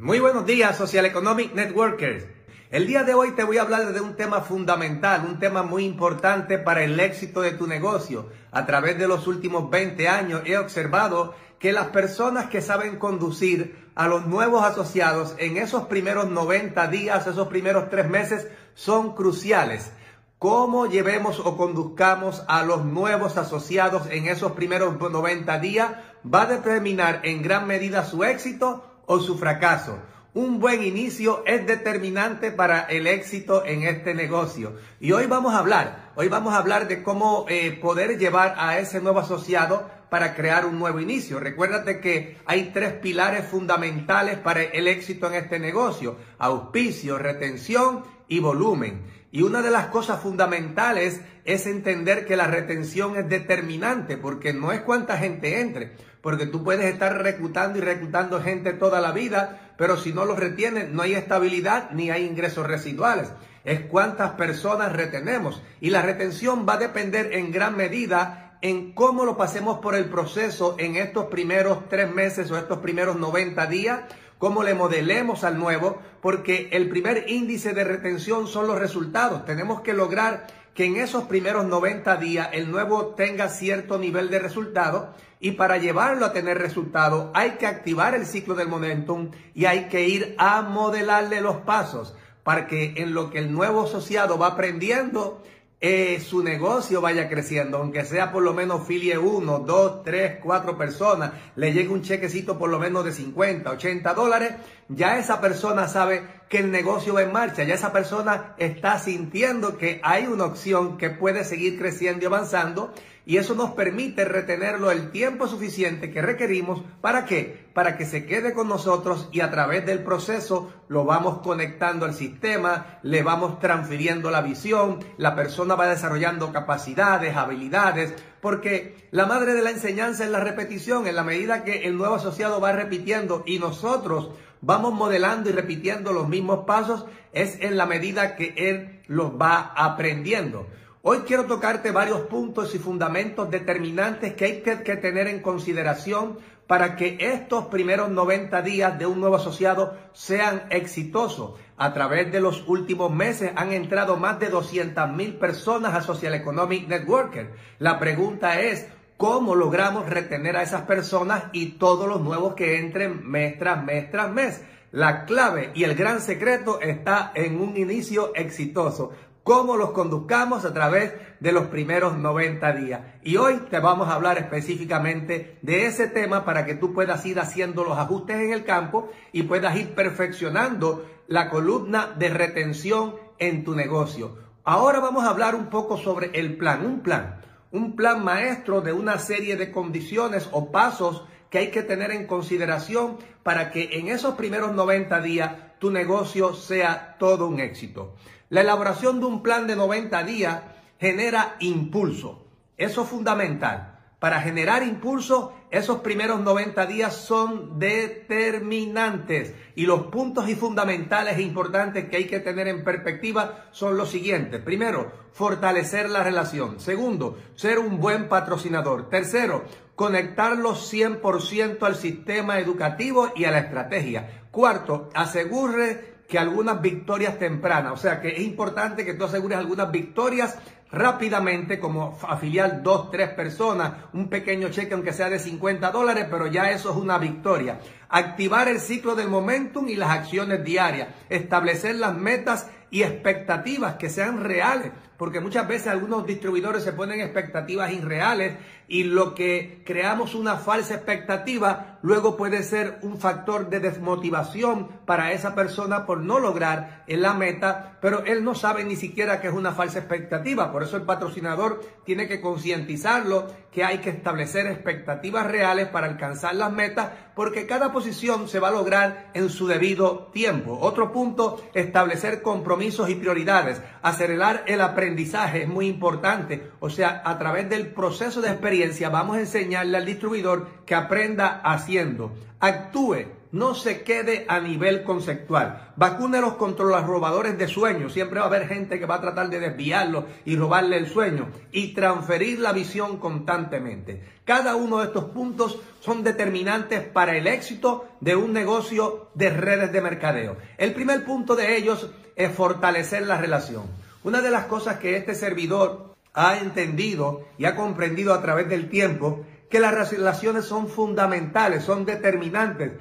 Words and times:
Muy 0.00 0.18
buenos 0.18 0.46
días, 0.46 0.78
Social 0.78 1.04
Economic 1.04 1.52
Networkers. 1.52 2.24
El 2.70 2.86
día 2.86 3.04
de 3.04 3.12
hoy 3.12 3.32
te 3.32 3.44
voy 3.44 3.58
a 3.58 3.62
hablar 3.62 3.92
de 3.92 4.00
un 4.00 4.16
tema 4.16 4.40
fundamental, 4.40 5.26
un 5.28 5.38
tema 5.38 5.62
muy 5.62 5.84
importante 5.84 6.56
para 6.56 6.82
el 6.82 6.98
éxito 6.98 7.42
de 7.42 7.50
tu 7.50 7.66
negocio. 7.66 8.30
A 8.50 8.64
través 8.64 8.98
de 8.98 9.06
los 9.06 9.26
últimos 9.26 9.68
20 9.68 10.08
años 10.08 10.40
he 10.46 10.56
observado 10.56 11.34
que 11.58 11.74
las 11.74 11.88
personas 11.88 12.48
que 12.48 12.62
saben 12.62 12.96
conducir 12.96 13.90
a 13.94 14.08
los 14.08 14.26
nuevos 14.26 14.64
asociados 14.64 15.34
en 15.36 15.58
esos 15.58 15.82
primeros 15.88 16.30
90 16.30 16.86
días, 16.86 17.26
esos 17.26 17.48
primeros 17.48 17.90
tres 17.90 18.08
meses, 18.08 18.48
son 18.72 19.14
cruciales. 19.14 19.92
Cómo 20.38 20.86
llevemos 20.86 21.40
o 21.40 21.58
conduzcamos 21.58 22.42
a 22.48 22.64
los 22.64 22.86
nuevos 22.86 23.36
asociados 23.36 24.06
en 24.10 24.28
esos 24.28 24.52
primeros 24.52 24.98
90 24.98 25.58
días 25.58 25.90
va 26.24 26.44
a 26.44 26.46
determinar 26.46 27.20
en 27.24 27.42
gran 27.42 27.66
medida 27.66 28.06
su 28.06 28.24
éxito 28.24 28.89
o 29.12 29.18
su 29.18 29.36
fracaso. 29.36 29.98
Un 30.34 30.60
buen 30.60 30.84
inicio 30.84 31.42
es 31.44 31.66
determinante 31.66 32.52
para 32.52 32.82
el 32.82 33.08
éxito 33.08 33.64
en 33.66 33.82
este 33.82 34.14
negocio. 34.14 34.76
Y 35.00 35.10
hoy 35.10 35.26
vamos 35.26 35.52
a 35.52 35.58
hablar, 35.58 36.12
hoy 36.14 36.28
vamos 36.28 36.54
a 36.54 36.58
hablar 36.58 36.86
de 36.86 37.02
cómo 37.02 37.44
eh, 37.48 37.76
poder 37.82 38.18
llevar 38.18 38.54
a 38.56 38.78
ese 38.78 39.00
nuevo 39.00 39.18
asociado 39.18 39.90
para 40.10 40.36
crear 40.36 40.64
un 40.64 40.78
nuevo 40.78 41.00
inicio. 41.00 41.40
Recuérdate 41.40 41.98
que 41.98 42.38
hay 42.46 42.70
tres 42.72 42.92
pilares 42.92 43.46
fundamentales 43.46 44.38
para 44.38 44.62
el 44.62 44.86
éxito 44.86 45.26
en 45.26 45.34
este 45.34 45.58
negocio. 45.58 46.16
Auspicio, 46.38 47.18
retención 47.18 48.04
y 48.28 48.38
volumen. 48.38 49.02
Y 49.32 49.42
una 49.42 49.60
de 49.60 49.72
las 49.72 49.86
cosas 49.86 50.20
fundamentales 50.20 51.20
es 51.44 51.66
entender 51.66 52.26
que 52.26 52.36
la 52.36 52.46
retención 52.46 53.16
es 53.16 53.28
determinante 53.28 54.16
porque 54.16 54.52
no 54.52 54.70
es 54.70 54.82
cuánta 54.82 55.16
gente 55.18 55.60
entre, 55.60 55.96
porque 56.22 56.46
tú 56.46 56.64
puedes 56.64 56.92
estar 56.92 57.22
reclutando 57.22 57.78
y 57.78 57.82
reclutando 57.82 58.40
gente 58.40 58.72
toda 58.72 59.00
la 59.00 59.12
vida, 59.12 59.72
pero 59.76 59.96
si 59.96 60.12
no 60.12 60.24
los 60.24 60.38
retienes 60.38 60.90
no 60.90 61.02
hay 61.02 61.14
estabilidad 61.14 61.90
ni 61.92 62.10
hay 62.10 62.24
ingresos 62.24 62.66
residuales. 62.66 63.32
Es 63.64 63.80
cuántas 63.80 64.32
personas 64.32 64.92
retenemos 64.92 65.62
y 65.80 65.90
la 65.90 66.02
retención 66.02 66.66
va 66.68 66.74
a 66.74 66.78
depender 66.78 67.34
en 67.34 67.52
gran 67.52 67.76
medida 67.76 68.58
en 68.62 68.92
cómo 68.92 69.24
lo 69.24 69.36
pasemos 69.36 69.78
por 69.78 69.94
el 69.94 70.06
proceso 70.06 70.76
en 70.78 70.96
estos 70.96 71.26
primeros 71.26 71.88
tres 71.88 72.12
meses 72.12 72.50
o 72.50 72.58
estos 72.58 72.78
primeros 72.78 73.16
90 73.16 73.66
días 73.66 74.00
cómo 74.40 74.62
le 74.62 74.74
modelemos 74.74 75.44
al 75.44 75.58
nuevo, 75.58 76.00
porque 76.22 76.70
el 76.72 76.88
primer 76.88 77.28
índice 77.28 77.74
de 77.74 77.84
retención 77.84 78.48
son 78.48 78.66
los 78.66 78.78
resultados. 78.78 79.44
Tenemos 79.44 79.82
que 79.82 79.92
lograr 79.92 80.46
que 80.74 80.86
en 80.86 80.96
esos 80.96 81.24
primeros 81.24 81.66
90 81.66 82.16
días 82.16 82.48
el 82.52 82.70
nuevo 82.70 83.08
tenga 83.08 83.50
cierto 83.50 83.98
nivel 83.98 84.30
de 84.30 84.38
resultado 84.38 85.14
y 85.40 85.52
para 85.52 85.78
llevarlo 85.78 86.26
a 86.26 86.32
tener 86.32 86.58
resultado 86.58 87.30
hay 87.34 87.52
que 87.52 87.66
activar 87.66 88.14
el 88.14 88.26
ciclo 88.26 88.54
del 88.54 88.68
momentum 88.68 89.30
y 89.54 89.64
hay 89.64 89.88
que 89.88 90.06
ir 90.06 90.34
a 90.38 90.62
modelarle 90.62 91.40
los 91.40 91.56
pasos 91.56 92.14
para 92.44 92.66
que 92.66 92.94
en 92.96 93.14
lo 93.14 93.30
que 93.30 93.38
el 93.38 93.52
nuevo 93.52 93.84
asociado 93.84 94.38
va 94.38 94.48
aprendiendo 94.48 95.42
eh, 95.82 96.20
su 96.20 96.42
negocio 96.42 97.00
vaya 97.00 97.30
creciendo, 97.30 97.78
aunque 97.78 98.04
sea 98.04 98.32
por 98.32 98.42
lo 98.42 98.52
menos 98.52 98.86
filie 98.86 99.16
uno, 99.16 99.60
dos, 99.60 100.02
tres, 100.04 100.36
cuatro 100.42 100.76
personas, 100.76 101.32
le 101.56 101.72
llegue 101.72 101.88
un 101.88 102.02
chequecito 102.02 102.58
por 102.58 102.68
lo 102.68 102.78
menos 102.78 103.02
de 103.02 103.12
50, 103.12 103.70
80 103.70 104.12
dólares, 104.12 104.52
ya 104.90 105.18
esa 105.18 105.40
persona 105.40 105.88
sabe 105.88 106.22
que 106.50 106.58
el 106.58 106.72
negocio 106.72 107.14
va 107.14 107.22
en 107.22 107.32
marcha, 107.32 107.62
ya 107.62 107.74
esa 107.74 107.92
persona 107.92 108.56
está 108.58 108.98
sintiendo 108.98 109.78
que 109.78 110.00
hay 110.02 110.26
una 110.26 110.46
opción 110.46 110.98
que 110.98 111.08
puede 111.08 111.44
seguir 111.44 111.78
creciendo 111.78 112.24
y 112.24 112.26
avanzando 112.26 112.92
y 113.24 113.36
eso 113.36 113.54
nos 113.54 113.70
permite 113.70 114.24
retenerlo 114.24 114.90
el 114.90 115.12
tiempo 115.12 115.46
suficiente 115.46 116.10
que 116.10 116.20
requerimos 116.20 116.82
para 117.00 117.24
qué? 117.24 117.68
Para 117.72 117.96
que 117.96 118.04
se 118.04 118.26
quede 118.26 118.52
con 118.52 118.66
nosotros 118.66 119.28
y 119.30 119.42
a 119.42 119.50
través 119.52 119.86
del 119.86 120.02
proceso 120.02 120.72
lo 120.88 121.04
vamos 121.04 121.38
conectando 121.38 122.04
al 122.04 122.14
sistema, 122.14 122.98
le 123.04 123.22
vamos 123.22 123.60
transfiriendo 123.60 124.32
la 124.32 124.40
visión, 124.40 124.98
la 125.18 125.36
persona 125.36 125.76
va 125.76 125.86
desarrollando 125.86 126.52
capacidades, 126.52 127.36
habilidades, 127.36 128.12
porque 128.40 129.06
la 129.12 129.26
madre 129.26 129.54
de 129.54 129.62
la 129.62 129.70
enseñanza 129.70 130.24
es 130.24 130.30
la 130.30 130.40
repetición, 130.40 131.06
en 131.06 131.14
la 131.14 131.22
medida 131.22 131.62
que 131.62 131.84
el 131.86 131.96
nuevo 131.96 132.16
asociado 132.16 132.60
va 132.60 132.72
repitiendo 132.72 133.44
y 133.46 133.60
nosotros 133.60 134.30
vamos 134.60 134.92
modelando 134.92 135.48
y 135.48 135.52
repitiendo 135.52 136.12
los 136.12 136.28
mismos 136.28 136.64
pasos, 136.66 137.06
es 137.32 137.60
en 137.60 137.76
la 137.76 137.86
medida 137.86 138.36
que 138.36 138.54
él 138.56 139.00
los 139.06 139.32
va 139.32 139.72
aprendiendo. 139.76 140.66
Hoy 141.02 141.20
quiero 141.26 141.46
tocarte 141.46 141.92
varios 141.92 142.20
puntos 142.26 142.74
y 142.74 142.78
fundamentos 142.78 143.50
determinantes 143.50 144.34
que 144.34 144.44
hay 144.44 144.60
que, 144.60 144.96
tener 144.96 145.28
en 145.28 145.40
consideración 145.40 146.38
para 146.66 146.94
que 146.94 147.16
estos 147.18 147.66
primeros 147.66 148.10
90 148.10 148.60
días 148.60 148.98
de 148.98 149.06
un 149.06 149.18
nuevo 149.18 149.36
asociado 149.36 149.96
sean 150.12 150.64
exitosos. 150.68 151.58
A 151.78 151.94
través 151.94 152.30
de 152.30 152.40
los 152.40 152.68
últimos 152.68 153.10
meses 153.10 153.50
han 153.56 153.72
entrado 153.72 154.18
más 154.18 154.38
de 154.40 154.50
200 154.50 155.10
mil 155.10 155.36
personas 155.36 155.94
a 155.94 156.02
Social 156.02 156.34
Economic 156.34 156.86
Networker. 156.86 157.54
La 157.78 157.98
pregunta 157.98 158.60
es, 158.60 158.86
¿cómo 159.20 159.54
logramos 159.54 160.08
retener 160.08 160.56
a 160.56 160.62
esas 160.62 160.82
personas 160.82 161.44
y 161.52 161.72
todos 161.72 162.08
los 162.08 162.22
nuevos 162.22 162.54
que 162.54 162.78
entren 162.78 163.30
mes 163.30 163.58
tras 163.58 163.84
mes 163.84 164.10
tras 164.10 164.32
mes? 164.32 164.62
La 164.92 165.26
clave 165.26 165.72
y 165.74 165.84
el 165.84 165.94
gran 165.94 166.22
secreto 166.22 166.80
está 166.80 167.30
en 167.34 167.60
un 167.60 167.76
inicio 167.76 168.34
exitoso 168.34 169.12
cómo 169.42 169.76
los 169.76 169.90
conduzcamos 169.90 170.64
a 170.64 170.72
través 170.72 171.12
de 171.38 171.52
los 171.52 171.66
primeros 171.66 172.16
90 172.16 172.72
días. 172.72 173.00
Y 173.22 173.36
hoy 173.36 173.58
te 173.70 173.78
vamos 173.78 174.08
a 174.08 174.14
hablar 174.14 174.38
específicamente 174.38 175.58
de 175.60 175.84
ese 175.84 176.08
tema 176.08 176.46
para 176.46 176.64
que 176.64 176.74
tú 176.74 176.94
puedas 176.94 177.26
ir 177.26 177.40
haciendo 177.40 177.84
los 177.84 177.98
ajustes 177.98 178.36
en 178.36 178.54
el 178.54 178.64
campo 178.64 179.10
y 179.32 179.42
puedas 179.42 179.76
ir 179.76 179.94
perfeccionando 179.94 181.04
la 181.26 181.50
columna 181.50 182.14
de 182.18 182.30
retención 182.30 183.16
en 183.38 183.64
tu 183.64 183.74
negocio. 183.74 184.38
Ahora 184.64 184.98
vamos 184.98 185.24
a 185.24 185.30
hablar 185.30 185.54
un 185.54 185.66
poco 185.66 185.98
sobre 185.98 186.30
el 186.32 186.56
plan, 186.56 186.86
un 186.86 187.00
plan, 187.00 187.40
un 187.72 187.94
plan 187.96 188.24
maestro 188.24 188.80
de 188.80 188.92
una 188.92 189.18
serie 189.18 189.56
de 189.56 189.70
condiciones 189.70 190.48
o 190.52 190.72
pasos 190.72 191.24
que 191.50 191.58
hay 191.58 191.70
que 191.70 191.82
tener 191.82 192.10
en 192.10 192.26
consideración 192.26 193.18
para 193.42 193.70
que 193.70 193.90
en 193.92 194.08
esos 194.08 194.34
primeros 194.34 194.74
90 194.74 195.20
días 195.20 195.52
tu 195.78 195.90
negocio 195.90 196.54
sea 196.54 197.16
todo 197.18 197.46
un 197.46 197.60
éxito. 197.60 198.14
La 198.48 198.62
elaboración 198.62 199.20
de 199.20 199.26
un 199.26 199.42
plan 199.42 199.66
de 199.66 199.76
90 199.76 200.22
días 200.24 200.62
genera 200.98 201.56
impulso. 201.60 202.44
Eso 202.76 203.02
es 203.02 203.08
fundamental. 203.08 203.99
Para 204.20 204.42
generar 204.42 204.82
impulso, 204.82 205.54
esos 205.70 206.00
primeros 206.00 206.40
90 206.40 206.84
días 206.84 207.16
son 207.16 207.78
determinantes. 207.78 209.54
Y 209.74 209.86
los 209.86 210.08
puntos 210.08 210.46
y 210.46 210.54
fundamentales 210.54 211.40
importantes 211.40 212.10
que 212.10 212.18
hay 212.18 212.26
que 212.26 212.38
tener 212.38 212.68
en 212.68 212.84
perspectiva 212.84 213.64
son 213.70 213.96
los 213.96 214.10
siguientes. 214.10 214.60
Primero, 214.60 215.10
fortalecer 215.32 216.10
la 216.10 216.22
relación. 216.22 216.80
Segundo, 216.80 217.38
ser 217.54 217.78
un 217.78 217.98
buen 217.98 218.28
patrocinador. 218.28 219.08
Tercero, 219.08 219.64
conectarlos 219.96 220.92
100% 220.92 221.82
al 221.82 221.96
sistema 221.96 222.58
educativo 222.58 223.32
y 223.34 223.46
a 223.46 223.50
la 223.50 223.60
estrategia. 223.60 224.42
Cuarto, 224.50 225.08
asegure 225.14 226.20
que 226.28 226.38
algunas 226.38 226.82
victorias 226.82 227.38
tempranas. 227.38 227.92
O 227.92 227.96
sea 227.96 228.20
que 228.20 228.28
es 228.28 228.40
importante 228.40 229.04
que 229.04 229.14
tú 229.14 229.24
asegures 229.24 229.58
algunas 229.58 229.90
victorias 229.90 230.58
rápidamente, 230.92 231.78
como 231.78 232.18
afiliar 232.22 232.82
dos, 232.82 233.10
tres 233.10 233.30
personas, 233.30 233.92
un 234.12 234.28
pequeño 234.28 234.70
cheque 234.70 234.94
aunque 234.94 235.12
sea 235.12 235.30
de 235.30 235.38
50 235.38 235.90
dólares, 235.90 236.26
pero 236.30 236.46
ya 236.46 236.70
eso 236.70 236.90
es 236.90 236.96
una 236.96 237.18
victoria. 237.18 237.80
Activar 238.08 238.68
el 238.68 238.80
ciclo 238.80 239.14
del 239.14 239.28
momentum 239.28 239.88
y 239.88 239.96
las 239.96 240.10
acciones 240.10 240.64
diarias. 240.64 241.08
Establecer 241.28 241.96
las 241.96 242.16
metas 242.16 242.68
y 242.90 243.02
expectativas 243.02 243.94
que 243.94 244.10
sean 244.10 244.42
reales, 244.42 244.92
porque 245.20 245.40
muchas 245.40 245.68
veces 245.68 245.88
algunos 245.88 246.26
distribuidores 246.26 246.82
se 246.82 246.94
ponen 246.94 247.20
expectativas 247.20 247.92
irreales 247.92 248.54
y 248.88 249.04
lo 249.04 249.34
que 249.34 249.82
creamos 249.84 250.34
una 250.34 250.56
falsa 250.56 250.94
expectativa 250.94 251.98
luego 252.00 252.38
puede 252.38 252.62
ser 252.62 252.98
un 253.02 253.18
factor 253.18 253.68
de 253.68 253.80
desmotivación 253.80 254.88
para 255.04 255.32
esa 255.32 255.54
persona 255.54 256.06
por 256.06 256.20
no 256.20 256.38
lograr 256.38 257.04
la 257.06 257.34
meta, 257.34 257.98
pero 258.00 258.24
él 258.24 258.42
no 258.42 258.54
sabe 258.54 258.82
ni 258.84 258.96
siquiera 258.96 259.42
que 259.42 259.48
es 259.48 259.52
una 259.52 259.72
falsa 259.72 259.98
expectativa, 259.98 260.72
por 260.72 260.82
eso 260.82 260.96
el 260.96 261.02
patrocinador 261.02 261.82
tiene 262.06 262.26
que 262.26 262.40
concientizarlo 262.40 263.46
que 263.70 263.84
hay 263.84 263.98
que 263.98 264.10
establecer 264.10 264.66
expectativas 264.66 265.46
reales 265.46 265.88
para 265.88 266.06
alcanzar 266.06 266.54
las 266.54 266.72
metas, 266.72 267.10
porque 267.36 267.66
cada 267.66 267.92
posición 267.92 268.48
se 268.48 268.58
va 268.58 268.68
a 268.68 268.72
lograr 268.72 269.30
en 269.34 269.48
su 269.48 269.66
debido 269.68 270.30
tiempo. 270.32 270.78
Otro 270.80 271.12
punto, 271.12 271.62
establecer 271.74 272.42
compromisos 272.42 273.08
y 273.08 273.14
prioridades, 273.14 273.80
acelerar 274.02 274.64
el 274.66 274.80
aprendizaje 274.80 275.09
aprendizaje 275.10 275.62
es 275.62 275.68
muy 275.68 275.88
importante. 275.88 276.70
O 276.78 276.88
sea, 276.88 277.22
a 277.24 277.36
través 277.38 277.68
del 277.68 277.88
proceso 277.88 278.40
de 278.40 278.50
experiencia 278.50 279.08
vamos 279.08 279.36
a 279.36 279.40
enseñarle 279.40 279.96
al 279.96 280.06
distribuidor 280.06 280.68
que 280.86 280.94
aprenda 280.94 281.60
haciendo. 281.64 282.32
Actúe 282.60 283.26
no 283.52 283.74
se 283.74 284.02
quede 284.02 284.44
a 284.48 284.60
nivel 284.60 285.02
conceptual. 285.02 285.92
Vacúnelos 285.96 286.54
contra 286.54 286.84
los 286.84 287.04
robadores 287.04 287.58
de 287.58 287.66
sueños. 287.66 288.12
Siempre 288.12 288.38
va 288.38 288.44
a 288.44 288.48
haber 288.48 288.68
gente 288.68 289.00
que 289.00 289.06
va 289.06 289.16
a 289.16 289.20
tratar 289.20 289.50
de 289.50 289.58
desviarlo 289.58 290.26
y 290.44 290.54
robarle 290.54 290.96
el 290.96 291.08
sueño 291.08 291.48
y 291.72 291.92
transferir 291.92 292.60
la 292.60 292.72
visión 292.72 293.16
constantemente. 293.18 294.22
Cada 294.44 294.76
uno 294.76 294.98
de 294.98 295.06
estos 295.06 295.24
puntos 295.24 295.80
son 295.98 296.22
determinantes 296.22 297.00
para 297.00 297.36
el 297.36 297.48
éxito 297.48 298.06
de 298.20 298.36
un 298.36 298.52
negocio 298.52 299.30
de 299.34 299.50
redes 299.50 299.90
de 299.90 300.00
mercadeo. 300.00 300.56
El 300.78 300.94
primer 300.94 301.24
punto 301.24 301.56
de 301.56 301.76
ellos 301.76 302.08
es 302.36 302.52
fortalecer 302.52 303.26
la 303.26 303.38
relación. 303.38 303.99
Una 304.22 304.42
de 304.42 304.50
las 304.50 304.66
cosas 304.66 304.98
que 304.98 305.16
este 305.16 305.34
servidor 305.34 306.14
ha 306.34 306.58
entendido 306.58 307.46
y 307.56 307.64
ha 307.64 307.74
comprendido 307.74 308.34
a 308.34 308.42
través 308.42 308.68
del 308.68 308.88
tiempo, 308.90 309.44
que 309.70 309.80
las 309.80 310.10
relaciones 310.10 310.64
son 310.64 310.88
fundamentales, 310.88 311.84
son 311.84 312.04
determinantes. 312.04 312.92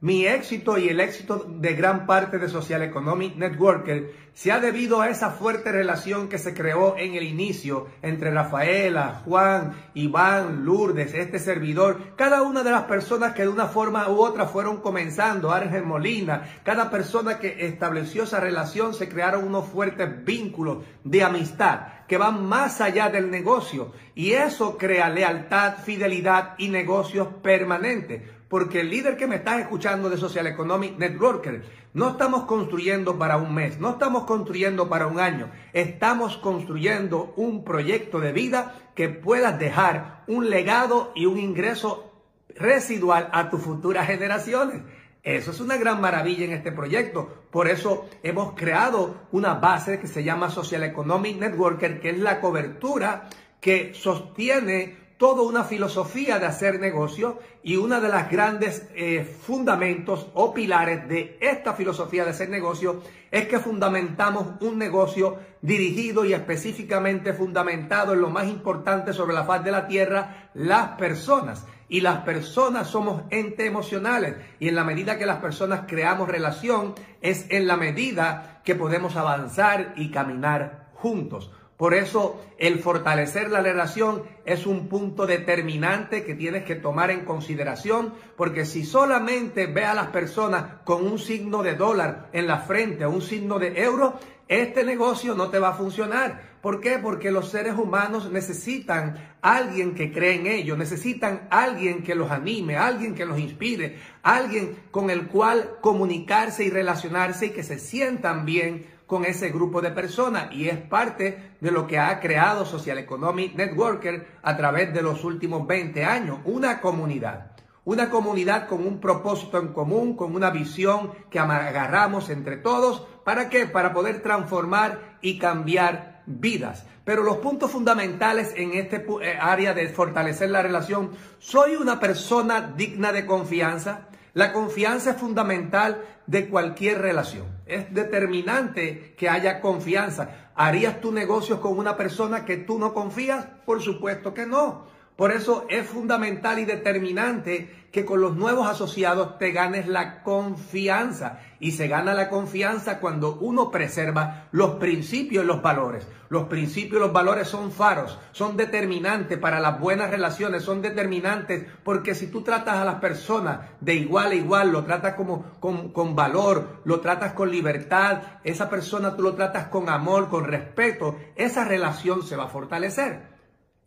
Mi 0.00 0.26
éxito 0.26 0.78
y 0.78 0.88
el 0.88 1.00
éxito 1.00 1.44
de 1.48 1.74
gran 1.74 2.06
parte 2.06 2.38
de 2.38 2.48
Social 2.48 2.82
Economic 2.82 3.34
Networker 3.34 4.14
se 4.32 4.52
ha 4.52 4.60
debido 4.60 5.00
a 5.00 5.08
esa 5.10 5.30
fuerte 5.30 5.72
relación 5.72 6.28
que 6.28 6.38
se 6.38 6.54
creó 6.54 6.96
en 6.96 7.16
el 7.16 7.24
inicio 7.24 7.88
entre 8.00 8.30
Rafaela, 8.30 9.22
Juan, 9.24 9.74
Iván, 9.94 10.64
Lourdes, 10.64 11.14
este 11.14 11.40
servidor, 11.40 12.14
cada 12.14 12.42
una 12.42 12.62
de 12.62 12.70
las 12.70 12.84
personas 12.84 13.32
que 13.32 13.42
de 13.42 13.48
una 13.48 13.66
forma 13.66 14.08
u 14.08 14.20
otra 14.20 14.46
fueron 14.46 14.76
comenzando, 14.76 15.50
Ángel 15.50 15.82
Molina, 15.82 16.60
cada 16.62 16.92
persona 16.92 17.40
que 17.40 17.66
estableció 17.66 18.22
esa 18.22 18.38
relación 18.38 18.94
se 18.94 19.08
crearon 19.08 19.48
unos 19.48 19.66
fuertes 19.66 20.24
vínculos 20.24 20.84
de 21.02 21.24
amistad 21.24 21.88
que 22.06 22.18
van 22.18 22.46
más 22.46 22.80
allá 22.80 23.10
del 23.10 23.32
negocio. 23.32 23.92
Y 24.14 24.30
eso 24.30 24.78
crea 24.78 25.10
lealtad, 25.10 25.78
fidelidad 25.84 26.54
y 26.56 26.68
negocios 26.68 27.28
permanentes 27.42 28.37
porque 28.48 28.80
el 28.80 28.90
líder 28.90 29.16
que 29.16 29.26
me 29.26 29.36
está 29.36 29.60
escuchando 29.60 30.08
de 30.08 30.16
Social 30.16 30.46
Economic 30.46 30.98
Networker, 30.98 31.64
no 31.94 32.10
estamos 32.10 32.44
construyendo 32.44 33.18
para 33.18 33.36
un 33.36 33.54
mes, 33.54 33.78
no 33.78 33.90
estamos 33.90 34.24
construyendo 34.24 34.88
para 34.88 35.06
un 35.06 35.20
año, 35.20 35.50
estamos 35.72 36.36
construyendo 36.38 37.32
un 37.36 37.64
proyecto 37.64 38.20
de 38.20 38.32
vida 38.32 38.74
que 38.94 39.08
puedas 39.08 39.58
dejar 39.58 40.24
un 40.26 40.48
legado 40.48 41.12
y 41.14 41.26
un 41.26 41.38
ingreso 41.38 42.12
residual 42.54 43.28
a 43.32 43.50
tus 43.50 43.62
futuras 43.62 44.06
generaciones. 44.06 44.82
Eso 45.22 45.50
es 45.50 45.60
una 45.60 45.76
gran 45.76 46.00
maravilla 46.00 46.44
en 46.44 46.52
este 46.52 46.72
proyecto. 46.72 47.28
Por 47.50 47.68
eso 47.68 48.08
hemos 48.22 48.54
creado 48.54 49.26
una 49.30 49.54
base 49.54 49.98
que 49.98 50.06
se 50.06 50.24
llama 50.24 50.48
Social 50.48 50.84
Economic 50.84 51.38
Networker, 51.38 52.00
que 52.00 52.10
es 52.10 52.18
la 52.18 52.40
cobertura 52.40 53.28
que 53.60 53.92
sostiene 53.94 55.07
toda 55.18 55.42
una 55.42 55.64
filosofía 55.64 56.38
de 56.38 56.46
hacer 56.46 56.78
negocio 56.78 57.40
y 57.64 57.76
una 57.76 58.00
de 58.00 58.08
las 58.08 58.30
grandes 58.30 58.88
eh, 58.94 59.24
fundamentos 59.24 60.28
o 60.32 60.54
pilares 60.54 61.08
de 61.08 61.36
esta 61.40 61.74
filosofía 61.74 62.24
de 62.24 62.30
hacer 62.30 62.48
negocio 62.48 63.02
es 63.32 63.48
que 63.48 63.58
fundamentamos 63.58 64.46
un 64.60 64.78
negocio 64.78 65.36
dirigido 65.60 66.24
y 66.24 66.32
específicamente 66.32 67.34
fundamentado 67.34 68.12
en 68.14 68.20
lo 68.20 68.30
más 68.30 68.46
importante 68.46 69.12
sobre 69.12 69.34
la 69.34 69.44
faz 69.44 69.64
de 69.64 69.72
la 69.72 69.88
tierra, 69.88 70.50
las 70.54 70.90
personas. 70.90 71.66
Y 71.90 72.02
las 72.02 72.18
personas 72.18 72.88
somos 72.88 73.22
entes 73.30 73.66
emocionales 73.66 74.36
y 74.60 74.68
en 74.68 74.74
la 74.74 74.84
medida 74.84 75.18
que 75.18 75.26
las 75.26 75.38
personas 75.38 75.84
creamos 75.88 76.28
relación 76.28 76.94
es 77.22 77.46
en 77.48 77.66
la 77.66 77.78
medida 77.78 78.60
que 78.62 78.74
podemos 78.74 79.16
avanzar 79.16 79.94
y 79.96 80.10
caminar 80.10 80.90
juntos. 80.92 81.50
Por 81.78 81.94
eso 81.94 82.44
el 82.58 82.80
fortalecer 82.80 83.50
la 83.50 83.62
relación 83.62 84.24
es 84.44 84.66
un 84.66 84.88
punto 84.88 85.26
determinante 85.26 86.24
que 86.24 86.34
tienes 86.34 86.64
que 86.64 86.74
tomar 86.74 87.12
en 87.12 87.24
consideración, 87.24 88.14
porque 88.36 88.66
si 88.66 88.84
solamente 88.84 89.66
ve 89.66 89.84
a 89.84 89.94
las 89.94 90.08
personas 90.08 90.82
con 90.84 91.06
un 91.06 91.20
signo 91.20 91.62
de 91.62 91.76
dólar 91.76 92.30
en 92.32 92.48
la 92.48 92.58
frente 92.58 93.04
o 93.04 93.10
un 93.10 93.22
signo 93.22 93.60
de 93.60 93.80
euro, 93.80 94.18
este 94.48 94.82
negocio 94.82 95.36
no 95.36 95.50
te 95.50 95.60
va 95.60 95.68
a 95.68 95.74
funcionar. 95.74 96.58
¿Por 96.60 96.80
qué? 96.80 96.98
Porque 96.98 97.30
los 97.30 97.50
seres 97.50 97.74
humanos 97.74 98.28
necesitan 98.32 99.36
alguien 99.40 99.94
que 99.94 100.12
cree 100.12 100.34
en 100.34 100.48
ellos, 100.48 100.76
necesitan 100.76 101.46
alguien 101.48 102.02
que 102.02 102.16
los 102.16 102.32
anime, 102.32 102.76
alguien 102.76 103.14
que 103.14 103.24
los 103.24 103.38
inspire, 103.38 104.00
alguien 104.24 104.76
con 104.90 105.10
el 105.10 105.28
cual 105.28 105.76
comunicarse 105.80 106.64
y 106.64 106.70
relacionarse 106.70 107.46
y 107.46 107.50
que 107.50 107.62
se 107.62 107.78
sientan 107.78 108.44
bien 108.44 108.97
con 109.08 109.24
ese 109.24 109.48
grupo 109.48 109.80
de 109.80 109.90
personas 109.90 110.52
y 110.52 110.68
es 110.68 110.76
parte 110.76 111.54
de 111.60 111.70
lo 111.72 111.86
que 111.86 111.98
ha 111.98 112.20
creado 112.20 112.66
Social 112.66 112.98
Economic 112.98 113.56
Networker 113.56 114.28
a 114.42 114.56
través 114.56 114.92
de 114.92 115.02
los 115.02 115.24
últimos 115.24 115.66
20 115.66 116.04
años, 116.04 116.38
una 116.44 116.80
comunidad. 116.80 117.52
Una 117.86 118.10
comunidad 118.10 118.68
con 118.68 118.86
un 118.86 119.00
propósito 119.00 119.58
en 119.58 119.68
común, 119.68 120.14
con 120.14 120.34
una 120.34 120.50
visión 120.50 121.10
que 121.30 121.38
agarramos 121.38 122.28
entre 122.28 122.58
todos. 122.58 123.00
¿Para 123.24 123.48
qué? 123.48 123.64
Para 123.64 123.94
poder 123.94 124.20
transformar 124.20 125.16
y 125.22 125.38
cambiar 125.38 126.22
vidas. 126.26 126.84
Pero 127.04 127.22
los 127.22 127.38
puntos 127.38 127.70
fundamentales 127.70 128.52
en 128.56 128.74
este 128.74 129.06
eh, 129.22 129.38
área 129.40 129.72
de 129.72 129.88
fortalecer 129.88 130.50
la 130.50 130.60
relación, 130.60 131.12
soy 131.38 131.76
una 131.76 131.98
persona 131.98 132.74
digna 132.76 133.10
de 133.12 133.24
confianza, 133.24 134.07
la 134.34 134.52
confianza 134.52 135.12
es 135.12 135.16
fundamental 135.16 136.02
de 136.26 136.48
cualquier 136.48 137.00
relación. 137.00 137.46
Es 137.66 137.92
determinante 137.92 139.14
que 139.16 139.28
haya 139.28 139.60
confianza. 139.60 140.50
¿Harías 140.54 141.00
tu 141.00 141.12
negocio 141.12 141.60
con 141.60 141.78
una 141.78 141.96
persona 141.96 142.44
que 142.44 142.56
tú 142.56 142.78
no 142.78 142.92
confías? 142.94 143.46
Por 143.64 143.82
supuesto 143.82 144.34
que 144.34 144.46
no. 144.46 144.86
Por 145.16 145.32
eso 145.32 145.66
es 145.68 145.86
fundamental 145.86 146.60
y 146.60 146.64
determinante 146.64 147.77
que 147.92 148.04
con 148.04 148.20
los 148.20 148.36
nuevos 148.36 148.68
asociados 148.68 149.38
te 149.38 149.52
ganes 149.52 149.88
la 149.88 150.22
confianza. 150.22 151.40
Y 151.60 151.72
se 151.72 151.88
gana 151.88 152.14
la 152.14 152.28
confianza 152.28 153.00
cuando 153.00 153.36
uno 153.40 153.70
preserva 153.70 154.48
los 154.52 154.76
principios 154.76 155.44
y 155.44 155.46
los 155.46 155.60
valores. 155.60 156.06
Los 156.28 156.44
principios 156.44 157.00
y 157.00 157.04
los 157.04 157.12
valores 157.12 157.48
son 157.48 157.72
faros, 157.72 158.18
son 158.32 158.56
determinantes 158.56 159.38
para 159.38 159.60
las 159.60 159.80
buenas 159.80 160.10
relaciones, 160.10 160.62
son 160.62 160.82
determinantes 160.82 161.66
porque 161.82 162.14
si 162.14 162.26
tú 162.26 162.42
tratas 162.42 162.76
a 162.76 162.84
las 162.84 162.96
personas 162.96 163.60
de 163.80 163.94
igual 163.94 164.32
a 164.32 164.34
igual, 164.34 164.70
lo 164.70 164.84
tratas 164.84 165.14
como, 165.14 165.44
con, 165.58 165.90
con 165.90 166.14
valor, 166.14 166.80
lo 166.84 167.00
tratas 167.00 167.32
con 167.32 167.50
libertad, 167.50 168.20
esa 168.44 168.68
persona 168.68 169.16
tú 169.16 169.22
lo 169.22 169.34
tratas 169.34 169.68
con 169.68 169.88
amor, 169.88 170.28
con 170.28 170.44
respeto, 170.44 171.16
esa 171.34 171.64
relación 171.64 172.22
se 172.22 172.36
va 172.36 172.44
a 172.44 172.48
fortalecer. 172.48 173.37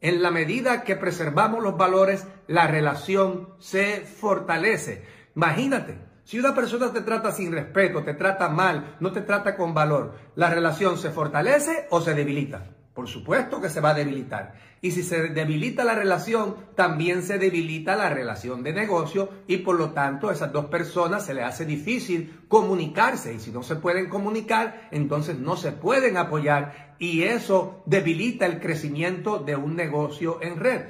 En 0.01 0.23
la 0.23 0.31
medida 0.31 0.83
que 0.83 0.95
preservamos 0.95 1.63
los 1.63 1.77
valores, 1.77 2.25
la 2.47 2.65
relación 2.65 3.49
se 3.59 4.01
fortalece. 4.01 5.05
Imagínate, 5.35 5.99
si 6.23 6.39
una 6.39 6.55
persona 6.55 6.91
te 6.91 7.01
trata 7.01 7.31
sin 7.31 7.51
respeto, 7.51 8.03
te 8.03 8.15
trata 8.15 8.49
mal, 8.49 8.97
no 8.99 9.11
te 9.11 9.21
trata 9.21 9.55
con 9.55 9.75
valor, 9.75 10.15
¿la 10.35 10.49
relación 10.49 10.97
se 10.97 11.11
fortalece 11.11 11.87
o 11.91 12.01
se 12.01 12.15
debilita? 12.15 12.65
Por 13.01 13.09
supuesto 13.09 13.59
que 13.59 13.71
se 13.71 13.81
va 13.81 13.89
a 13.89 13.93
debilitar. 13.95 14.53
Y 14.79 14.91
si 14.91 15.01
se 15.01 15.29
debilita 15.29 15.83
la 15.83 15.95
relación, 15.95 16.55
también 16.75 17.23
se 17.23 17.39
debilita 17.39 17.95
la 17.95 18.11
relación 18.11 18.61
de 18.61 18.73
negocio 18.73 19.27
y 19.47 19.57
por 19.57 19.75
lo 19.75 19.89
tanto 19.89 20.29
a 20.29 20.33
esas 20.33 20.51
dos 20.51 20.65
personas 20.65 21.25
se 21.25 21.33
les 21.33 21.45
hace 21.45 21.65
difícil 21.65 22.41
comunicarse 22.47 23.33
y 23.33 23.39
si 23.39 23.49
no 23.49 23.63
se 23.63 23.77
pueden 23.77 24.07
comunicar, 24.07 24.87
entonces 24.91 25.39
no 25.39 25.57
se 25.57 25.71
pueden 25.71 26.15
apoyar 26.15 26.95
y 26.99 27.23
eso 27.23 27.81
debilita 27.87 28.45
el 28.45 28.59
crecimiento 28.59 29.39
de 29.39 29.55
un 29.55 29.75
negocio 29.75 30.37
en 30.43 30.59
red. 30.59 30.81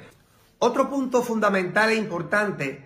Otro 0.58 0.90
punto 0.90 1.22
fundamental 1.22 1.88
e 1.88 1.94
importante, 1.94 2.84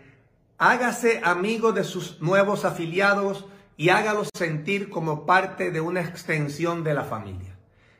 hágase 0.56 1.21
amigo 1.25 1.73
de 1.73 1.83
sus 1.83 2.23
nuevos 2.23 2.64
afiliados 2.64 3.45
y 3.76 3.88
hágalos 3.88 4.28
sentir 4.33 4.88
como 4.88 5.26
parte 5.26 5.73
de 5.73 5.80
una 5.80 6.02
extensión 6.02 6.85
de 6.85 6.95
la 6.95 7.02
familia. 7.02 7.55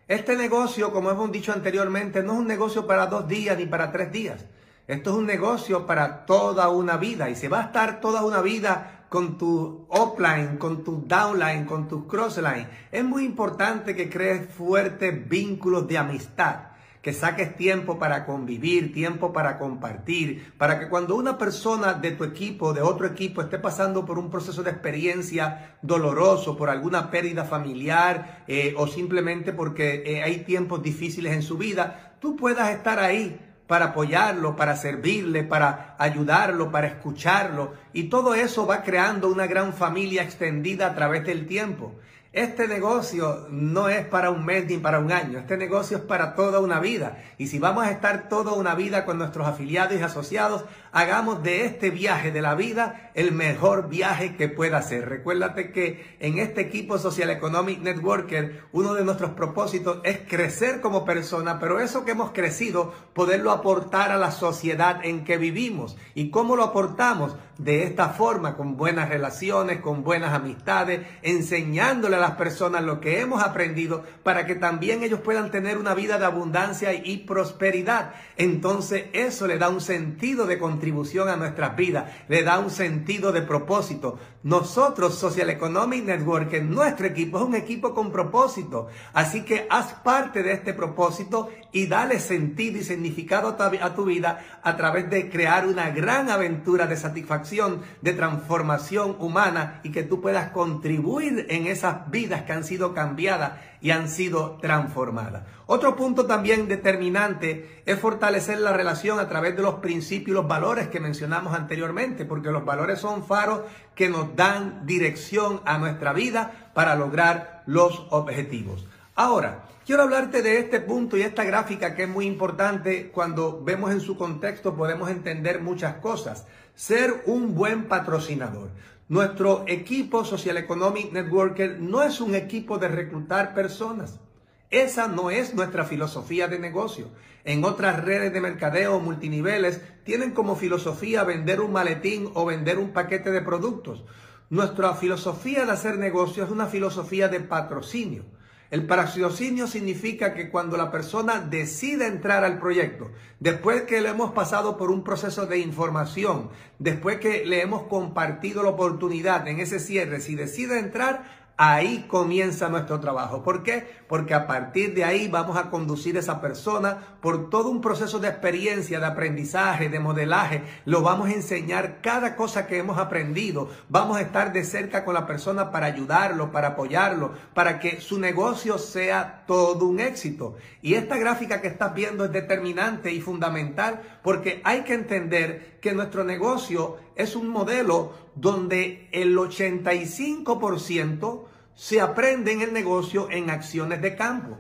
Este 0.09 0.37
negocio, 0.37 0.93
como 0.93 1.11
hemos 1.11 1.33
dicho 1.33 1.53
anteriormente, 1.53 2.23
no 2.23 2.35
es 2.35 2.39
un 2.39 2.47
negocio 2.47 2.87
para 2.87 3.09
dos 3.09 3.27
días 3.27 3.59
ni 3.59 3.67
para 3.67 3.91
tres 3.91 4.13
días. 4.13 4.47
Esto 4.87 5.11
es 5.11 5.17
un 5.17 5.27
negocio 5.27 5.85
para 5.85 6.27
toda 6.27 6.69
una 6.69 6.97
vida 6.97 7.29
y 7.29 7.35
se 7.35 7.49
va 7.49 7.59
a 7.59 7.65
estar 7.65 8.01
toda 8.01 8.25
una 8.25 8.41
vida 8.41 9.07
con 9.09 9.37
tu 9.37 9.89
upline, 9.91 10.59
con 10.59 10.85
tu 10.85 11.03
downline, 11.09 11.67
con 11.67 11.89
tu 11.89 12.07
crossline. 12.07 12.69
Es 12.93 13.03
muy 13.03 13.25
importante 13.25 13.97
que 13.97 14.09
crees 14.09 14.49
fuertes 14.49 15.29
vínculos 15.29 15.89
de 15.89 15.99
amistad 15.99 16.76
que 17.07 17.13
saques 17.13 17.57
tiempo 17.57 18.01
para 18.01 18.27
convivir, 18.27 18.93
tiempo 18.93 19.33
para 19.33 19.59
compartir, 19.59 20.53
para 20.59 20.81
que 20.81 20.89
cuando 20.89 21.15
una 21.15 21.39
persona 21.39 21.95
de 21.95 22.11
tu 22.11 22.25
equipo, 22.25 22.73
de 22.73 22.83
otro 22.83 23.07
equipo, 23.07 23.43
esté 23.43 23.61
pasando 23.61 24.05
por 24.05 24.19
un 24.19 24.29
proceso 24.29 24.65
de 24.65 24.73
experiencia 24.73 25.77
doloroso, 25.83 26.57
por 26.57 26.69
alguna 26.69 27.09
pérdida 27.09 27.45
familiar 27.45 28.43
eh, 28.49 28.75
o 28.77 28.89
simplemente 28.89 29.53
porque 29.53 30.03
eh, 30.05 30.25
hay 30.25 30.39
tiempos 30.39 30.83
difíciles 30.83 31.33
en 31.33 31.43
su 31.43 31.57
vida, 31.57 32.17
tú 32.19 32.35
puedas 32.35 32.71
estar 32.71 32.99
ahí 32.99 33.39
para 33.69 33.85
apoyarlo, 33.87 34.57
para 34.57 34.75
servirle, 34.75 35.45
para 35.45 35.95
ayudarlo, 36.01 36.73
para 36.73 36.89
escucharlo. 36.89 37.75
Y 37.93 38.09
todo 38.09 38.35
eso 38.35 38.67
va 38.67 38.83
creando 38.83 39.29
una 39.29 39.47
gran 39.47 39.73
familia 39.73 40.25
extendida 40.25 40.89
a 40.89 40.95
través 40.97 41.25
del 41.25 41.47
tiempo. 41.47 41.95
Este 42.37 42.69
negocio 42.69 43.47
no 43.49 43.89
es 43.89 44.07
para 44.07 44.29
un 44.29 44.45
mes 44.45 44.67
ni 44.67 44.77
para 44.77 44.99
un 44.99 45.11
año, 45.11 45.39
este 45.39 45.57
negocio 45.57 45.97
es 45.97 46.03
para 46.03 46.35
toda 46.35 46.61
una 46.61 46.81
vida. 46.81 47.17
Y 47.39 47.47
si 47.47 47.59
vamos 47.59 47.87
a 47.87 47.91
estar 47.91 48.29
toda 48.29 48.53
una 48.53 48.75
vida 48.75 49.07
con 49.07 49.17
nuestros 49.17 49.49
afiliados 49.49 49.99
y 49.99 50.03
asociados, 50.03 50.67
hagamos 50.97 51.43
de 51.43 51.67
este 51.67 51.91
viaje 51.91 52.33
de 52.33 52.41
la 52.41 52.55
vida 52.55 53.11
el 53.13 53.31
mejor 53.31 53.91
viaje 53.91 54.35
que 54.35 54.49
pueda 54.49 54.81
ser. 54.81 55.11
Recuérdate 55.11 55.71
que 55.71 56.17
en 56.21 56.39
este 56.39 56.63
equipo 56.63 56.97
Social 56.97 57.29
Economic 57.29 57.81
Networker, 57.81 58.65
uno 58.73 58.95
de 58.95 59.05
nuestros 59.05 59.33
propósitos 59.33 60.01
es 60.05 60.21
crecer 60.27 60.81
como 60.81 61.05
persona, 61.05 61.59
pero 61.61 61.81
eso 61.81 62.07
que 62.07 62.13
hemos 62.13 62.31
crecido, 62.31 62.95
poderlo 63.13 63.51
aportar 63.51 64.11
a 64.11 64.17
la 64.17 64.31
sociedad 64.31 65.05
en 65.05 65.25
que 65.25 65.37
vivimos. 65.37 65.99
¿Y 66.15 66.31
cómo 66.31 66.57
lo 66.57 66.65
aportamos? 66.65 67.37
De 67.59 67.85
esta 67.85 68.11
forma, 68.11 68.55
con 68.55 68.77
buenas 68.77 69.09
relaciones, 69.09 69.81
con 69.81 70.03
buenas 70.03 70.35
amistades, 70.35 71.07
enseñándole 71.23 72.17
a 72.17 72.21
las 72.21 72.33
personas 72.33 72.85
lo 72.85 73.01
que 73.01 73.21
hemos 73.21 73.43
aprendido 73.43 74.05
para 74.23 74.45
que 74.45 74.57
también 74.57 75.03
ellos 75.03 75.21
puedan 75.21 75.51
tener 75.51 75.79
una 75.79 75.95
vida 75.95 76.19
de 76.19 76.27
abundancia 76.27 76.93
y 76.93 77.19
prosperidad. 77.19 78.13
Entonces 78.37 79.07
eso 79.15 79.47
le 79.47 79.57
da 79.57 79.71
un 79.71 79.81
sentido 79.81 80.47
de 80.47 80.59
contribución 80.59 80.86
a 81.29 81.37
nuestras 81.37 81.77
vidas, 81.77 82.11
le 82.29 82.43
da 82.43 82.59
un 82.59 82.71
sentido 82.71 83.33
de 83.33 83.43
propósito. 83.43 84.19
Nosotros, 84.47 85.17
Social 85.17 85.51
Economic 85.51 86.05
Network, 86.05 86.63
nuestro 86.63 87.09
equipo 87.09 87.39
es 87.39 87.43
un 87.43 87.57
equipo 87.57 87.93
con 87.93 88.13
propósito. 88.13 88.87
Así 89.13 89.45
que 89.45 89.67
haz 89.69 89.95
parte 90.05 90.45
de 90.45 90.53
este 90.53 90.73
propósito 90.73 91.49
y 91.73 91.89
dale 91.89 92.21
sentido 92.21 92.79
y 92.79 92.85
significado 92.85 93.57
a 93.59 93.95
tu 93.97 94.05
vida 94.05 94.61
a 94.63 94.77
través 94.77 95.11
de 95.11 95.29
crear 95.31 95.67
una 95.67 95.91
gran 95.91 96.31
aventura 96.31 96.87
de 96.87 96.97
satisfacción, 96.97 97.83
de 98.03 98.13
transformación 98.13 99.17
humana 99.19 99.81
y 99.83 99.91
que 99.91 100.05
tú 100.05 100.21
puedas 100.21 100.53
contribuir 100.53 101.47
en 101.49 101.67
esas 101.67 102.09
vidas 102.09 102.43
que 102.43 102.53
han 102.53 102.63
sido 102.63 102.95
cambiadas 102.95 103.55
y 103.81 103.91
han 103.91 104.09
sido 104.09 104.59
transformadas. 104.61 105.43
Otro 105.67 105.97
punto 105.97 106.27
también 106.27 106.69
determinante 106.69 107.83
es 107.85 107.99
fortalecer 107.99 108.59
la 108.61 108.73
relación 108.73 109.19
a 109.19 109.29
través 109.29 109.57
de 109.57 109.63
los 109.63 109.77
principios 109.77 110.29
y 110.29 110.35
los 110.35 110.49
valores 110.49 110.89
que 110.89 111.01
mencionamos 111.01 111.55
anteriormente, 111.55 112.25
porque 112.25 112.51
los 112.51 112.65
valores 112.65 113.01
son 113.01 113.25
faros 113.25 113.63
que 113.97 114.09
nos 114.09 114.37
dan 114.37 114.87
dirección 114.87 115.61
a 115.65 115.79
nuestra 115.79 116.13
vida 116.13 116.71
para 116.75 116.95
lograr 116.95 117.65
los 117.67 118.07
objetivos. 118.11 118.87
Ahora, 119.17 119.65
quiero 119.87 120.03
hablarte 120.03 120.43
de 120.43 120.59
este 120.59 120.81
punto 120.81 121.17
y 121.17 121.23
esta 121.23 121.43
gráfica 121.43 121.97
que 121.97 122.05
es 122.05 122.09
muy 122.09 122.27
importante. 122.27 123.11
Cuando 123.11 123.65
vemos 123.65 123.91
en 123.91 124.01
su 124.01 124.17
contexto 124.17 124.77
podemos 124.77 125.11
entender 125.11 125.63
muchas 125.63 125.95
cosas. 125.97 126.47
Ser 126.75 127.23
un 127.25 127.55
buen 127.55 127.89
patrocinador. 127.89 128.69
Nuestro 129.09 129.65
equipo 129.67 130.25
Social 130.25 130.59
Economic 130.59 131.13
Networker 131.13 131.81
no 131.81 132.03
es 132.03 132.21
un 132.21 132.35
equipo 132.35 132.79
de 132.79 132.89
reclutar 132.89 133.55
personas. 133.55 134.21
Esa 134.71 135.07
no 135.07 135.31
es 135.31 135.55
nuestra 135.55 135.85
filosofía 135.85 136.49
de 136.49 136.59
negocio. 136.59 137.09
En 137.45 137.65
otras 137.65 138.05
redes 138.05 138.33
de 138.33 138.41
mercadeo 138.41 138.99
multiniveles 138.99 139.81
tienen 140.05 140.33
como 140.33 140.57
filosofía 140.57 141.23
vender 141.23 141.61
un 141.61 141.73
maletín 141.73 142.31
o 142.35 142.45
vender 142.45 142.79
un 142.79 142.93
paquete 142.93 143.31
de 143.31 143.43
productos. 143.43 144.05
Nuestra 144.51 144.95
filosofía 144.95 145.65
de 145.65 145.73
hacer 145.73 145.99
negocio 145.99 146.45
es 146.45 146.51
una 146.51 146.67
filosofía 146.67 147.29
de 147.29 147.41
patrocinio. 147.41 148.25
El 148.69 148.85
patrocinio 148.87 149.69
significa 149.69 150.35
que 150.35 150.51
cuando 150.51 150.77
la 150.77 150.91
persona 150.91 151.39
decide 151.39 152.09
entrar 152.09 152.43
al 152.43 152.59
proyecto, 152.59 153.13
después 153.39 153.83
que 153.83 154.01
le 154.01 154.09
hemos 154.09 154.33
pasado 154.33 154.77
por 154.77 154.91
un 154.91 155.05
proceso 155.05 155.47
de 155.47 155.59
información, 155.59 156.51
después 156.81 157.21
que 157.21 157.47
le 157.47 157.63
hemos 157.63 157.85
compartido 157.85 158.65
la 158.65 158.71
oportunidad 158.71 159.47
en 159.47 159.61
ese 159.61 159.79
cierre, 159.79 160.21
si 160.21 160.35
decide 160.35 160.81
entrar, 160.81 161.46
Ahí 161.59 162.05
comienza 162.07 162.69
nuestro 162.69 163.01
trabajo. 163.01 163.43
¿Por 163.43 163.63
qué? 163.63 163.89
Porque 164.09 164.35
a 164.35 164.47
partir 164.47 164.95
de 164.95 165.05
ahí 165.05 165.27
vamos 165.27 165.57
a 165.57 165.71
conducir 165.71 166.17
a 166.17 166.21
esa 166.21 166.43
persona 166.43 166.99
por 167.23 167.49
todo 167.49 167.71
un 167.71 167.81
proceso 167.81 168.19
de 168.19 168.29
experiencia, 168.29 169.01
de 169.01 169.07
aprendizaje, 169.07 169.89
de 169.89 169.99
modelaje. 169.99 170.63
Lo 170.85 171.01
vamos 171.01 171.29
a 171.29 171.33
enseñar 171.33 172.03
cada 172.03 172.37
cosa 172.37 172.67
que 172.67 172.77
hemos 172.77 172.99
aprendido. 172.99 173.71
Vamos 173.89 174.19
a 174.19 174.21
estar 174.21 174.53
de 174.53 174.65
cerca 174.65 175.03
con 175.03 175.15
la 175.15 175.27
persona 175.27 175.71
para 175.71 175.87
ayudarlo, 175.87 176.53
para 176.53 176.69
apoyarlo, 176.69 177.33
para 177.55 177.81
que 177.81 178.03
su 178.03 178.19
negocio 178.19 178.77
sea 178.77 179.45
todo 179.47 179.87
un 179.87 179.99
éxito. 179.99 180.57
Y 180.83 180.93
esta 180.93 181.17
gráfica 181.17 181.63
que 181.63 181.69
estás 181.69 181.95
viendo 181.95 182.27
es 182.27 182.33
determinante 182.33 183.13
y 183.13 183.23
fundamental 183.23 184.03
porque 184.23 184.61
hay 184.63 184.83
que 184.83 184.93
entender 184.93 185.79
que 185.81 185.95
nuestro 185.95 186.23
negocio 186.23 186.99
es 187.17 187.35
un 187.35 187.49
modelo 187.49 188.13
donde 188.35 189.09
el 189.13 189.37
85% 189.37 191.45
se 191.75 192.01
aprende 192.01 192.53
en 192.53 192.63
el 192.63 192.73
negocio 192.73 193.29
en 193.31 193.51
acciones 193.51 194.01
de 194.01 194.15
campo. 194.15 194.59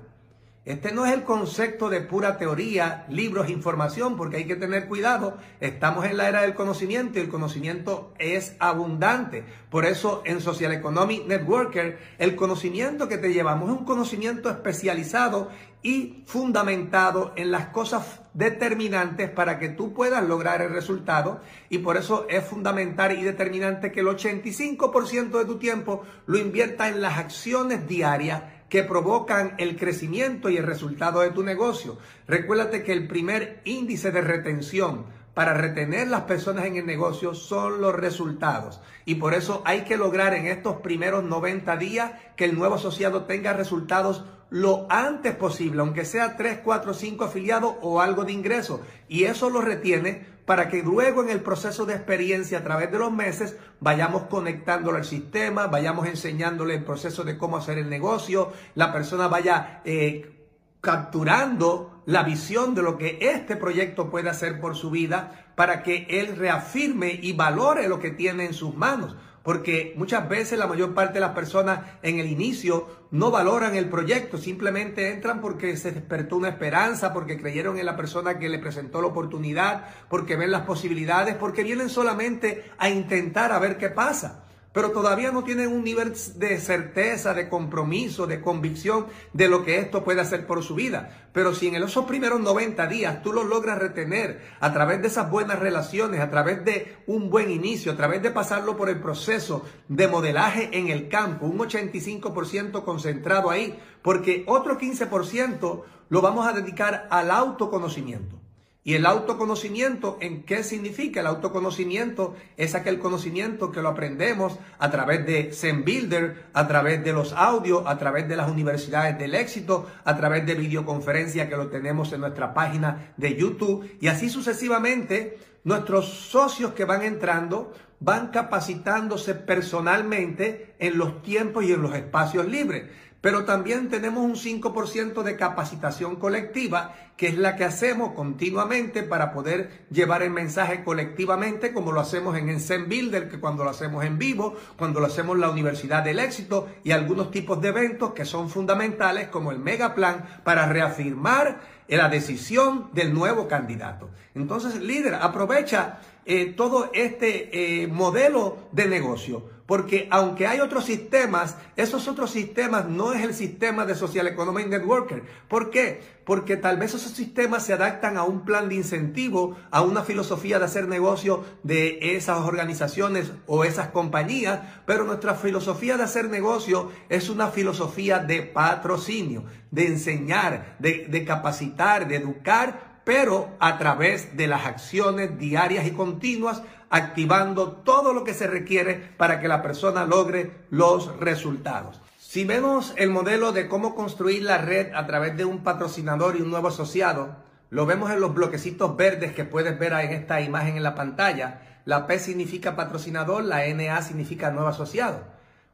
Este 0.67 0.91
no 0.91 1.07
es 1.07 1.13
el 1.13 1.23
concepto 1.23 1.89
de 1.89 2.01
pura 2.01 2.39
teoría, 2.39 3.07
libros, 3.09 3.49
información, 3.49 4.17
porque 4.17 4.39
hay 4.39 4.47
que 4.47 4.57
tener 4.57 4.89
cuidado. 4.89 5.39
Estamos 5.61 6.05
en 6.07 6.17
la 6.17 6.29
era 6.29 6.43
del 6.43 6.55
conocimiento 6.55 7.19
y 7.19 7.23
el 7.23 7.29
conocimiento 7.29 8.13
es 8.19 8.57
abundante. 8.59 9.45
Por 9.71 9.87
eso 9.87 10.23
en 10.25 10.41
Social 10.41 10.73
Economic 10.73 11.25
Networker, 11.27 12.01
el 12.19 12.35
conocimiento 12.35 13.09
que 13.09 13.17
te 13.17 13.33
llevamos 13.33 13.71
es 13.71 13.79
un 13.79 13.85
conocimiento 13.85 14.51
especializado 14.51 15.51
y 15.83 16.25
fundamentado 16.27 17.33
en 17.37 17.53
las 17.53 17.67
cosas 17.67 18.23
determinantes 18.37 19.31
para 19.31 19.59
que 19.59 19.71
tú 19.71 19.95
puedas 19.95 20.23
lograr 20.23 20.61
el 20.61 20.71
resultado. 20.71 21.41
Y 21.71 21.79
por 21.79 21.97
eso 21.97 22.27
es 22.29 22.45
fundamental 22.45 23.19
y 23.19 23.23
determinante 23.23 23.91
que 23.91 24.01
el 24.01 24.07
85% 24.07 25.39
de 25.39 25.45
tu 25.45 25.59
tiempo 25.59 26.05
lo 26.27 26.39
invierta 26.39 26.89
en 26.89 27.01
las 27.01 27.19
acciones 27.19 27.89
diarias 27.89 28.43
que 28.69 28.83
provocan 28.83 29.55
el 29.59 29.77
crecimiento 29.77 30.51
y 30.51 30.59
el 30.59 30.67
resultado 30.67 31.21
de 31.21 31.31
tu 31.31 31.43
negocio. 31.43 31.99
Recuérdate 32.29 32.83
que 32.83 32.93
el 32.93 33.09
primer 33.09 33.63
índice 33.65 34.11
de 34.11 34.21
retención 34.21 35.07
para 35.33 35.55
retener 35.55 36.09
las 36.09 36.23
personas 36.23 36.65
en 36.65 36.77
el 36.77 36.87
negocio 36.87 37.35
son 37.35 37.81
los 37.81 37.95
resultados. 37.95 38.81
Y 39.05 39.17
por 39.17 39.35
eso 39.35 39.63
hay 39.65 39.83
que 39.83 39.97
lograr 39.97 40.35
en 40.35 40.47
estos 40.47 40.77
primeros 40.77 41.25
90 41.25 41.77
días 41.77 42.13
que 42.37 42.47
el 42.47 42.57
nuevo 42.57 42.77
asociado 42.77 43.25
tenga 43.25 43.53
resultados 43.53 44.25
lo 44.51 44.87
antes 44.91 45.35
posible, 45.35 45.81
aunque 45.81 46.05
sea 46.05 46.37
3, 46.37 46.61
4, 46.65 46.95
5 46.95 47.25
afiliados 47.25 47.75
o 47.83 48.01
algo 48.01 48.25
de 48.25 48.33
ingreso. 48.33 48.81
Y 49.09 49.25
eso 49.25 49.51
lo 49.51 49.61
retiene 49.61 50.37
para 50.47 50.69
que 50.69 50.83
luego 50.83 51.23
en 51.23 51.31
el 51.31 51.41
proceso 51.41 51.85
de 51.87 51.95
experiencia 51.95 52.59
a 52.59 52.65
través 52.65 52.93
de 52.93 52.99
los 52.99 53.13
meses 53.13 53.57
vayamos 53.81 54.23
conectándolo 54.25 54.97
al 54.97 55.05
sistema, 55.05 55.67
vayamos 55.67 56.07
enseñándole 56.07 56.75
el 56.75 56.85
proceso 56.85 57.25
de 57.25 57.37
cómo 57.37 57.57
hacer 57.57 57.79
el 57.79 57.91
negocio, 57.91 58.53
la 58.77 58.93
persona 58.93 59.27
vaya 59.27 59.83
eh, 59.85 60.47
capturando 60.81 62.05
la 62.07 62.23
visión 62.23 62.77
de 62.77 62.83
lo 62.83 62.97
que 62.97 63.19
este 63.21 63.57
proyecto 63.57 64.09
puede 64.09 64.31
hacer 64.31 64.61
por 64.61 64.77
su 64.77 64.91
vida 64.91 65.47
para 65.57 65.83
que 65.83 66.07
él 66.09 66.37
reafirme 66.37 67.11
y 67.11 67.33
valore 67.33 67.89
lo 67.89 67.99
que 67.99 68.13
tiene 68.13 68.45
en 68.45 68.55
sus 68.55 68.77
manos 68.77 69.17
porque 69.47 69.95
muchas 69.97 70.29
veces 70.29 70.59
la 70.59 70.67
mayor 70.67 70.93
parte 70.93 71.15
de 71.15 71.21
las 71.21 71.31
personas 71.31 71.83
en 72.03 72.19
el 72.19 72.27
inicio 72.27 72.89
no 73.13 73.31
valoran 73.31 73.77
el 73.77 73.89
proyecto, 73.89 74.39
simplemente 74.39 75.13
entran 75.13 75.41
porque 75.41 75.77
se 75.77 75.93
despertó 75.93 76.37
una 76.37 76.49
esperanza, 76.49 77.13
porque 77.13 77.41
creyeron 77.41 77.79
en 77.79 77.87
la 77.87 77.97
persona 77.97 78.41
que 78.41 78.49
le 78.49 78.59
presentó 78.59 79.01
la 79.01 79.07
oportunidad, 79.07 79.85
porque 80.11 80.35
ven 80.35 80.51
las 80.51 80.63
posibilidades, 80.63 81.37
porque 81.37 81.63
vienen 81.63 81.91
solamente 81.91 82.73
a 82.77 82.91
intentar 82.91 83.53
a 83.53 83.61
ver 83.61 83.79
qué 83.79 83.89
pasa 83.89 84.46
pero 84.77 84.91
todavía 84.91 85.33
no 85.33 85.43
tienen 85.43 85.73
un 85.73 85.85
nivel 85.85 86.13
de 86.35 86.61
certeza, 86.61 87.33
de 87.33 87.49
compromiso, 87.49 88.27
de 88.27 88.43
convicción 88.43 89.07
de 89.33 89.49
lo 89.49 89.65
que 89.65 89.79
esto 89.79 90.05
puede 90.05 90.21
hacer 90.21 90.47
por 90.47 90.63
su 90.63 90.75
vida. 90.75 91.31
Pero 91.33 91.55
si 91.55 91.69
en 91.69 91.77
esos 91.77 92.05
primeros 92.05 92.41
90 92.41 92.87
días 92.87 93.23
tú 93.23 93.33
lo 93.33 93.43
logras 93.43 93.79
retener 93.79 94.43
a 94.61 94.75
través 94.75 95.01
de 95.01 95.09
esas 95.09 95.31
buenas 95.31 95.61
relaciones, 95.61 96.21
a 96.21 96.29
través 96.29 96.63
de 96.67 96.95
un 97.07 97.31
buen 97.31 97.51
inicio, 97.51 97.91
a 97.91 97.97
través 97.97 98.23
de 98.23 98.31
pasarlo 98.31 98.77
por 98.77 98.91
el 98.91 99.01
proceso 99.01 99.65
de 99.89 100.09
modelaje 100.09 100.69
en 100.79 100.89
el 100.89 101.09
campo, 101.09 101.47
un 101.47 101.57
85% 101.57 102.85
concentrado 102.85 103.49
ahí, 103.49 103.81
porque 104.03 104.45
otro 104.47 104.79
15% 104.79 105.85
lo 106.11 106.21
vamos 106.21 106.47
a 106.47 106.53
dedicar 106.53 107.09
al 107.11 107.31
autoconocimiento. 107.31 108.46
Y 108.87 108.95
el 108.95 109.05
autoconocimiento, 109.05 110.17
¿en 110.21 110.45
qué 110.45 110.63
significa? 110.63 111.19
El 111.19 111.27
autoconocimiento 111.27 112.37
es 112.57 112.77
aquel 112.77 113.01
conocimiento 113.01 113.73
que 113.73 113.83
lo 113.83 113.89
aprendemos 113.89 114.61
a 114.79 114.93
través 114.93 115.27
de 115.27 115.53
Zen 115.53 115.85
Builder, 115.85 116.45
a 116.53 116.69
través 116.69 117.03
de 117.03 117.13
los 117.13 117.33
audios, 117.33 117.83
a 117.85 117.99
través 117.99 118.29
de 118.29 118.37
las 118.37 118.49
universidades 118.49 119.19
del 119.19 119.35
éxito, 119.35 119.89
a 120.05 120.17
través 120.17 120.47
de 120.47 120.55
videoconferencia 120.55 121.49
que 121.49 121.57
lo 121.57 121.67
tenemos 121.67 122.13
en 122.13 122.21
nuestra 122.21 122.55
página 122.55 123.13
de 123.17 123.35
YouTube 123.35 123.91
y 124.01 124.07
así 124.07 124.31
sucesivamente 124.31 125.37
nuestros 125.65 126.07
socios 126.07 126.73
que 126.73 126.85
van 126.85 127.03
entrando 127.03 127.73
van 127.99 128.29
capacitándose 128.29 129.35
personalmente 129.35 130.77
en 130.79 130.97
los 130.97 131.23
tiempos 131.23 131.65
y 131.65 131.73
en 131.73 131.83
los 131.83 131.93
espacios 131.95 132.47
libres. 132.47 132.85
Pero 133.27 133.45
también 133.45 133.89
tenemos 133.89 134.23
un 134.23 134.37
5% 134.37 135.25
de 135.25 135.35
capacitación 135.35 136.15
colectiva, 136.15 136.95
que 137.17 137.27
es 137.27 137.37
la 137.37 137.57
que 137.57 137.65
hacemos 137.65 138.13
continuamente 138.13 139.03
para 139.03 139.33
poder 139.33 139.85
llevar 139.91 140.23
el 140.23 140.31
mensaje 140.31 140.85
colectivamente, 140.85 141.73
como 141.73 141.91
lo 141.91 141.99
hacemos 141.99 142.39
en 142.39 142.61
Zen 142.61 142.89
Builder, 142.89 143.29
que 143.29 143.41
cuando 143.41 143.65
lo 143.65 143.71
hacemos 143.71 144.05
en 144.05 144.17
vivo, 144.17 144.55
cuando 144.79 145.01
lo 145.01 145.07
hacemos 145.07 145.35
en 145.35 145.41
la 145.41 145.51
Universidad 145.51 146.05
del 146.05 146.21
Éxito 146.21 146.69
y 146.85 146.93
algunos 146.93 147.33
tipos 147.33 147.61
de 147.61 147.71
eventos 147.71 148.13
que 148.13 148.25
son 148.25 148.49
fundamentales, 148.49 149.27
como 149.27 149.51
el 149.51 149.59
Mega 149.59 149.97
Plan, 149.97 150.25
para 150.45 150.69
reafirmar 150.69 151.63
la 151.89 152.09
decisión 152.09 152.91
del 152.93 153.13
nuevo 153.13 153.49
candidato. 153.49 154.09
Entonces, 154.37 154.81
líder, 154.81 155.17
aprovecha 155.17 155.99
eh, 156.27 156.53
todo 156.57 156.91
este 156.93 157.83
eh, 157.83 157.87
modelo 157.87 158.59
de 158.73 158.87
negocio 158.87 159.57
porque 159.67 160.07
aunque 160.11 160.47
hay 160.47 160.61
otros 160.61 160.85
sistemas, 160.85 161.57
esos 161.75 162.07
otros 162.07 162.31
sistemas 162.31 162.89
no 162.89 163.13
es 163.13 163.23
el 163.23 163.35
sistema 163.35 163.85
de 163.85 163.97
Social 163.97 164.29
Economic 164.29 164.69
Networker. 164.69 165.25
¿Por 165.49 165.71
qué? 165.71 166.01
Porque 166.25 166.57
tal 166.57 166.79
vez 166.79 166.95
esos 166.95 167.13
sistemas 167.13 167.67
se 167.67 167.73
adaptan 167.73 168.17
a 168.17 168.23
un 168.23 168.45
plan 168.45 168.69
de 168.69 168.77
incentivo, 168.77 169.57
a 169.73 169.83
una 169.83 170.03
filosofía 170.03 170.61
de 170.61 170.65
hacer 170.67 170.87
negocio 170.87 171.45
de 171.65 172.17
esas 172.17 172.39
organizaciones 172.39 173.33
o 173.47 173.65
esas 173.65 173.89
compañías, 173.89 174.61
pero 174.87 175.05
nuestra 175.05 175.35
filosofía 175.35 175.97
de 175.97 176.05
hacer 176.05 176.31
negocio 176.31 176.93
es 177.09 177.29
una 177.29 177.49
filosofía 177.49 178.21
de 178.21 178.43
patrocinio, 178.43 179.45
de 179.73 179.89
enseñar, 179.89 180.77
de 180.79 181.25
capacitar, 181.25 182.07
de 182.07 182.17
educar 182.17 182.96
pero 183.07 183.51
a 183.61 183.79
través 183.79 184.37
de 184.37 184.49
las 184.49 184.67
acciones 184.67 185.39
diarias 185.39 185.87
y 185.87 185.93
continuas, 185.93 186.63
activando 186.91 187.71
todo 187.71 188.13
lo 188.13 188.25
que 188.25 188.35
se 188.35 188.49
requiere 188.49 188.97
para 189.17 189.39
que 189.39 189.47
la 189.47 189.63
persona 189.63 190.05
logre 190.05 190.67
los 190.71 191.17
resultados. 191.21 192.01
Si 192.19 192.45
vemos 192.45 192.95
el 192.97 193.11
modelo 193.11 193.53
de 193.53 193.69
cómo 193.69 193.95
construir 193.95 194.43
la 194.43 194.59
red 194.59 194.93
a 194.93 195.07
través 195.07 195.37
de 195.37 195.45
un 195.45 195.63
patrocinador 195.63 196.35
y 196.35 196.43
un 196.43 196.51
nuevo 196.51 196.67
asociado, 196.67 197.37
lo 197.71 197.87
vemos 197.87 198.11
en 198.11 198.19
los 198.19 198.35
bloquecitos 198.35 198.97
verdes 198.97 199.33
que 199.35 199.45
puedes 199.45 199.79
ver 199.79 199.93
en 199.93 200.11
esta 200.11 200.41
imagen 200.41 200.77
en 200.77 200.83
la 200.83 200.97
pantalla. 200.97 201.61
La 201.85 202.09
P 202.09 202.19
significa 202.19 202.75
patrocinador, 202.75 203.45
la 203.45 203.69
NA 203.69 204.03
significa 204.03 204.51
nuevo 204.51 204.69
asociado. 204.69 205.23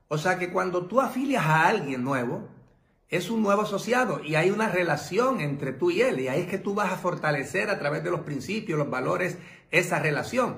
O 0.08 0.18
sea 0.18 0.38
que 0.38 0.50
cuando 0.50 0.84
tú 0.84 1.00
afilias 1.00 1.46
a 1.46 1.66
alguien 1.66 2.04
nuevo, 2.04 2.46
es 3.12 3.28
un 3.28 3.42
nuevo 3.42 3.62
asociado 3.62 4.23
y 4.25 4.37
hay 4.37 4.50
una 4.50 4.71
relación 4.71 5.42
entre 5.42 5.73
tú 5.73 5.90
y 5.90 6.00
él 6.00 6.19
y 6.19 6.28
ahí 6.28 6.40
es 6.40 6.47
que 6.49 6.57
tú 6.57 6.75
vas 6.75 6.90
a 6.90 6.97
fortalecer 6.97 7.69
a 7.69 7.78
través 7.78 8.02
de 8.02 8.11
los 8.11 8.21
principios, 8.21 8.78
los 8.78 8.88
valores, 8.88 9.37
esa 9.71 9.99
relación. 9.99 10.57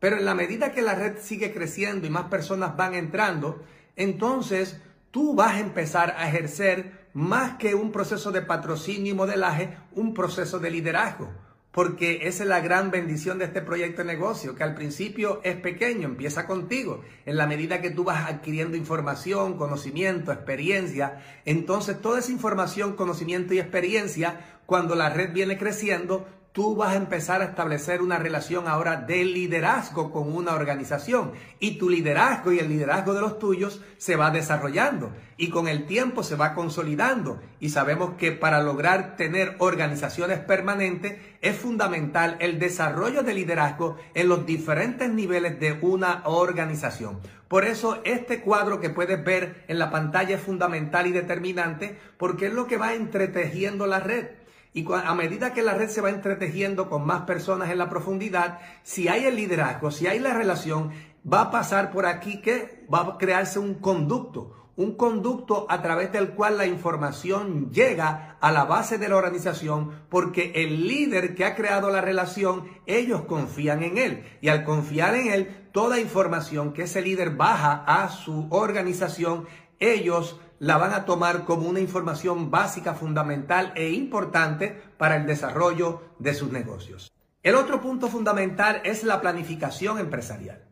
Pero 0.00 0.18
en 0.18 0.26
la 0.26 0.34
medida 0.34 0.70
que 0.70 0.82
la 0.82 0.94
red 0.94 1.16
sigue 1.18 1.54
creciendo 1.54 2.06
y 2.06 2.10
más 2.10 2.26
personas 2.26 2.76
van 2.76 2.94
entrando, 2.94 3.62
entonces 3.96 4.82
tú 5.10 5.34
vas 5.34 5.54
a 5.54 5.60
empezar 5.60 6.14
a 6.18 6.28
ejercer 6.28 7.08
más 7.14 7.56
que 7.56 7.74
un 7.74 7.90
proceso 7.90 8.32
de 8.32 8.42
patrocinio 8.42 9.12
y 9.12 9.16
modelaje, 9.16 9.78
un 9.92 10.12
proceso 10.12 10.58
de 10.58 10.70
liderazgo 10.70 11.30
porque 11.74 12.28
esa 12.28 12.44
es 12.44 12.48
la 12.48 12.60
gran 12.60 12.92
bendición 12.92 13.38
de 13.38 13.46
este 13.46 13.60
proyecto 13.60 14.02
de 14.02 14.06
negocio, 14.06 14.54
que 14.54 14.62
al 14.62 14.76
principio 14.76 15.40
es 15.42 15.56
pequeño, 15.56 16.06
empieza 16.06 16.46
contigo. 16.46 17.02
En 17.26 17.36
la 17.36 17.48
medida 17.48 17.80
que 17.80 17.90
tú 17.90 18.04
vas 18.04 18.30
adquiriendo 18.30 18.76
información, 18.76 19.58
conocimiento, 19.58 20.30
experiencia, 20.30 21.20
entonces 21.44 22.00
toda 22.00 22.20
esa 22.20 22.30
información, 22.30 22.94
conocimiento 22.94 23.54
y 23.54 23.58
experiencia, 23.58 24.60
cuando 24.66 24.94
la 24.94 25.10
red 25.10 25.32
viene 25.32 25.58
creciendo, 25.58 26.28
tú 26.54 26.76
vas 26.76 26.92
a 26.92 26.96
empezar 26.96 27.42
a 27.42 27.46
establecer 27.46 28.00
una 28.00 28.16
relación 28.16 28.68
ahora 28.68 28.94
de 28.94 29.24
liderazgo 29.24 30.12
con 30.12 30.32
una 30.32 30.54
organización 30.54 31.32
y 31.58 31.78
tu 31.78 31.90
liderazgo 31.90 32.52
y 32.52 32.60
el 32.60 32.68
liderazgo 32.68 33.12
de 33.12 33.20
los 33.20 33.40
tuyos 33.40 33.82
se 33.98 34.14
va 34.14 34.30
desarrollando 34.30 35.10
y 35.36 35.50
con 35.50 35.66
el 35.66 35.84
tiempo 35.84 36.22
se 36.22 36.36
va 36.36 36.54
consolidando 36.54 37.40
y 37.58 37.70
sabemos 37.70 38.12
que 38.18 38.30
para 38.30 38.62
lograr 38.62 39.16
tener 39.16 39.56
organizaciones 39.58 40.38
permanentes 40.38 41.18
es 41.40 41.56
fundamental 41.56 42.36
el 42.38 42.60
desarrollo 42.60 43.24
de 43.24 43.34
liderazgo 43.34 43.96
en 44.14 44.28
los 44.28 44.46
diferentes 44.46 45.10
niveles 45.10 45.58
de 45.58 45.76
una 45.82 46.22
organización. 46.24 47.18
Por 47.48 47.64
eso 47.64 48.00
este 48.04 48.42
cuadro 48.42 48.78
que 48.78 48.90
puedes 48.90 49.24
ver 49.24 49.64
en 49.66 49.80
la 49.80 49.90
pantalla 49.90 50.36
es 50.36 50.42
fundamental 50.42 51.08
y 51.08 51.10
determinante 51.10 51.98
porque 52.16 52.46
es 52.46 52.54
lo 52.54 52.68
que 52.68 52.76
va 52.76 52.94
entretejiendo 52.94 53.88
la 53.88 53.98
red. 53.98 54.43
Y 54.76 54.84
a 54.92 55.14
medida 55.14 55.54
que 55.54 55.62
la 55.62 55.74
red 55.74 55.88
se 55.88 56.00
va 56.00 56.10
entretejiendo 56.10 56.90
con 56.90 57.06
más 57.06 57.22
personas 57.22 57.70
en 57.70 57.78
la 57.78 57.88
profundidad, 57.88 58.58
si 58.82 59.06
hay 59.06 59.24
el 59.24 59.36
liderazgo, 59.36 59.92
si 59.92 60.08
hay 60.08 60.18
la 60.18 60.34
relación, 60.34 60.90
va 61.32 61.42
a 61.42 61.50
pasar 61.52 61.92
por 61.92 62.06
aquí 62.06 62.40
que 62.40 62.84
va 62.92 63.02
a 63.02 63.16
crearse 63.16 63.60
un 63.60 63.74
conducto, 63.74 64.72
un 64.74 64.96
conducto 64.96 65.66
a 65.68 65.80
través 65.80 66.10
del 66.10 66.30
cual 66.30 66.58
la 66.58 66.66
información 66.66 67.70
llega 67.70 68.36
a 68.40 68.50
la 68.50 68.64
base 68.64 68.98
de 68.98 69.08
la 69.08 69.14
organización 69.14 69.92
porque 70.08 70.50
el 70.56 70.88
líder 70.88 71.36
que 71.36 71.44
ha 71.44 71.54
creado 71.54 71.88
la 71.90 72.00
relación, 72.00 72.64
ellos 72.86 73.22
confían 73.26 73.84
en 73.84 73.96
él. 73.96 74.24
Y 74.40 74.48
al 74.48 74.64
confiar 74.64 75.14
en 75.14 75.28
él, 75.28 75.68
toda 75.70 76.00
información 76.00 76.72
que 76.72 76.82
ese 76.82 77.00
líder 77.00 77.30
baja 77.36 77.84
a 77.86 78.08
su 78.08 78.48
organización, 78.50 79.46
ellos 79.78 80.40
la 80.64 80.78
van 80.78 80.94
a 80.94 81.04
tomar 81.04 81.44
como 81.44 81.68
una 81.68 81.80
información 81.80 82.50
básica, 82.50 82.94
fundamental 82.94 83.72
e 83.74 83.90
importante 83.90 84.80
para 84.96 85.16
el 85.16 85.26
desarrollo 85.26 86.00
de 86.18 86.32
sus 86.32 86.52
negocios. 86.52 87.12
El 87.42 87.54
otro 87.56 87.82
punto 87.82 88.08
fundamental 88.08 88.80
es 88.82 89.04
la 89.04 89.20
planificación 89.20 89.98
empresarial. 89.98 90.64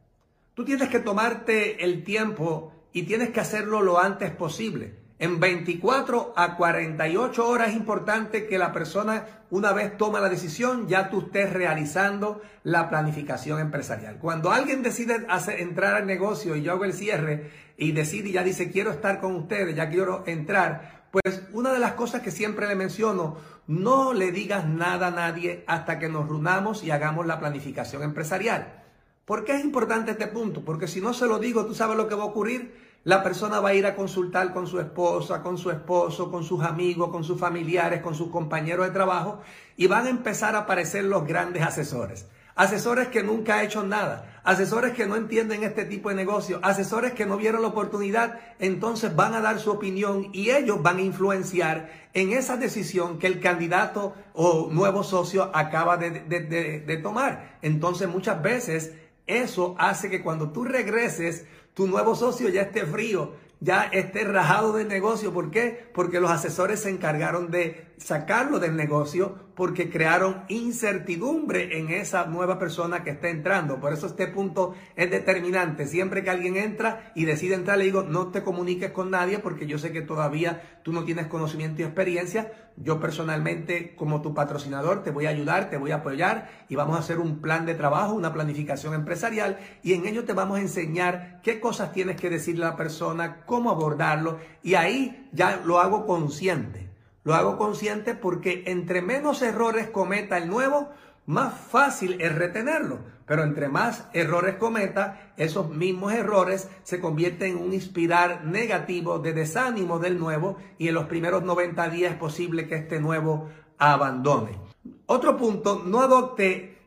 Tú 0.55 0.65
tienes 0.65 0.89
que 0.89 0.99
tomarte 0.99 1.85
el 1.85 2.05
tiempo 2.05 2.73
y 2.95 3.03
tienes 3.03 3.33
que 3.33 3.41
hacerlo 3.41 3.83
lo 3.83 4.01
antes 4.01 4.31
posible. 4.31 5.03
En 5.19 5.41
24 5.41 6.33
a 6.37 6.57
48 6.57 7.47
horas 7.47 7.69
es 7.69 7.77
importante 7.77 8.47
que 8.47 8.57
la 8.57 8.73
persona, 8.73 9.45
una 9.51 9.73
vez 9.73 9.99
toma 9.99 10.21
la 10.21 10.31
decisión, 10.31 10.89
ya 10.89 11.11
tú 11.11 11.21
estés 11.21 11.53
realizando 11.53 12.41
la 12.65 12.89
planificación 12.89 13.61
empresarial. 13.61 14.19
Cuando 14.19 14.53
alguien 14.53 14.83
decide 14.83 15.27
entrar 15.59 15.95
al 15.97 16.07
negocio 16.07 16.57
y 16.57 16.63
yo 16.63 16.73
hago 16.73 16.87
el 16.87 16.95
cierre 16.95 17.51
y 17.83 17.93
decide 17.93 18.29
y 18.29 18.33
ya 18.33 18.45
dice 18.45 18.71
quiero 18.71 18.91
estar 18.93 19.21
con 19.21 19.35
ustedes, 19.35 19.75
ya 19.75 19.91
quiero 19.91 20.23
entrar, 20.27 21.07
pues 21.11 21.43
una 21.53 21.73
de 21.73 21.81
las 21.81 21.93
cosas 21.93 22.23
que 22.23 22.31
siempre 22.31 22.69
le 22.69 22.77
menciono, 22.77 23.37
no 23.67 24.13
le 24.13 24.31
digas 24.31 24.67
nada 24.67 25.09
a 25.09 25.11
nadie 25.11 25.65
hasta 25.67 25.99
que 25.99 26.09
nos 26.09 26.29
reunamos 26.29 26.85
y 26.85 26.91
hagamos 26.91 27.27
la 27.27 27.41
planificación 27.41 28.03
empresarial. 28.03 28.83
¿Por 29.25 29.45
qué 29.45 29.57
es 29.57 29.65
importante 29.65 30.13
este 30.13 30.29
punto? 30.29 30.65
Porque 30.65 30.87
si 30.87 31.01
no 31.01 31.13
se 31.13 31.27
lo 31.27 31.39
digo, 31.39 31.67
tú 31.67 31.75
sabes 31.75 31.97
lo 31.97 32.09
que 32.09 32.15
va 32.15 32.23
a 32.23 32.27
ocurrir. 32.27 32.93
La 33.05 33.25
persona 33.25 33.59
va 33.59 33.71
a 33.71 33.75
ir 33.75 33.85
a 33.85 33.97
consultar 33.97 34.53
con 34.53 34.69
su 34.69 34.79
esposa, 34.79 35.43
con 35.43 35.59
su 35.59 35.71
esposo, 35.71 36.31
con 36.31 36.45
sus 36.45 36.63
amigos, 36.63 37.11
con 37.11 37.25
sus 37.25 37.39
familiares, 37.39 38.01
con 38.01 38.15
sus 38.15 38.31
compañeros 38.31 38.87
de 38.87 38.93
trabajo 38.93 39.41
y 39.77 39.89
van 39.89 40.07
a 40.07 40.11
empezar 40.11 40.55
a 40.55 40.61
aparecer 40.61 41.05
los 41.05 41.27
grandes 41.27 41.65
asesores. 41.65 42.27
Asesores 42.55 43.09
que 43.09 43.23
nunca 43.23 43.59
han 43.59 43.65
hecho 43.65 43.83
nada, 43.83 44.41
asesores 44.45 44.93
que 44.93 45.07
no 45.07 45.17
entienden 45.17 45.63
este 45.63 45.85
tipo 45.85 46.11
de 46.11 46.15
negocio, 46.15 46.61
asesores 46.63 47.13
que 47.13 47.25
no 47.25 47.39
vieron 47.39 47.63
la 47.63 47.69
oportunidad, 47.69 48.41
entonces 48.59 49.17
van 49.17 49.35
a 49.35 49.41
dar 49.41 49.59
su 49.59 49.71
opinión 49.71 50.29
y 50.33 50.51
ellos 50.51 50.83
van 50.83 50.99
a 50.99 51.03
influenciar 51.03 51.91
en 52.13 52.33
esa 52.33 52.59
decisión 52.59 53.19
que 53.19 53.27
el 53.27 53.41
candidato 53.41 54.15
o 54.35 54.69
nuevo 54.71 55.03
socio 55.03 55.51
acaba 55.55 55.97
de, 55.97 56.11
de 56.11 56.97
tomar. 56.99 57.59
Entonces 57.63 58.09
muchas 58.09 58.43
veces 58.43 58.93
eso 59.27 59.75
hace 59.79 60.11
que 60.11 60.23
cuando 60.23 60.51
tú 60.51 60.65
regreses, 60.65 61.47
tu 61.75 61.87
nuevo 61.87 62.15
socio 62.15 62.49
ya 62.49 62.63
esté 62.63 62.85
frío, 62.85 63.33
ya 63.61 63.85
esté 63.85 64.25
rajado 64.25 64.73
del 64.73 64.89
negocio. 64.89 65.33
¿Por 65.33 65.51
qué? 65.51 65.89
Porque 65.95 66.21
los 66.21 66.31
asesores 66.31 66.81
se 66.81 66.91
encargaron 66.91 67.51
de 67.51 67.92
sacarlo 68.03 68.59
del 68.59 68.77
negocio 68.77 69.37
porque 69.55 69.91
crearon 69.91 70.45
incertidumbre 70.49 71.79
en 71.79 71.91
esa 71.91 72.27
nueva 72.27 72.59
persona 72.59 73.05
que 73.05 73.11
está 73.11 73.29
entrando. 73.29 73.81
Por 73.81 73.93
eso 73.93 74.07
este 74.07 74.27
punto 74.27 74.75
es 74.97 75.11
determinante. 75.11 75.87
Siempre 75.87 76.25
que 76.25 76.31
alguien 76.31 76.57
entra 76.57 77.13
y 77.15 77.27
decide 77.27 77.55
entrar, 77.55 77.79
le 77.79 77.85
digo, 77.85 78.03
no 78.03 78.29
te 78.29 78.43
comuniques 78.43 78.91
con 78.91 79.11
nadie 79.11 79.39
porque 79.39 79.67
yo 79.67 79.79
sé 79.79 79.93
que 79.93 80.03
todavía 80.03 80.81
tú 80.83 80.93
no 80.93 81.05
tienes 81.05 81.27
conocimiento 81.27 81.83
y 81.83 81.85
experiencia. 81.85 82.53
Yo 82.77 82.99
personalmente, 82.99 83.95
como 83.95 84.23
tu 84.23 84.35
patrocinador, 84.35 85.03
te 85.03 85.11
voy 85.11 85.27
a 85.27 85.31
ayudar, 85.31 85.69
te 85.69 85.77
voy 85.77 85.91
a 85.91 85.97
apoyar 85.97 86.51
y 86.69 86.75
vamos 86.75 86.97
a 86.97 87.01
hacer 87.01 87.19
un 87.19 87.41
plan 87.41 87.67
de 87.67 87.75
trabajo, 87.75 88.15
una 88.15 88.33
planificación 88.33 88.95
empresarial 88.95 89.59
y 89.83 89.93
en 89.93 90.07
ello 90.07 90.25
te 90.25 90.33
vamos 90.33 90.59
a 90.59 90.63
enseñar 90.63 91.41
qué 91.43 91.61
cosas 91.61 91.93
tienes 91.93 92.17
que 92.17 92.31
decirle 92.31 92.65
a 92.65 92.71
la 92.71 92.77
persona, 92.77 93.45
cómo 93.45 93.71
abordarlo 93.71 94.39
y 94.63 94.75
ahí 94.75 95.29
ya 95.33 95.61
lo 95.65 95.79
hago 95.79 96.07
consciente. 96.07 96.92
Lo 97.25 97.35
hago 97.35 97.57
consciente 97.57 98.15
porque 98.15 98.65
entre 98.67 99.03
menos 99.03 99.43
errores 99.43 99.89
cometa 99.89 100.39
el 100.39 100.49
nuevo, 100.49 100.91
más 101.27 101.55
fácil 101.55 102.21
es 102.21 102.35
retenerlo. 102.35 103.01
Pero 103.27 103.45
entre 103.45 103.69
más 103.69 104.09
errores 104.13 104.57
cometa, 104.57 105.33
esos 105.37 105.71
mismos 105.71 106.13
errores 106.13 106.69
se 106.83 107.01
convierten 107.01 107.53
en 107.53 107.59
un 107.59 107.73
inspirar 107.73 108.45
negativo 108.45 109.21
de 109.21 109.33
desánimo 109.33 110.01
del 110.01 110.19
nuevo 110.19 110.57
y 110.79 110.89
en 110.89 110.95
los 110.95 111.07
primeros 111.07 111.43
90 111.45 111.89
días 111.91 112.13
es 112.13 112.19
posible 112.19 112.67
que 112.67 112.75
este 112.75 113.01
nuevo 113.01 113.49
abandone. 113.79 114.59
Otro 115.07 115.37
punto, 115.37 115.83
no 115.87 116.01
adopte 116.01 116.79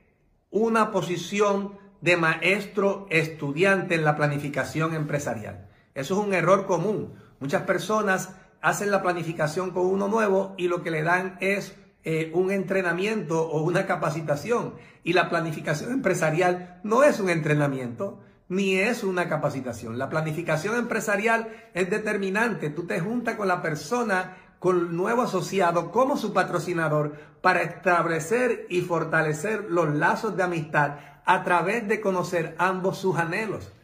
una 0.52 0.92
posición 0.92 1.78
de 2.02 2.18
maestro-estudiante 2.18 3.96
en 3.96 4.04
la 4.04 4.16
planificación 4.16 4.94
empresarial. 4.94 5.70
Eso 5.96 6.20
es 6.20 6.28
un 6.28 6.34
error 6.34 6.66
común. 6.66 7.14
Muchas 7.40 7.64
personas 7.64 8.36
hacen 8.66 8.90
la 8.90 9.04
planificación 9.04 9.70
con 9.70 9.86
uno 9.86 10.08
nuevo 10.08 10.56
y 10.58 10.70
lo 10.70 10.82
que 10.82 10.90
le 10.90 11.04
dan 11.04 11.38
es 11.40 11.76
eh, 12.04 12.32
un 12.34 12.50
entrenamiento 12.50 13.48
o 13.48 13.62
una 13.62 13.86
capacitación. 13.86 14.74
Y 15.04 15.14
la 15.14 15.30
planificación 15.30 15.92
empresarial 15.92 16.80
no 16.84 17.04
es 17.04 17.20
un 17.20 17.30
entrenamiento 17.30 18.24
ni 18.50 18.78
es 18.78 19.04
una 19.04 19.30
capacitación. 19.30 20.00
La 20.00 20.10
planificación 20.10 20.78
empresarial 20.78 21.50
es 21.76 21.92
determinante. 21.92 22.72
Tú 22.72 22.88
te 22.88 23.00
juntas 23.00 23.36
con 23.36 23.48
la 23.48 23.62
persona, 23.62 24.36
con 24.58 24.80
el 24.80 24.96
nuevo 24.96 25.22
asociado 25.22 25.92
como 25.92 26.18
su 26.18 26.34
patrocinador 26.34 27.14
para 27.44 27.62
establecer 27.62 28.66
y 28.72 28.82
fortalecer 28.82 29.68
los 29.70 29.94
lazos 29.94 30.36
de 30.36 30.42
amistad 30.42 30.96
a 31.24 31.44
través 31.44 31.88
de 31.88 32.02
conocer 32.02 32.56
ambos 32.58 32.98
sus 32.98 33.16
anhelos. 33.16 33.75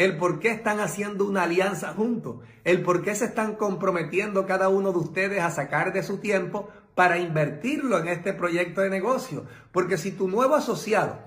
El 0.00 0.16
por 0.16 0.40
qué 0.40 0.48
están 0.48 0.80
haciendo 0.80 1.26
una 1.26 1.42
alianza 1.42 1.92
juntos. 1.92 2.36
El 2.64 2.80
por 2.80 3.02
qué 3.02 3.14
se 3.14 3.26
están 3.26 3.56
comprometiendo 3.56 4.46
cada 4.46 4.70
uno 4.70 4.92
de 4.92 4.98
ustedes 4.98 5.42
a 5.42 5.50
sacar 5.50 5.92
de 5.92 6.02
su 6.02 6.16
tiempo 6.16 6.70
para 6.94 7.18
invertirlo 7.18 7.98
en 7.98 8.08
este 8.08 8.32
proyecto 8.32 8.80
de 8.80 8.88
negocio. 8.88 9.44
Porque 9.72 9.98
si 9.98 10.10
tu 10.10 10.26
nuevo 10.26 10.54
asociado, 10.54 11.18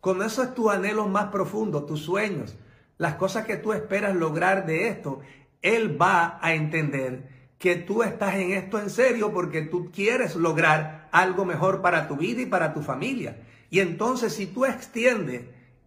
con 0.00 0.22
esos 0.22 0.54
tus 0.54 0.70
anhelos 0.72 1.10
más 1.10 1.26
profundos, 1.26 1.84
tus 1.84 2.00
sueños, 2.00 2.56
las 2.96 3.16
cosas 3.16 3.44
que 3.44 3.58
tú 3.58 3.74
esperas 3.74 4.16
lograr 4.16 4.64
de 4.64 4.88
esto, 4.88 5.20
él 5.60 6.00
va 6.00 6.38
a 6.40 6.54
entender 6.54 7.28
que 7.58 7.76
tú 7.76 8.02
estás 8.02 8.36
en 8.36 8.52
esto 8.52 8.78
en 8.80 8.88
serio 8.88 9.30
porque 9.34 9.60
tú 9.60 9.90
quieres 9.92 10.36
lograr 10.36 11.06
algo 11.12 11.44
mejor 11.44 11.82
para 11.82 12.08
tu 12.08 12.16
vida 12.16 12.40
y 12.40 12.46
para 12.46 12.72
tu 12.72 12.80
familia. 12.80 13.42
Y 13.68 13.80
entonces 13.80 14.32
si 14.32 14.46
tú 14.46 14.64
extiendes 14.64 15.42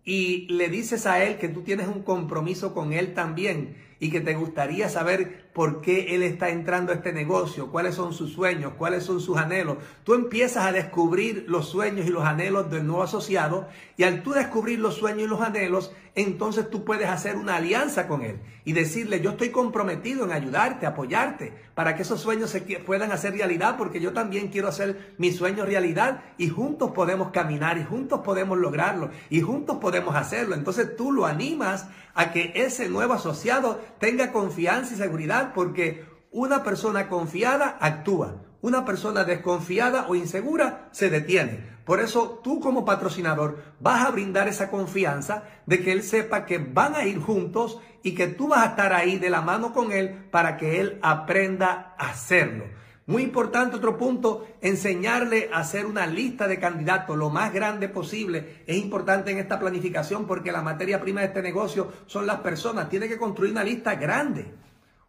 y 0.06 0.48
le 0.48 0.70
dices 0.70 1.08
a 1.08 1.24
él 1.24 1.38
que 1.38 1.50
tú 1.50 1.64
tienes 1.64 1.88
un 1.88 2.04
compromiso 2.04 2.74
con 2.74 2.94
él 2.94 3.14
también 3.16 3.76
y 4.00 4.12
que 4.12 4.22
te 4.22 4.36
gustaría 4.36 4.88
saber 4.88 5.45
por 5.56 5.80
qué 5.80 6.14
él 6.14 6.22
está 6.22 6.50
entrando 6.50 6.92
a 6.92 6.96
este 6.96 7.14
negocio, 7.14 7.72
cuáles 7.72 7.96
son 7.96 8.12
sus 8.12 8.34
sueños, 8.34 8.74
cuáles 8.78 9.06
son 9.06 9.22
sus 9.22 9.38
anhelos, 9.38 9.78
tú 10.04 10.14
empiezas 10.14 10.66
a 10.66 10.74
descubrir 10.74 11.46
los 11.48 11.70
sueños 11.70 12.06
y 12.06 12.10
los 12.10 12.26
anhelos 12.26 12.70
del 12.70 12.86
nuevo 12.86 13.04
asociado 13.04 13.66
y 13.96 14.04
al 14.04 14.22
tú 14.22 14.34
descubrir 14.34 14.80
los 14.80 14.96
sueños 14.96 15.22
y 15.24 15.28
los 15.28 15.40
anhelos, 15.40 15.94
entonces 16.14 16.70
tú 16.70 16.84
puedes 16.84 17.08
hacer 17.08 17.38
una 17.38 17.56
alianza 17.56 18.06
con 18.06 18.22
él 18.22 18.42
y 18.66 18.74
decirle, 18.74 19.22
yo 19.22 19.32
estoy 19.32 19.52
comprometido 19.52 20.26
en 20.26 20.34
ayudarte, 20.34 20.86
apoyarte, 20.86 21.54
para 21.74 21.96
que 21.96 22.02
esos 22.02 22.20
sueños 22.20 22.50
se 22.50 22.62
puedan 22.62 23.14
hacer 23.14 23.34
realidad, 23.34 23.78
porque 23.78 24.02
yo 24.02 24.12
también 24.12 24.50
quiero 24.50 24.68
hacer 24.68 25.14
mis 25.18 25.38
sueños 25.38 25.68
realidad 25.68 26.22
y 26.38 26.50
juntos 26.50 26.92
podemos 26.92 27.32
caminar 27.32 27.78
y 27.78 27.84
juntos 27.86 28.22
podemos 28.26 28.58
lograrlo 28.58 29.10
y 29.30 29.40
juntos 29.40 29.78
podemos 29.78 30.16
hacerlo. 30.16 30.56
Entonces 30.56 30.96
tú 30.98 31.14
lo 31.14 31.26
animas 31.26 31.88
a 32.16 32.32
que 32.32 32.54
ese 32.56 32.90
nuevo 32.90 33.14
asociado 33.14 33.82
tenga 34.00 34.32
confianza 34.32 34.94
y 34.94 34.98
seguridad, 34.98 35.45
porque 35.54 36.06
una 36.32 36.64
persona 36.64 37.08
confiada 37.08 37.78
actúa, 37.80 38.44
una 38.62 38.84
persona 38.84 39.24
desconfiada 39.24 40.08
o 40.08 40.16
insegura 40.16 40.90
se 40.92 41.10
detiene. 41.10 41.76
Por 41.86 42.00
eso 42.00 42.42
tú 42.44 42.60
como 42.60 42.84
patrocinador 42.84 43.62
vas 43.80 44.06
a 44.06 44.12
brindar 44.12 44.48
esa 44.48 44.72
confianza 44.72 45.44
de 45.68 45.84
que 45.84 45.92
él 45.92 46.02
sepa 46.02 46.46
que 46.46 46.58
van 46.58 46.96
a 46.96 47.06
ir 47.06 47.20
juntos 47.20 47.80
y 48.02 48.16
que 48.16 48.28
tú 48.28 48.48
vas 48.48 48.64
a 48.66 48.70
estar 48.72 48.92
ahí 48.92 49.20
de 49.20 49.30
la 49.30 49.42
mano 49.42 49.72
con 49.72 49.92
él 49.92 50.26
para 50.32 50.58
que 50.58 50.82
él 50.82 51.00
aprenda 51.04 51.96
a 51.98 52.10
hacerlo. 52.10 52.66
Muy 53.08 53.22
importante 53.22 53.76
otro 53.76 54.00
punto, 54.00 54.48
enseñarle 54.62 55.52
a 55.54 55.60
hacer 55.60 55.86
una 55.86 56.08
lista 56.08 56.48
de 56.48 56.60
candidatos 56.60 57.16
lo 57.16 57.30
más 57.30 57.54
grande 57.54 57.88
posible. 57.88 58.64
Es 58.66 58.78
importante 58.78 59.30
en 59.30 59.38
esta 59.38 59.60
planificación 59.60 60.26
porque 60.26 60.52
la 60.52 60.64
materia 60.64 61.00
prima 61.00 61.22
de 61.22 61.28
este 61.28 61.44
negocio 61.44 61.94
son 62.08 62.26
las 62.26 62.40
personas. 62.40 62.90
Tiene 62.90 63.08
que 63.08 63.20
construir 63.20 63.52
una 63.52 63.64
lista 63.64 63.94
grande. 63.94 64.52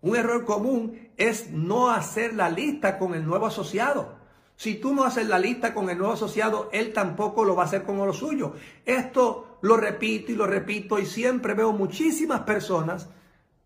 Un 0.01 0.17
error 0.17 0.45
común 0.45 1.09
es 1.17 1.51
no 1.51 1.91
hacer 1.91 2.35
la 2.35 2.51
lista 2.51 2.99
con 2.99 3.15
el 3.15 3.27
nuevo 3.27 3.47
asociado. 3.47 4.17
Si 4.57 4.75
tú 4.75 4.95
no 4.95 5.05
haces 5.05 5.27
la 5.27 5.39
lista 5.39 5.75
con 5.75 5.91
el 5.91 5.99
nuevo 5.99 6.15
asociado, 6.15 6.71
él 6.73 6.93
tampoco 6.93 7.45
lo 7.45 7.55
va 7.55 7.65
a 7.65 7.67
hacer 7.67 7.83
con 7.83 7.99
lo 7.99 8.13
suyo. 8.13 8.55
Esto 8.87 9.59
lo 9.61 9.77
repito 9.77 10.33
y 10.33 10.35
lo 10.35 10.47
repito 10.47 10.99
y 10.99 11.07
siempre 11.07 11.55
veo 11.55 11.73
muchísimas 11.73 12.41
personas 12.41 13.09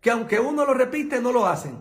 que 0.01 0.11
aunque 0.11 0.39
uno 0.39 0.65
lo 0.65 0.73
repite, 0.73 1.21
no 1.21 1.31
lo 1.31 1.47
hacen. 1.47 1.77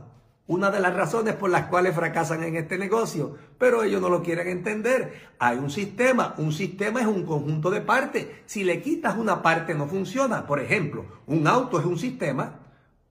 Una 0.46 0.70
de 0.70 0.80
las 0.80 0.94
razones 0.94 1.34
por 1.34 1.50
las 1.50 1.66
cuales 1.66 1.94
fracasan 1.94 2.42
en 2.42 2.56
este 2.56 2.76
negocio, 2.76 3.36
pero 3.56 3.82
ellos 3.82 4.00
no 4.00 4.08
lo 4.08 4.22
quieren 4.22 4.48
entender. 4.48 5.30
Hay 5.38 5.58
un 5.58 5.70
sistema, 5.70 6.34
un 6.38 6.52
sistema 6.52 7.00
es 7.00 7.06
un 7.06 7.24
conjunto 7.24 7.70
de 7.70 7.80
partes. 7.80 8.26
Si 8.46 8.64
le 8.64 8.82
quitas 8.82 9.16
una 9.16 9.42
parte 9.42 9.74
no 9.74 9.86
funciona. 9.86 10.46
Por 10.46 10.60
ejemplo, 10.60 11.04
un 11.26 11.46
auto 11.46 11.78
es 11.78 11.86
un 11.86 11.98
sistema 11.98 12.58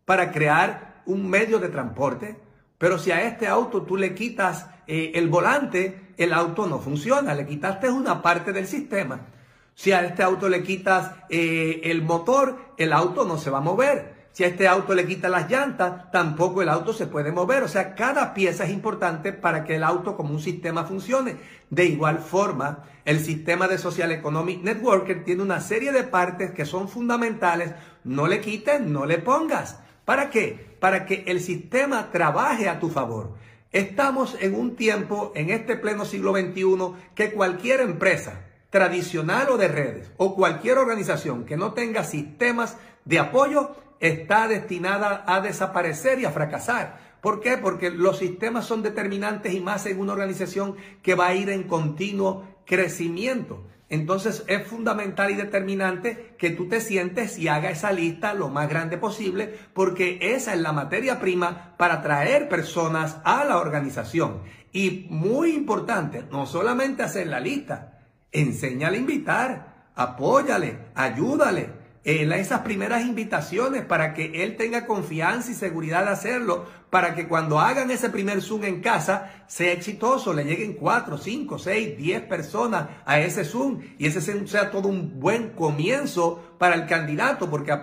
para 0.05 0.31
crear 0.31 0.88
un 1.09 1.29
medio 1.29 1.59
de 1.59 1.69
transporte, 1.69 2.37
pero 2.77 2.97
si 2.97 3.11
a 3.11 3.23
este 3.23 3.47
auto 3.47 3.81
tú 3.81 3.97
le 3.97 4.13
quitas 4.13 4.67
eh, 4.87 5.11
el 5.15 5.27
volante, 5.27 6.13
el 6.17 6.33
auto 6.33 6.67
no 6.67 6.79
funciona, 6.79 7.33
le 7.33 7.45
quitaste 7.45 7.89
una 7.89 8.21
parte 8.21 8.53
del 8.53 8.67
sistema. 8.67 9.27
Si 9.73 9.91
a 9.91 10.05
este 10.05 10.23
auto 10.23 10.49
le 10.49 10.61
quitas 10.61 11.11
eh, 11.29 11.81
el 11.85 12.03
motor, 12.03 12.73
el 12.77 12.93
auto 12.93 13.25
no 13.25 13.37
se 13.37 13.49
va 13.49 13.57
a 13.57 13.61
mover. 13.61 14.19
Si 14.31 14.43
a 14.43 14.47
este 14.47 14.67
auto 14.67 14.93
le 14.93 15.07
quitas 15.07 15.31
las 15.31 15.49
llantas, 15.49 16.11
tampoco 16.11 16.61
el 16.61 16.69
auto 16.69 16.93
se 16.93 17.07
puede 17.07 17.31
mover. 17.31 17.63
O 17.63 17.67
sea, 17.67 17.95
cada 17.95 18.33
pieza 18.33 18.65
es 18.65 18.69
importante 18.69 19.33
para 19.33 19.63
que 19.63 19.75
el 19.75 19.83
auto 19.83 20.15
como 20.15 20.33
un 20.33 20.39
sistema 20.39 20.83
funcione. 20.83 21.37
De 21.69 21.85
igual 21.85 22.19
forma, 22.19 22.83
el 23.03 23.19
sistema 23.19 23.67
de 23.67 23.77
Social 23.77 24.11
Economic 24.11 24.61
Networker 24.61 25.23
tiene 25.23 25.41
una 25.41 25.59
serie 25.59 25.91
de 25.91 26.03
partes 26.03 26.51
que 26.51 26.65
son 26.65 26.87
fundamentales. 26.87 27.73
No 28.03 28.27
le 28.27 28.39
quites, 28.39 28.79
no 28.81 29.05
le 29.05 29.17
pongas. 29.17 29.79
¿Para 30.09 30.31
qué? 30.31 30.75
Para 30.79 31.05
que 31.05 31.23
el 31.27 31.39
sistema 31.39 32.09
trabaje 32.09 32.67
a 32.67 32.79
tu 32.79 32.89
favor. 32.89 33.35
Estamos 33.71 34.35
en 34.41 34.55
un 34.55 34.75
tiempo, 34.75 35.31
en 35.35 35.51
este 35.51 35.75
pleno 35.75 36.03
siglo 36.03 36.31
XXI, 36.31 36.95
que 37.13 37.31
cualquier 37.31 37.81
empresa, 37.81 38.47
tradicional 38.71 39.49
o 39.51 39.57
de 39.57 39.67
redes, 39.67 40.11
o 40.17 40.33
cualquier 40.33 40.79
organización 40.79 41.45
que 41.45 41.57
no 41.57 41.73
tenga 41.73 42.03
sistemas 42.03 42.75
de 43.05 43.19
apoyo, 43.19 43.75
está 43.99 44.47
destinada 44.47 45.23
a 45.27 45.41
desaparecer 45.41 46.19
y 46.19 46.25
a 46.25 46.31
fracasar. 46.31 46.97
¿Por 47.21 47.39
qué? 47.39 47.59
Porque 47.59 47.91
los 47.91 48.17
sistemas 48.17 48.65
son 48.65 48.81
determinantes 48.81 49.53
y 49.53 49.59
más 49.59 49.85
en 49.85 49.99
una 49.99 50.13
organización 50.13 50.75
que 51.03 51.13
va 51.13 51.27
a 51.27 51.35
ir 51.35 51.51
en 51.51 51.65
continuo 51.65 52.47
crecimiento. 52.65 53.63
Entonces 53.89 54.43
es 54.47 54.67
fundamental 54.67 55.31
y 55.31 55.35
determinante 55.35 56.35
que 56.37 56.51
tú 56.51 56.67
te 56.67 56.79
sientes 56.79 57.39
y 57.39 57.47
haga 57.47 57.71
esa 57.71 57.91
lista 57.91 58.35
lo 58.35 58.49
más 58.49 58.69
grande 58.69 58.97
posible 58.97 59.57
porque 59.73 60.19
esa 60.21 60.53
es 60.53 60.61
la 60.61 60.71
materia 60.71 61.19
prima 61.19 61.75
para 61.77 62.01
traer 62.01 62.49
personas 62.49 63.17
a 63.23 63.43
la 63.45 63.57
organización. 63.57 64.43
Y 64.71 65.07
muy 65.09 65.55
importante, 65.55 66.23
no 66.31 66.45
solamente 66.45 67.01
hacer 67.01 67.27
la 67.27 67.39
lista, 67.39 67.99
enséñale 68.31 68.97
a 68.97 68.99
invitar, 68.99 69.91
apóyale, 69.95 70.91
ayúdale, 70.93 71.78
en 72.05 72.31
esas 72.31 72.61
primeras 72.61 73.05
invitaciones 73.05 73.83
para 73.83 74.13
que 74.13 74.43
él 74.43 74.55
tenga 74.55 74.85
confianza 74.85 75.51
y 75.51 75.53
seguridad 75.53 76.05
de 76.05 76.11
hacerlo, 76.11 76.65
para 76.89 77.13
que 77.13 77.27
cuando 77.27 77.59
hagan 77.59 77.91
ese 77.91 78.09
primer 78.09 78.41
Zoom 78.41 78.63
en 78.63 78.81
casa 78.81 79.43
sea 79.47 79.73
exitoso, 79.73 80.33
le 80.33 80.45
lleguen 80.45 80.73
4, 80.73 81.17
5, 81.17 81.59
6, 81.59 81.97
10 81.97 82.21
personas 82.23 82.87
a 83.05 83.19
ese 83.19 83.43
Zoom 83.43 83.81
y 83.97 84.07
ese 84.07 84.21
sea 84.47 84.71
todo 84.71 84.87
un 84.87 85.19
buen 85.19 85.49
comienzo 85.49 86.55
para 86.57 86.75
el 86.75 86.87
candidato, 86.87 87.49
porque 87.49 87.75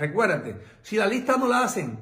recuérdate, 0.00 0.56
si 0.82 0.96
la 0.96 1.06
lista 1.06 1.36
no 1.36 1.46
la 1.46 1.62
hacen 1.62 1.98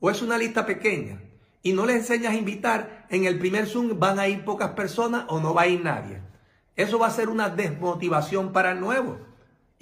o 0.00 0.10
es 0.10 0.22
una 0.22 0.38
lista 0.38 0.64
pequeña 0.64 1.20
y 1.62 1.74
no 1.74 1.84
le 1.84 1.96
enseñas 1.96 2.32
a 2.32 2.36
invitar, 2.36 3.06
en 3.10 3.26
el 3.26 3.38
primer 3.38 3.66
Zoom 3.66 3.98
van 4.00 4.18
a 4.18 4.26
ir 4.26 4.44
pocas 4.44 4.70
personas 4.70 5.26
o 5.28 5.38
no 5.40 5.52
va 5.52 5.62
a 5.62 5.68
ir 5.68 5.84
nadie. 5.84 6.22
Eso 6.76 6.98
va 6.98 7.08
a 7.08 7.10
ser 7.10 7.28
una 7.28 7.50
desmotivación 7.50 8.52
para 8.52 8.72
el 8.72 8.80
nuevo. 8.80 9.18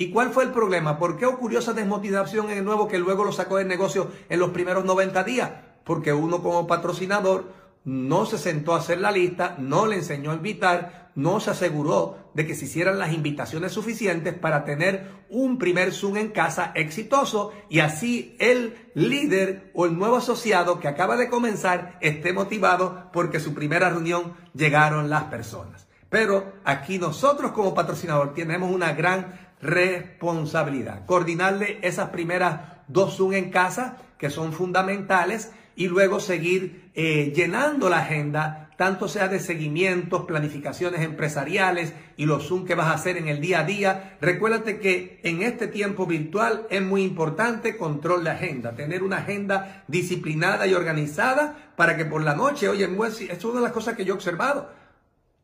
¿Y 0.01 0.13
cuál 0.13 0.31
fue 0.31 0.45
el 0.45 0.53
problema? 0.53 0.97
¿Por 0.97 1.17
qué 1.17 1.27
ocurrió 1.27 1.59
esa 1.59 1.73
desmotivación 1.73 2.51
en 2.51 2.59
el 2.59 2.65
nuevo 2.65 2.87
que 2.87 2.99
luego 2.99 3.25
lo 3.25 3.33
sacó 3.33 3.57
del 3.57 3.67
negocio 3.67 4.13
en 4.29 4.39
los 4.39 4.51
primeros 4.51 4.85
90 4.85 5.25
días? 5.25 5.51
Porque 5.83 6.13
uno 6.13 6.41
como 6.41 6.69
patrocinador 6.69 7.53
no 7.83 8.25
se 8.25 8.39
sentó 8.39 8.75
a 8.75 8.79
hacer 8.79 9.01
la 9.01 9.11
lista, 9.11 9.57
no 9.59 9.87
le 9.87 9.97
enseñó 9.97 10.31
a 10.31 10.37
invitar, 10.37 11.11
no 11.17 11.41
se 11.41 11.51
aseguró 11.51 12.31
de 12.33 12.47
que 12.47 12.55
se 12.55 12.67
hicieran 12.67 13.01
las 13.01 13.13
invitaciones 13.13 13.73
suficientes 13.73 14.35
para 14.35 14.65
tener 14.65 15.11
un 15.31 15.59
primer 15.59 15.93
Zoom 15.93 16.17
en 16.17 16.29
casa 16.29 16.71
exitoso 16.77 17.53
y 17.69 17.81
así 17.81 18.37
el 18.39 18.77
líder 18.95 19.73
o 19.75 19.85
el 19.87 19.99
nuevo 19.99 20.19
asociado 20.19 20.79
que 20.79 20.87
acaba 20.87 21.17
de 21.17 21.29
comenzar 21.29 21.99
esté 22.01 22.33
motivado 22.33 23.11
porque 23.13 23.41
su 23.41 23.53
primera 23.53 23.91
reunión 23.91 24.35
llegaron 24.55 25.11
las 25.11 25.25
personas. 25.25 25.89
Pero 26.09 26.53
aquí 26.65 26.99
nosotros 26.99 27.51
como 27.51 27.75
patrocinador 27.75 28.33
tenemos 28.33 28.71
una 28.71 28.93
gran 28.93 29.48
responsabilidad. 29.61 31.07
Coordinarle 31.07 31.79
esas 31.83 32.11
primeras 32.11 32.61
dos 32.89 33.17
Zoom 33.17 33.35
en 33.35 33.51
casa 33.51 33.99
que 34.19 34.31
son 34.31 34.53
fundamentales 34.53 35.53
y 35.77 35.87
luego 35.87 36.19
seguir 36.19 36.91
eh, 36.95 37.33
llenando 37.35 37.89
la 37.89 37.99
agenda, 37.99 38.71
tanto 38.77 39.07
sea 39.07 39.29
de 39.29 39.39
seguimientos, 39.39 40.25
planificaciones 40.25 41.03
empresariales 41.03 41.93
y 42.17 42.27
los 42.27 42.49
Zoom 42.49 42.65
que 42.65 42.75
vas 42.75 42.89
a 42.89 42.95
hacer 42.95 43.17
en 43.17 43.29
el 43.29 43.41
día 43.41 43.61
a 43.61 43.65
día. 43.65 44.19
Recuérdate 44.21 44.81
que 44.81 45.21
en 45.23 45.43
este 45.43 45.69
tiempo 45.69 46.05
virtual 46.07 46.67
es 46.69 46.83
muy 46.83 47.05
importante 47.05 47.77
control 47.77 48.25
de 48.25 48.31
agenda, 48.31 48.75
tener 48.75 49.05
una 49.05 49.19
agenda 49.19 49.85
disciplinada 49.87 50.67
y 50.67 50.75
organizada 50.75 51.73
para 51.77 51.97
que 51.97 52.05
por 52.05 52.25
la 52.25 52.35
noche, 52.35 52.69
oye, 52.69 52.89
es 53.31 53.45
una 53.45 53.61
de 53.61 53.63
las 53.63 53.73
cosas 53.73 53.95
que 53.95 54.05
yo 54.05 54.15
he 54.15 54.17
observado. 54.17 54.73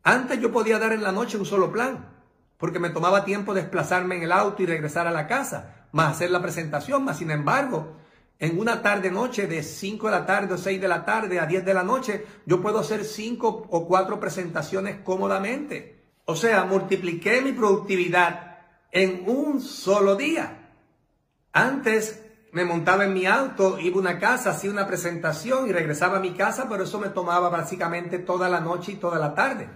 Antes 0.03 0.41
yo 0.41 0.51
podía 0.51 0.81
dar 0.81 0.93
en 0.93 1.05
la 1.05 1.13
noche 1.13 1.39
un 1.39 1.47
solo 1.47 1.71
plan, 1.71 2.14
porque 2.59 2.79
me 2.79 2.91
tomaba 2.91 3.25
tiempo 3.25 3.55
desplazarme 3.55 4.17
en 4.17 4.23
el 4.23 4.33
auto 4.33 4.63
y 4.63 4.67
regresar 4.67 5.07
a 5.07 5.11
la 5.11 5.27
casa, 5.27 5.87
más 5.93 6.13
hacer 6.13 6.31
la 6.31 6.43
presentación, 6.43 7.05
más 7.05 7.19
sin 7.19 7.31
embargo, 7.31 7.97
en 8.39 8.59
una 8.59 8.83
tarde 8.83 9.11
noche 9.11 9.47
de 9.47 9.63
5 9.63 10.07
de 10.07 10.13
la 10.13 10.27
tarde 10.27 10.55
o 10.55 10.59
6 10.59 10.81
de 10.81 10.89
la 10.89 11.05
tarde 11.05 11.39
a 11.39 11.47
10 11.47 11.65
de 11.65 11.75
la 11.75 11.83
noche, 11.83 12.27
yo 12.47 12.61
puedo 12.61 12.81
hacer 12.81 13.05
5 13.05 13.69
o 13.71 13.87
4 13.87 14.21
presentaciones 14.21 14.99
cómodamente. 15.05 16.03
O 16.25 16.35
sea, 16.35 16.65
multipliqué 16.65 17.41
mi 17.43 17.53
productividad 17.53 18.59
en 18.91 19.25
un 19.27 19.61
solo 19.61 20.17
día. 20.17 20.71
Antes 21.53 22.23
me 22.53 22.65
montaba 22.65 23.05
en 23.05 23.15
mi 23.15 23.27
auto, 23.27 23.79
iba 23.79 23.97
a 23.97 24.01
una 24.01 24.19
casa, 24.19 24.51
hacía 24.51 24.71
una 24.71 24.87
presentación 24.87 25.69
y 25.69 25.73
regresaba 25.73 26.19
a 26.19 26.21
mi 26.21 26.35
casa, 26.35 26.69
pero 26.69 26.85
eso 26.85 26.99
me 26.99 27.09
tomaba 27.09 27.49
básicamente 27.49 28.19
toda 28.19 28.49
la 28.49 28.61
noche 28.61 28.93
y 28.93 28.97
toda 28.97 29.19
la 29.19 29.35
tarde. 29.35 29.69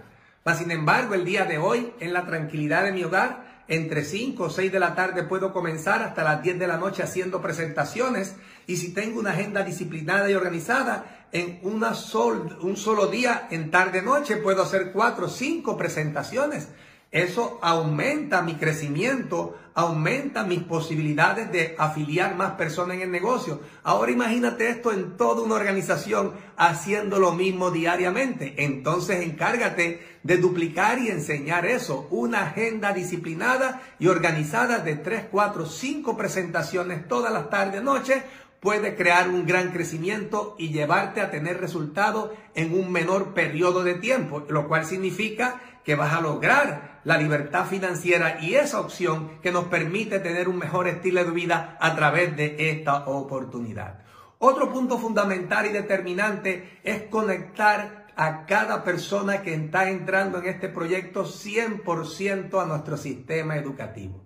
Sin 0.55 0.71
embargo, 0.71 1.13
el 1.13 1.25
día 1.25 1.45
de 1.45 1.57
hoy, 1.57 1.93
en 1.99 2.13
la 2.13 2.25
tranquilidad 2.25 2.83
de 2.83 2.91
mi 2.91 3.03
hogar, 3.03 3.49
entre 3.67 4.03
5 4.03 4.43
o 4.43 4.49
6 4.49 4.71
de 4.71 4.79
la 4.79 4.95
tarde 4.95 5.23
puedo 5.23 5.53
comenzar 5.53 6.01
hasta 6.01 6.23
las 6.23 6.41
10 6.41 6.57
de 6.57 6.67
la 6.67 6.77
noche 6.77 7.03
haciendo 7.03 7.39
presentaciones 7.39 8.35
y 8.65 8.77
si 8.77 8.93
tengo 8.93 9.19
una 9.19 9.29
agenda 9.31 9.63
disciplinada 9.63 10.29
y 10.29 10.33
organizada, 10.33 11.27
en 11.31 11.59
un 11.61 12.77
solo 12.77 13.07
día, 13.07 13.47
en 13.51 13.69
tarde-noche, 13.69 14.37
puedo 14.37 14.63
hacer 14.63 14.91
4 14.91 15.25
o 15.25 15.29
5 15.29 15.77
presentaciones. 15.77 16.69
Eso 17.11 17.57
aumenta 17.63 18.43
mi 18.43 18.53
crecimiento, 18.53 19.57
aumenta 19.73 20.43
mis 20.43 20.61
posibilidades 20.61 21.51
de 21.51 21.73
afiliar 21.79 22.35
más 22.35 22.51
personas 22.51 22.97
en 22.97 23.01
el 23.01 23.11
negocio. 23.11 23.61
Ahora 23.81 24.11
imagínate 24.11 24.69
esto 24.69 24.91
en 24.91 25.17
toda 25.17 25.41
una 25.41 25.55
organización 25.55 26.33
haciendo 26.55 27.17
lo 27.17 27.31
mismo 27.31 27.71
diariamente. 27.71 28.53
Entonces 28.63 29.23
encárgate 29.23 30.19
de 30.21 30.37
duplicar 30.37 30.99
y 30.99 31.07
enseñar 31.07 31.65
eso. 31.65 32.07
Una 32.11 32.43
agenda 32.43 32.93
disciplinada 32.93 33.81
y 33.97 34.05
organizada 34.05 34.77
de 34.77 34.95
3, 34.95 35.25
4, 35.31 35.65
5 35.65 36.15
presentaciones 36.15 37.07
todas 37.07 37.33
las 37.33 37.49
tardes, 37.49 37.81
noches 37.81 38.21
puede 38.59 38.95
crear 38.95 39.29
un 39.29 39.47
gran 39.47 39.71
crecimiento 39.71 40.55
y 40.59 40.69
llevarte 40.69 41.21
a 41.21 41.31
tener 41.31 41.59
resultados 41.59 42.31
en 42.53 42.73
un 42.73 42.91
menor 42.91 43.33
periodo 43.33 43.83
de 43.83 43.95
tiempo, 43.95 44.45
lo 44.49 44.67
cual 44.67 44.85
significa 44.85 45.61
que 45.83 45.95
vas 45.95 46.13
a 46.13 46.21
lograr 46.21 46.98
la 47.03 47.17
libertad 47.17 47.65
financiera 47.65 48.39
y 48.41 48.55
esa 48.55 48.79
opción 48.79 49.39
que 49.41 49.51
nos 49.51 49.65
permite 49.65 50.19
tener 50.19 50.49
un 50.49 50.57
mejor 50.57 50.87
estilo 50.87 51.23
de 51.23 51.31
vida 51.31 51.77
a 51.79 51.95
través 51.95 52.35
de 52.35 52.71
esta 52.71 53.05
oportunidad. 53.07 53.99
Otro 54.39 54.71
punto 54.71 54.97
fundamental 54.97 55.65
y 55.65 55.69
determinante 55.69 56.79
es 56.83 57.03
conectar 57.03 58.07
a 58.15 58.45
cada 58.45 58.83
persona 58.83 59.41
que 59.41 59.53
está 59.53 59.89
entrando 59.89 60.39
en 60.39 60.47
este 60.47 60.67
proyecto 60.69 61.25
100% 61.25 62.61
a 62.61 62.65
nuestro 62.65 62.97
sistema 62.97 63.55
educativo. 63.55 64.25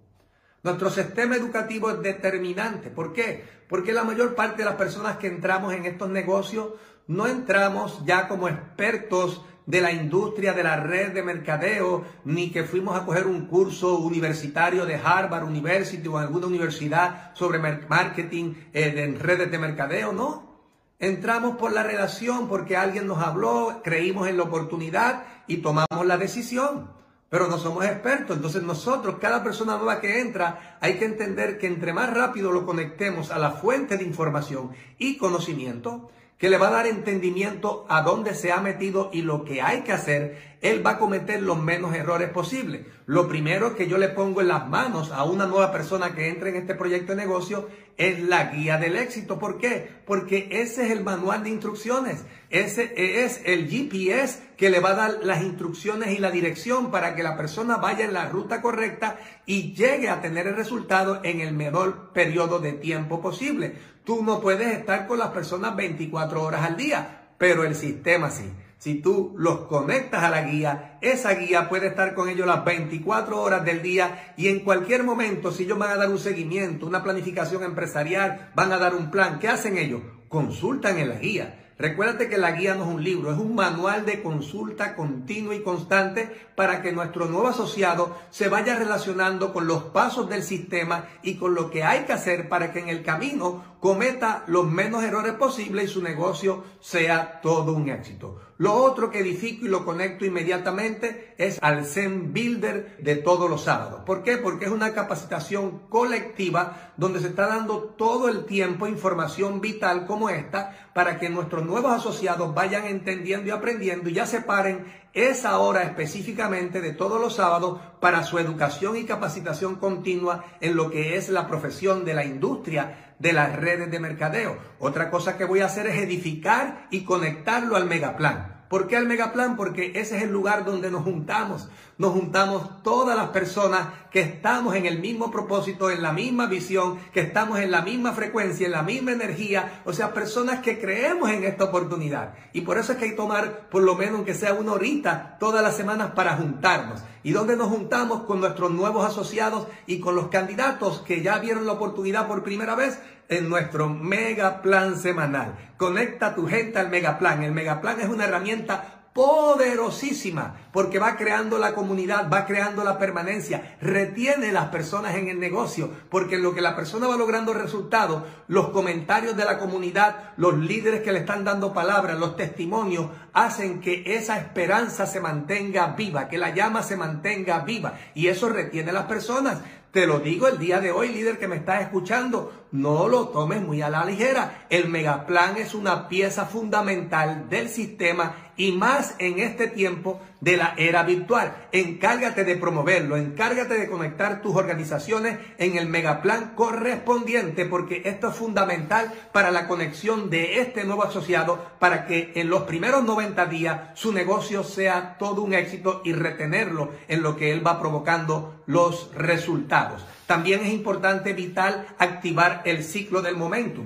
Nuestro 0.63 0.89
sistema 0.89 1.35
educativo 1.35 1.91
es 1.91 2.01
determinante. 2.01 2.89
¿Por 2.89 3.13
qué? 3.13 3.43
Porque 3.67 3.91
la 3.91 4.03
mayor 4.03 4.33
parte 4.33 4.59
de 4.59 4.65
las 4.65 4.75
personas 4.75 5.17
que 5.17 5.27
entramos 5.27 5.73
en 5.73 5.85
estos 5.85 6.09
negocios 6.09 6.73
no 7.05 7.27
entramos 7.27 8.03
ya 8.05 8.27
como 8.27 8.47
expertos 8.47 9.43
de 9.65 9.81
la 9.81 9.91
industria 9.91 10.53
de 10.53 10.63
la 10.63 10.77
red 10.77 11.13
de 11.13 11.23
mercadeo, 11.23 12.03
ni 12.25 12.51
que 12.51 12.63
fuimos 12.63 12.95
a 12.95 13.05
coger 13.05 13.27
un 13.27 13.45
curso 13.47 13.97
universitario 13.99 14.85
de 14.85 14.95
Harvard 14.95 15.45
University 15.45 16.07
o 16.07 16.17
alguna 16.17 16.47
universidad 16.47 17.33
sobre 17.35 17.59
marketing 17.59 18.53
eh, 18.73 18.93
en 18.97 19.19
redes 19.19 19.51
de 19.51 19.59
mercadeo, 19.59 20.11
no. 20.13 20.53
Entramos 20.99 21.57
por 21.57 21.73
la 21.73 21.83
relación 21.83 22.47
porque 22.47 22.77
alguien 22.77 23.07
nos 23.07 23.19
habló, 23.19 23.81
creímos 23.83 24.27
en 24.27 24.37
la 24.37 24.43
oportunidad 24.43 25.23
y 25.47 25.57
tomamos 25.57 26.05
la 26.05 26.17
decisión 26.17 27.03
pero 27.33 27.47
no 27.47 27.57
somos 27.57 27.83
expertos. 27.85 28.35
Entonces 28.35 28.61
nosotros, 28.61 29.15
cada 29.19 29.43
persona 29.43 29.75
nueva 29.77 29.99
que 29.99 30.21
entra, 30.21 30.77
hay 30.79 30.99
que 30.99 31.05
entender 31.05 31.57
que 31.57 31.65
entre 31.65 31.91
más 31.91 32.13
rápido 32.13 32.51
lo 32.51 32.63
conectemos 32.63 33.31
a 33.31 33.39
la 33.39 33.49
fuente 33.49 33.97
de 33.97 34.03
información 34.03 34.69
y 34.99 35.17
conocimiento, 35.17 36.11
que 36.43 36.49
le 36.49 36.57
va 36.57 36.67
a 36.67 36.71
dar 36.71 36.87
entendimiento 36.87 37.85
a 37.87 38.01
dónde 38.01 38.35
se 38.35 38.51
ha 38.51 38.59
metido 38.59 39.09
y 39.13 39.21
lo 39.21 39.45
que 39.45 39.61
hay 39.61 39.83
que 39.83 39.93
hacer, 39.93 40.57
él 40.59 40.85
va 40.85 40.91
a 40.91 40.97
cometer 40.97 41.41
los 41.41 41.57
menos 41.57 41.95
errores 41.95 42.31
posibles. 42.31 42.81
Lo 43.05 43.29
primero 43.29 43.77
que 43.77 43.87
yo 43.87 43.97
le 43.97 44.09
pongo 44.09 44.41
en 44.41 44.49
las 44.49 44.67
manos 44.67 45.13
a 45.13 45.23
una 45.23 45.45
nueva 45.45 45.71
persona 45.71 46.13
que 46.13 46.27
entre 46.27 46.49
en 46.49 46.57
este 46.57 46.75
proyecto 46.75 47.13
de 47.13 47.21
negocio 47.21 47.69
es 47.95 48.19
la 48.19 48.51
guía 48.51 48.77
del 48.77 48.97
éxito. 48.97 49.39
¿Por 49.39 49.57
qué? 49.57 49.89
Porque 50.05 50.49
ese 50.51 50.83
es 50.85 50.91
el 50.91 51.01
manual 51.01 51.43
de 51.43 51.51
instrucciones. 51.51 52.25
Ese 52.49 52.91
es 53.23 53.41
el 53.45 53.69
GPS 53.69 54.43
que 54.57 54.69
le 54.69 54.79
va 54.79 54.91
a 54.91 54.95
dar 54.95 55.19
las 55.23 55.43
instrucciones 55.43 56.11
y 56.11 56.19
la 56.19 56.29
dirección 56.29 56.91
para 56.91 57.15
que 57.15 57.23
la 57.23 57.37
persona 57.37 57.77
vaya 57.77 58.03
en 58.03 58.13
la 58.13 58.27
ruta 58.27 58.61
correcta 58.61 59.17
y 59.45 59.73
llegue 59.73 60.09
a 60.09 60.21
tener 60.21 60.47
el 60.47 60.55
resultado 60.55 61.21
en 61.23 61.39
el 61.39 61.53
menor 61.53 62.11
periodo 62.11 62.59
de 62.59 62.73
tiempo 62.73 63.21
posible. 63.21 63.92
Tú 64.03 64.21
no 64.21 64.41
puedes 64.41 64.77
estar 64.77 65.07
con 65.07 65.19
las 65.19 65.29
personas 65.29 65.75
24 65.75 66.43
horas 66.43 66.63
al 66.63 66.75
día, 66.75 67.29
pero 67.37 67.63
el 67.63 67.75
sistema 67.75 68.29
sí. 68.29 68.51
Si 68.77 68.95
tú 68.95 69.33
los 69.37 69.59
conectas 69.67 70.23
a 70.23 70.29
la 70.29 70.41
guía, 70.41 70.97
esa 70.99 71.33
guía 71.35 71.69
puede 71.69 71.87
estar 71.87 72.13
con 72.13 72.27
ellos 72.27 72.45
las 72.45 72.65
24 72.65 73.41
horas 73.41 73.63
del 73.63 73.81
día 73.81 74.33
y 74.35 74.49
en 74.49 74.59
cualquier 74.59 75.05
momento, 75.05 75.53
si 75.53 75.63
ellos 75.63 75.77
van 75.79 75.91
a 75.91 75.95
dar 75.95 76.09
un 76.09 76.19
seguimiento, 76.19 76.85
una 76.85 77.01
planificación 77.01 77.63
empresarial, 77.63 78.51
van 78.55 78.73
a 78.73 78.77
dar 78.77 78.93
un 78.93 79.09
plan, 79.09 79.39
¿qué 79.39 79.47
hacen 79.47 79.77
ellos? 79.77 80.01
Consultan 80.33 80.97
en 80.97 81.09
la 81.09 81.19
guía. 81.19 81.59
Recuérdate 81.77 82.27
que 82.27 82.39
la 82.39 82.53
guía 82.53 82.73
no 82.73 82.85
es 82.85 82.89
un 82.89 83.03
libro, 83.03 83.31
es 83.31 83.37
un 83.37 83.53
manual 83.53 84.03
de 84.03 84.23
consulta 84.23 84.95
continua 84.95 85.53
y 85.53 85.61
constante 85.61 86.27
para 86.55 86.81
que 86.81 86.91
nuestro 86.91 87.27
nuevo 87.27 87.47
asociado 87.47 88.17
se 88.31 88.47
vaya 88.47 88.75
relacionando 88.75 89.53
con 89.53 89.67
los 89.67 89.83
pasos 89.83 90.27
del 90.29 90.41
sistema 90.41 91.05
y 91.21 91.35
con 91.35 91.53
lo 91.53 91.69
que 91.69 91.83
hay 91.83 92.05
que 92.05 92.13
hacer 92.13 92.49
para 92.49 92.73
que 92.73 92.79
en 92.79 92.89
el 92.89 93.03
camino 93.03 93.63
cometa 93.79 94.43
los 94.47 94.65
menos 94.65 95.03
errores 95.03 95.33
posibles 95.33 95.85
y 95.85 95.93
su 95.93 96.01
negocio 96.01 96.63
sea 96.79 97.41
todo 97.41 97.73
un 97.73 97.89
éxito. 97.89 98.39
Lo 98.57 98.75
otro 98.75 99.11
que 99.11 99.19
edifico 99.19 99.65
y 99.65 99.69
lo 99.69 99.83
conecto 99.83 100.25
inmediatamente 100.25 101.33
es 101.37 101.57
al 101.61 101.85
Zen 101.85 102.33
Builder 102.33 102.97
de 102.99 103.17
todos 103.17 103.49
los 103.49 103.63
sábados. 103.63 104.03
¿Por 104.05 104.23
qué? 104.23 104.37
Porque 104.37 104.65
es 104.65 104.71
una 104.71 104.93
capacitación 104.93 105.81
colectiva 105.89 106.92
donde 106.97 107.19
se 107.19 107.27
está 107.27 107.47
dando 107.47 107.79
todo 107.97 108.29
el 108.29 108.45
tiempo 108.45 108.87
información 108.87 109.61
vital 109.61 110.05
como 110.05 110.29
esta 110.29 110.89
para 110.93 111.19
que 111.19 111.29
nuestros 111.29 111.65
nuevos 111.65 111.91
asociados 111.91 112.53
vayan 112.53 112.85
entendiendo 112.85 113.47
y 113.47 113.51
aprendiendo 113.51 114.09
y 114.09 114.13
ya 114.13 114.25
separen 114.25 114.85
esa 115.13 115.59
hora 115.59 115.83
específicamente 115.83 116.81
de 116.81 116.91
todos 116.91 117.19
los 117.21 117.35
sábados 117.35 117.79
para 117.99 118.23
su 118.23 118.39
educación 118.39 118.97
y 118.97 119.05
capacitación 119.05 119.75
continua 119.75 120.45
en 120.59 120.75
lo 120.75 120.89
que 120.89 121.17
es 121.17 121.29
la 121.29 121.47
profesión 121.47 122.05
de 122.05 122.13
la 122.13 122.25
industria 122.25 123.15
de 123.19 123.33
las 123.33 123.55
redes 123.55 123.89
de 123.91 123.99
mercadeo. 123.99 124.57
Otra 124.79 125.09
cosa 125.09 125.37
que 125.37 125.45
voy 125.45 125.61
a 125.61 125.67
hacer 125.67 125.87
es 125.87 125.97
edificar 125.97 126.87
y 126.91 127.03
conectarlo 127.03 127.75
al 127.75 127.85
megaplan. 127.85 128.52
¿Por 128.73 128.87
qué 128.87 128.97
al 128.97 129.05
Megaplan? 129.05 129.55
Porque 129.55 129.91
ese 129.93 130.17
es 130.17 130.23
el 130.23 130.31
lugar 130.31 130.65
donde 130.65 130.89
nos 130.89 131.03
juntamos. 131.03 131.69
Nos 131.99 132.11
juntamos 132.11 132.81
todas 132.81 133.15
las 133.15 133.29
personas 133.29 133.89
que 134.09 134.21
estamos 134.21 134.73
en 134.73 134.87
el 134.87 134.97
mismo 134.97 135.29
propósito, 135.29 135.91
en 135.91 136.01
la 136.01 136.11
misma 136.11 136.47
visión, 136.47 136.97
que 137.13 137.19
estamos 137.19 137.59
en 137.59 137.69
la 137.69 137.83
misma 137.83 138.13
frecuencia, 138.13 138.65
en 138.65 138.71
la 138.71 138.81
misma 138.81 139.11
energía. 139.11 139.83
O 139.85 139.93
sea, 139.93 140.11
personas 140.11 140.61
que 140.61 140.79
creemos 140.79 141.29
en 141.29 141.43
esta 141.43 141.65
oportunidad. 141.65 142.33
Y 142.51 142.61
por 142.61 142.79
eso 142.79 142.93
es 142.93 142.97
que 142.97 143.05
hay 143.05 143.11
que 143.11 143.17
tomar 143.17 143.69
por 143.69 143.83
lo 143.83 143.93
menos 143.93 144.23
que 144.23 144.33
sea 144.33 144.55
una 144.55 144.71
horita 144.71 145.37
todas 145.39 145.61
las 145.61 145.77
semanas 145.77 146.13
para 146.15 146.35
juntarnos. 146.37 147.03
¿Y 147.21 147.31
donde 147.31 147.55
nos 147.55 147.69
juntamos? 147.69 148.23
Con 148.23 148.41
nuestros 148.41 148.71
nuevos 148.71 149.05
asociados 149.05 149.67
y 149.85 149.99
con 149.99 150.15
los 150.15 150.29
candidatos 150.29 151.01
que 151.01 151.21
ya 151.21 151.37
vieron 151.37 151.67
la 151.67 151.73
oportunidad 151.73 152.27
por 152.27 152.43
primera 152.43 152.73
vez 152.73 152.99
en 153.29 153.49
nuestro 153.49 153.89
mega 153.89 154.61
plan 154.61 154.97
semanal. 154.97 155.55
Conecta 155.77 156.35
tu 156.35 156.47
gente 156.47 156.79
al 156.79 156.89
mega 156.89 157.17
plan. 157.19 157.43
El 157.43 157.51
mega 157.51 157.81
plan 157.81 157.99
es 157.99 158.07
una 158.07 158.25
herramienta 158.25 159.03
poderosísima 159.13 160.55
porque 160.71 160.97
va 160.97 161.15
creando 161.15 161.59
la 161.59 161.75
comunidad, 161.75 162.29
va 162.31 162.45
creando 162.45 162.83
la 162.83 162.97
permanencia, 162.97 163.77
retiene 163.79 164.51
las 164.51 164.69
personas 164.69 165.15
en 165.15 165.27
el 165.27 165.39
negocio, 165.39 165.91
porque 166.09 166.35
en 166.35 166.43
lo 166.43 166.55
que 166.55 166.61
la 166.61 166.75
persona 166.75 167.07
va 167.07 167.15
logrando 167.15 167.53
resultados, 167.53 168.23
los 168.47 168.69
comentarios 168.69 169.37
de 169.37 169.45
la 169.45 169.59
comunidad, 169.59 170.31
los 170.37 170.57
líderes 170.57 171.01
que 171.01 171.11
le 171.11 171.19
están 171.19 171.43
dando 171.43 171.73
palabras, 171.73 172.17
los 172.17 172.35
testimonios, 172.35 173.11
hacen 173.33 173.81
que 173.81 174.03
esa 174.15 174.37
esperanza 174.39 175.05
se 175.05 175.21
mantenga 175.21 175.93
viva, 175.95 176.27
que 176.27 176.39
la 176.39 176.49
llama 176.49 176.81
se 176.81 176.97
mantenga 176.97 177.59
viva 177.59 177.93
y 178.15 178.27
eso 178.27 178.49
retiene 178.49 178.89
a 178.89 178.93
las 178.93 179.05
personas. 179.05 179.59
Te 179.93 180.07
lo 180.07 180.19
digo 180.19 180.47
el 180.47 180.57
día 180.57 180.79
de 180.79 180.91
hoy, 180.91 181.09
líder 181.09 181.37
que 181.37 181.47
me 181.47 181.57
estás 181.57 181.83
escuchando, 181.83 182.65
no 182.71 183.07
lo 183.07 183.27
tomes 183.27 183.61
muy 183.61 183.83
a 183.83 183.91
la 183.91 184.03
ligera. 184.03 184.65
El 184.71 184.89
megaplan 184.89 185.57
es 185.57 185.75
una 185.75 186.07
pieza 186.07 186.47
fundamental 186.47 187.47
del 187.47 187.69
sistema 187.69 188.42
y 188.57 188.71
más 188.71 189.15
en 189.19 189.39
este 189.39 189.67
tiempo 189.67 190.21
de 190.41 190.57
la 190.57 190.73
era 190.77 191.03
virtual. 191.03 191.67
Encárgate 191.71 192.43
de 192.43 192.57
promoverlo, 192.57 193.15
encárgate 193.15 193.75
de 193.75 193.89
conectar 193.89 194.41
tus 194.41 194.55
organizaciones 194.55 195.39
en 195.57 195.77
el 195.77 195.87
megaplan 195.87 196.53
correspondiente 196.55 197.65
porque 197.65 198.01
esto 198.05 198.29
es 198.29 198.35
fundamental 198.35 199.11
para 199.31 199.51
la 199.51 199.67
conexión 199.67 200.29
de 200.29 200.59
este 200.59 200.83
nuevo 200.83 201.03
asociado 201.03 201.71
para 201.79 202.05
que 202.05 202.31
en 202.35 202.49
los 202.49 202.63
primeros 202.63 203.03
90 203.03 203.45
días 203.45 203.79
su 203.93 204.11
negocio 204.11 204.63
sea 204.63 205.17
todo 205.17 205.41
un 205.41 205.53
éxito 205.53 206.01
y 206.03 206.13
retenerlo 206.13 206.91
en 207.07 207.23
lo 207.23 207.37
que 207.37 207.51
él 207.51 207.65
va 207.65 207.79
provocando 207.79 208.63
los 208.65 209.11
resultados. 209.15 210.05
También 210.27 210.61
es 210.61 210.73
importante, 210.73 211.33
vital, 211.33 211.85
activar 211.97 212.61
el 212.65 212.83
ciclo 212.83 213.21
del 213.21 213.37
momentum 213.37 213.85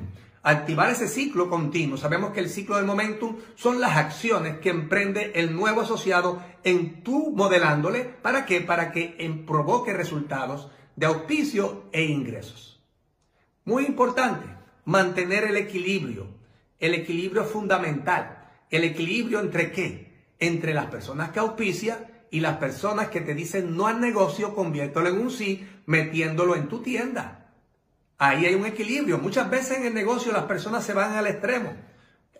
activar 0.49 0.89
ese 0.89 1.09
ciclo 1.09 1.49
continuo. 1.49 1.97
Sabemos 1.97 2.31
que 2.31 2.39
el 2.39 2.49
ciclo 2.49 2.77
del 2.77 2.85
momentum 2.85 3.35
son 3.55 3.81
las 3.81 3.97
acciones 3.97 4.59
que 4.59 4.69
emprende 4.69 5.33
el 5.35 5.53
nuevo 5.53 5.81
asociado 5.81 6.41
en 6.63 7.03
tú 7.03 7.33
modelándole. 7.35 8.05
¿Para 8.05 8.45
qué? 8.45 8.61
Para 8.61 8.93
que 8.93 9.17
provoque 9.45 9.91
resultados 9.91 10.71
de 10.95 11.05
auspicio 11.05 11.89
e 11.91 12.03
ingresos. 12.03 12.81
Muy 13.65 13.85
importante, 13.85 14.45
mantener 14.85 15.43
el 15.43 15.57
equilibrio. 15.57 16.27
El 16.79 16.93
equilibrio 16.93 17.41
es 17.41 17.49
fundamental. 17.49 18.49
¿El 18.69 18.85
equilibrio 18.85 19.41
entre 19.41 19.73
qué? 19.73 20.31
Entre 20.39 20.73
las 20.73 20.85
personas 20.85 21.31
que 21.31 21.39
auspician 21.39 21.97
y 22.31 22.39
las 22.39 22.55
personas 22.55 23.09
que 23.09 23.19
te 23.19 23.35
dicen 23.35 23.75
no 23.75 23.87
al 23.87 23.99
negocio, 23.99 24.55
conviértelo 24.55 25.09
en 25.09 25.19
un 25.19 25.29
sí, 25.29 25.67
metiéndolo 25.85 26.55
en 26.55 26.69
tu 26.69 26.79
tienda. 26.81 27.36
Ahí 28.17 28.45
hay 28.45 28.55
un 28.55 28.65
equilibrio. 28.65 29.19
Muchas 29.19 29.49
veces 29.49 29.77
en 29.77 29.85
el 29.85 29.93
negocio 29.93 30.31
las 30.31 30.45
personas 30.45 30.83
se 30.83 30.93
van 30.93 31.13
al 31.13 31.27
extremo. 31.27 31.73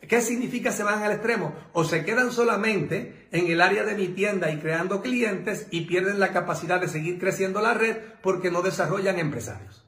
¿Qué 0.08 0.22
significa 0.22 0.72
se 0.72 0.84
van 0.84 1.04
al 1.04 1.12
extremo? 1.12 1.54
O 1.74 1.84
se 1.84 2.06
quedan 2.06 2.32
solamente 2.32 3.28
en 3.32 3.48
el 3.48 3.62
área 3.62 3.84
de 3.84 3.96
mi 3.96 4.08
tienda 4.08 4.52
y 4.52 4.60
creando 4.60 5.02
clientes 5.02 5.68
y 5.70 5.82
pierden 5.82 6.20
la 6.20 6.32
capacidad 6.32 6.80
de 6.80 6.88
seguir 6.88 7.20
creciendo 7.20 7.62
la 7.62 7.74
red 7.74 7.98
porque 8.22 8.50
no 8.50 8.62
desarrollan 8.62 9.20
empresarios. 9.20 9.84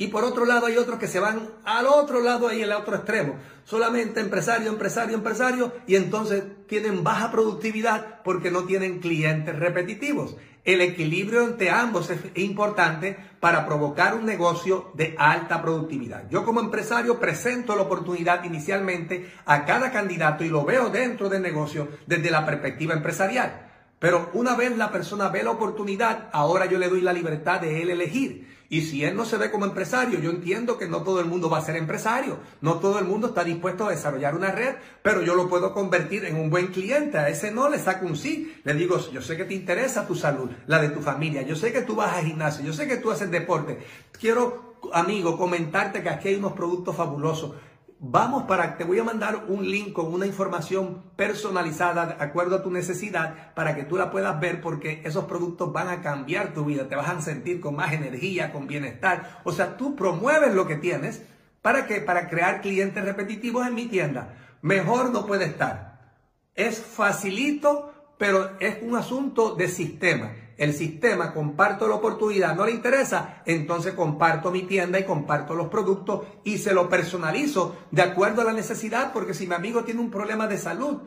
Y 0.00 0.08
por 0.08 0.22
otro 0.22 0.44
lado 0.44 0.66
hay 0.66 0.76
otros 0.76 1.00
que 1.00 1.08
se 1.08 1.18
van 1.18 1.50
al 1.64 1.86
otro 1.86 2.20
lado 2.20 2.46
ahí, 2.46 2.62
el 2.62 2.72
otro 2.72 2.94
extremo. 2.94 3.36
Solamente 3.64 4.20
empresario, 4.20 4.70
empresario, 4.70 5.16
empresario 5.16 5.72
y 5.88 5.96
entonces 5.96 6.44
tienen 6.68 7.02
baja 7.02 7.32
productividad 7.32 8.22
porque 8.22 8.52
no 8.52 8.64
tienen 8.64 9.00
clientes 9.00 9.56
repetitivos. 9.56 10.36
El 10.68 10.82
equilibrio 10.82 11.44
entre 11.44 11.70
ambos 11.70 12.10
es 12.10 12.20
importante 12.34 13.16
para 13.40 13.64
provocar 13.64 14.14
un 14.14 14.26
negocio 14.26 14.92
de 14.92 15.14
alta 15.16 15.62
productividad. 15.62 16.28
Yo 16.28 16.44
como 16.44 16.60
empresario 16.60 17.18
presento 17.18 17.74
la 17.74 17.84
oportunidad 17.84 18.44
inicialmente 18.44 19.32
a 19.46 19.64
cada 19.64 19.90
candidato 19.90 20.44
y 20.44 20.50
lo 20.50 20.66
veo 20.66 20.90
dentro 20.90 21.30
del 21.30 21.40
negocio 21.40 21.88
desde 22.06 22.30
la 22.30 22.44
perspectiva 22.44 22.92
empresarial. 22.92 23.66
Pero 23.98 24.28
una 24.34 24.56
vez 24.56 24.76
la 24.76 24.92
persona 24.92 25.30
ve 25.30 25.42
la 25.42 25.52
oportunidad, 25.52 26.28
ahora 26.34 26.66
yo 26.66 26.76
le 26.76 26.90
doy 26.90 27.00
la 27.00 27.14
libertad 27.14 27.62
de 27.62 27.80
él 27.80 27.88
elegir. 27.88 28.57
Y 28.70 28.82
si 28.82 29.02
él 29.02 29.16
no 29.16 29.24
se 29.24 29.38
ve 29.38 29.50
como 29.50 29.64
empresario, 29.64 30.20
yo 30.20 30.28
entiendo 30.28 30.76
que 30.76 30.88
no 30.88 31.02
todo 31.02 31.20
el 31.20 31.26
mundo 31.26 31.48
va 31.48 31.56
a 31.56 31.62
ser 31.62 31.76
empresario, 31.76 32.38
no 32.60 32.74
todo 32.74 32.98
el 32.98 33.06
mundo 33.06 33.28
está 33.28 33.42
dispuesto 33.42 33.86
a 33.86 33.90
desarrollar 33.90 34.34
una 34.34 34.52
red, 34.52 34.74
pero 35.02 35.22
yo 35.22 35.34
lo 35.34 35.48
puedo 35.48 35.72
convertir 35.72 36.26
en 36.26 36.36
un 36.36 36.50
buen 36.50 36.66
cliente. 36.66 37.16
A 37.16 37.30
ese 37.30 37.50
no 37.50 37.70
le 37.70 37.78
saco 37.78 38.04
un 38.04 38.14
sí. 38.14 38.54
Le 38.64 38.74
digo, 38.74 38.98
yo 39.10 39.22
sé 39.22 39.38
que 39.38 39.46
te 39.46 39.54
interesa 39.54 40.06
tu 40.06 40.14
salud, 40.14 40.50
la 40.66 40.82
de 40.82 40.90
tu 40.90 41.00
familia, 41.00 41.40
yo 41.42 41.56
sé 41.56 41.72
que 41.72 41.80
tú 41.80 41.94
vas 41.96 42.12
al 42.12 42.26
gimnasio, 42.26 42.62
yo 42.62 42.74
sé 42.74 42.86
que 42.86 42.98
tú 42.98 43.10
haces 43.10 43.30
deporte. 43.30 43.78
Quiero, 44.12 44.76
amigo, 44.92 45.38
comentarte 45.38 46.02
que 46.02 46.10
aquí 46.10 46.28
hay 46.28 46.34
unos 46.34 46.52
productos 46.52 46.94
fabulosos. 46.94 47.54
Vamos 48.00 48.44
para, 48.44 48.76
te 48.76 48.84
voy 48.84 49.00
a 49.00 49.04
mandar 49.04 49.46
un 49.48 49.68
link 49.68 49.92
con 49.92 50.14
una 50.14 50.24
información 50.24 51.02
personalizada 51.16 52.06
de 52.06 52.24
acuerdo 52.24 52.54
a 52.54 52.62
tu 52.62 52.70
necesidad 52.70 53.52
para 53.56 53.74
que 53.74 53.82
tú 53.82 53.96
la 53.96 54.12
puedas 54.12 54.38
ver 54.38 54.60
porque 54.60 55.02
esos 55.04 55.24
productos 55.24 55.72
van 55.72 55.88
a 55.88 56.00
cambiar 56.00 56.54
tu 56.54 56.64
vida, 56.64 56.88
te 56.88 56.94
vas 56.94 57.08
a 57.08 57.20
sentir 57.20 57.60
con 57.60 57.74
más 57.74 57.92
energía, 57.92 58.52
con 58.52 58.68
bienestar. 58.68 59.40
O 59.42 59.50
sea, 59.50 59.76
tú 59.76 59.96
promueves 59.96 60.54
lo 60.54 60.68
que 60.68 60.76
tienes 60.76 61.22
para 61.60 61.86
que 61.86 62.00
para 62.00 62.28
crear 62.28 62.60
clientes 62.60 63.04
repetitivos 63.04 63.66
en 63.66 63.74
mi 63.74 63.86
tienda. 63.86 64.36
Mejor 64.62 65.10
no 65.10 65.26
puede 65.26 65.46
estar. 65.46 66.14
Es 66.54 66.78
facilito, 66.78 68.14
pero 68.16 68.60
es 68.60 68.78
un 68.80 68.94
asunto 68.94 69.56
de 69.56 69.66
sistema 69.66 70.30
el 70.58 70.74
sistema, 70.74 71.32
comparto 71.32 71.86
la 71.86 71.94
oportunidad, 71.94 72.54
no 72.54 72.66
le 72.66 72.72
interesa, 72.72 73.42
entonces 73.46 73.94
comparto 73.94 74.50
mi 74.50 74.64
tienda 74.64 74.98
y 74.98 75.04
comparto 75.04 75.54
los 75.54 75.68
productos 75.68 76.26
y 76.44 76.58
se 76.58 76.74
lo 76.74 76.88
personalizo 76.88 77.76
de 77.92 78.02
acuerdo 78.02 78.42
a 78.42 78.44
la 78.44 78.52
necesidad, 78.52 79.12
porque 79.12 79.34
si 79.34 79.46
mi 79.46 79.54
amigo 79.54 79.84
tiene 79.84 80.00
un 80.00 80.10
problema 80.10 80.48
de 80.48 80.58
salud 80.58 81.02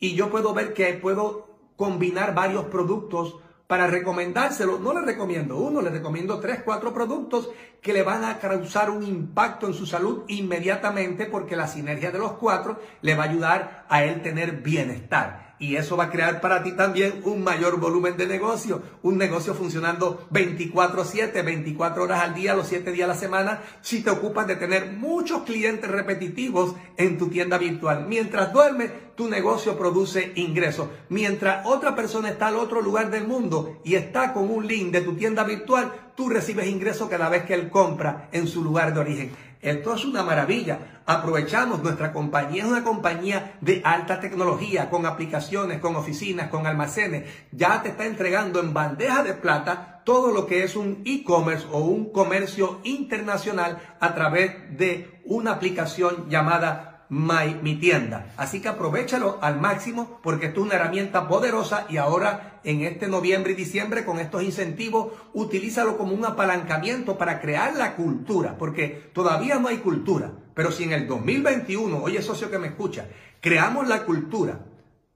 y 0.00 0.14
yo 0.14 0.28
puedo 0.28 0.52
ver 0.52 0.74
que 0.74 0.92
puedo 0.94 1.46
combinar 1.76 2.34
varios 2.34 2.64
productos 2.64 3.36
para 3.68 3.86
recomendárselo, 3.86 4.78
no 4.78 4.92
le 4.92 5.00
recomiendo 5.00 5.56
uno, 5.56 5.82
le 5.82 5.90
recomiendo 5.90 6.40
tres, 6.40 6.62
cuatro 6.64 6.92
productos 6.92 7.50
que 7.80 7.92
le 7.92 8.02
van 8.02 8.24
a 8.24 8.38
causar 8.38 8.90
un 8.90 9.04
impacto 9.04 9.68
en 9.68 9.74
su 9.74 9.86
salud 9.86 10.24
inmediatamente 10.28 11.26
porque 11.26 11.56
la 11.56 11.68
sinergia 11.68 12.10
de 12.10 12.18
los 12.18 12.32
cuatro 12.32 12.80
le 13.02 13.14
va 13.14 13.24
a 13.24 13.28
ayudar 13.28 13.86
a 13.88 14.04
él 14.04 14.22
tener 14.22 14.62
bienestar 14.62 15.45
y 15.58 15.76
eso 15.76 15.96
va 15.96 16.04
a 16.04 16.10
crear 16.10 16.40
para 16.40 16.62
ti 16.62 16.72
también 16.72 17.20
un 17.24 17.42
mayor 17.42 17.78
volumen 17.78 18.16
de 18.16 18.26
negocio, 18.26 18.82
un 19.02 19.16
negocio 19.16 19.54
funcionando 19.54 20.26
24/7, 20.30 21.42
24 21.42 22.02
horas 22.02 22.22
al 22.22 22.34
día, 22.34 22.54
los 22.54 22.68
7 22.68 22.92
días 22.92 23.08
a 23.08 23.14
la 23.14 23.18
semana, 23.18 23.62
si 23.80 24.02
te 24.02 24.10
ocupas 24.10 24.46
de 24.46 24.56
tener 24.56 24.92
muchos 24.92 25.42
clientes 25.42 25.90
repetitivos 25.90 26.74
en 26.96 27.18
tu 27.18 27.28
tienda 27.28 27.58
virtual. 27.58 28.06
Mientras 28.08 28.52
duermes, 28.52 28.90
tu 29.16 29.28
negocio 29.28 29.78
produce 29.78 30.32
ingresos. 30.36 30.88
Mientras 31.08 31.66
otra 31.66 31.96
persona 31.96 32.28
está 32.28 32.48
al 32.48 32.56
otro 32.56 32.82
lugar 32.82 33.10
del 33.10 33.26
mundo 33.26 33.80
y 33.82 33.94
está 33.94 34.32
con 34.32 34.50
un 34.50 34.66
link 34.66 34.92
de 34.92 35.00
tu 35.00 35.14
tienda 35.14 35.42
virtual, 35.42 35.92
tú 36.14 36.28
recibes 36.28 36.66
ingresos 36.66 37.08
cada 37.08 37.28
vez 37.30 37.44
que 37.44 37.54
él 37.54 37.70
compra 37.70 38.28
en 38.32 38.46
su 38.46 38.62
lugar 38.62 38.92
de 38.92 39.00
origen. 39.00 39.46
Esto 39.66 39.96
es 39.96 40.04
una 40.04 40.22
maravilla. 40.22 41.02
Aprovechamos, 41.06 41.82
nuestra 41.82 42.12
compañía 42.12 42.62
es 42.62 42.68
una 42.68 42.84
compañía 42.84 43.56
de 43.60 43.82
alta 43.84 44.20
tecnología, 44.20 44.88
con 44.88 45.06
aplicaciones, 45.06 45.80
con 45.80 45.96
oficinas, 45.96 46.50
con 46.50 46.68
almacenes. 46.68 47.28
Ya 47.50 47.82
te 47.82 47.88
está 47.88 48.06
entregando 48.06 48.60
en 48.60 48.72
bandeja 48.72 49.24
de 49.24 49.34
plata 49.34 50.02
todo 50.04 50.32
lo 50.32 50.46
que 50.46 50.62
es 50.62 50.76
un 50.76 51.02
e-commerce 51.04 51.66
o 51.72 51.80
un 51.80 52.12
comercio 52.12 52.78
internacional 52.84 53.96
a 53.98 54.14
través 54.14 54.78
de 54.78 55.20
una 55.24 55.54
aplicación 55.54 56.28
llamada 56.30 56.95
Mi 57.08 57.76
tienda. 57.76 58.32
Así 58.36 58.60
que 58.60 58.68
aprovechalo 58.68 59.38
al 59.40 59.60
máximo 59.60 60.18
porque 60.22 60.46
esto 60.46 60.60
es 60.60 60.66
una 60.66 60.74
herramienta 60.74 61.28
poderosa 61.28 61.86
y 61.88 61.98
ahora 61.98 62.60
en 62.64 62.82
este 62.82 63.06
noviembre 63.06 63.52
y 63.52 63.56
diciembre 63.56 64.04
con 64.04 64.18
estos 64.18 64.42
incentivos 64.42 65.12
utilízalo 65.32 65.96
como 65.98 66.14
un 66.14 66.24
apalancamiento 66.24 67.16
para 67.16 67.40
crear 67.40 67.76
la 67.76 67.94
cultura 67.94 68.58
porque 68.58 69.10
todavía 69.12 69.60
no 69.60 69.68
hay 69.68 69.78
cultura. 69.78 70.32
Pero 70.54 70.72
si 70.72 70.84
en 70.84 70.92
el 70.92 71.06
2021, 71.06 72.02
oye 72.02 72.22
socio 72.22 72.50
que 72.50 72.58
me 72.58 72.68
escucha, 72.68 73.06
creamos 73.40 73.86
la 73.86 74.04
cultura 74.04 74.60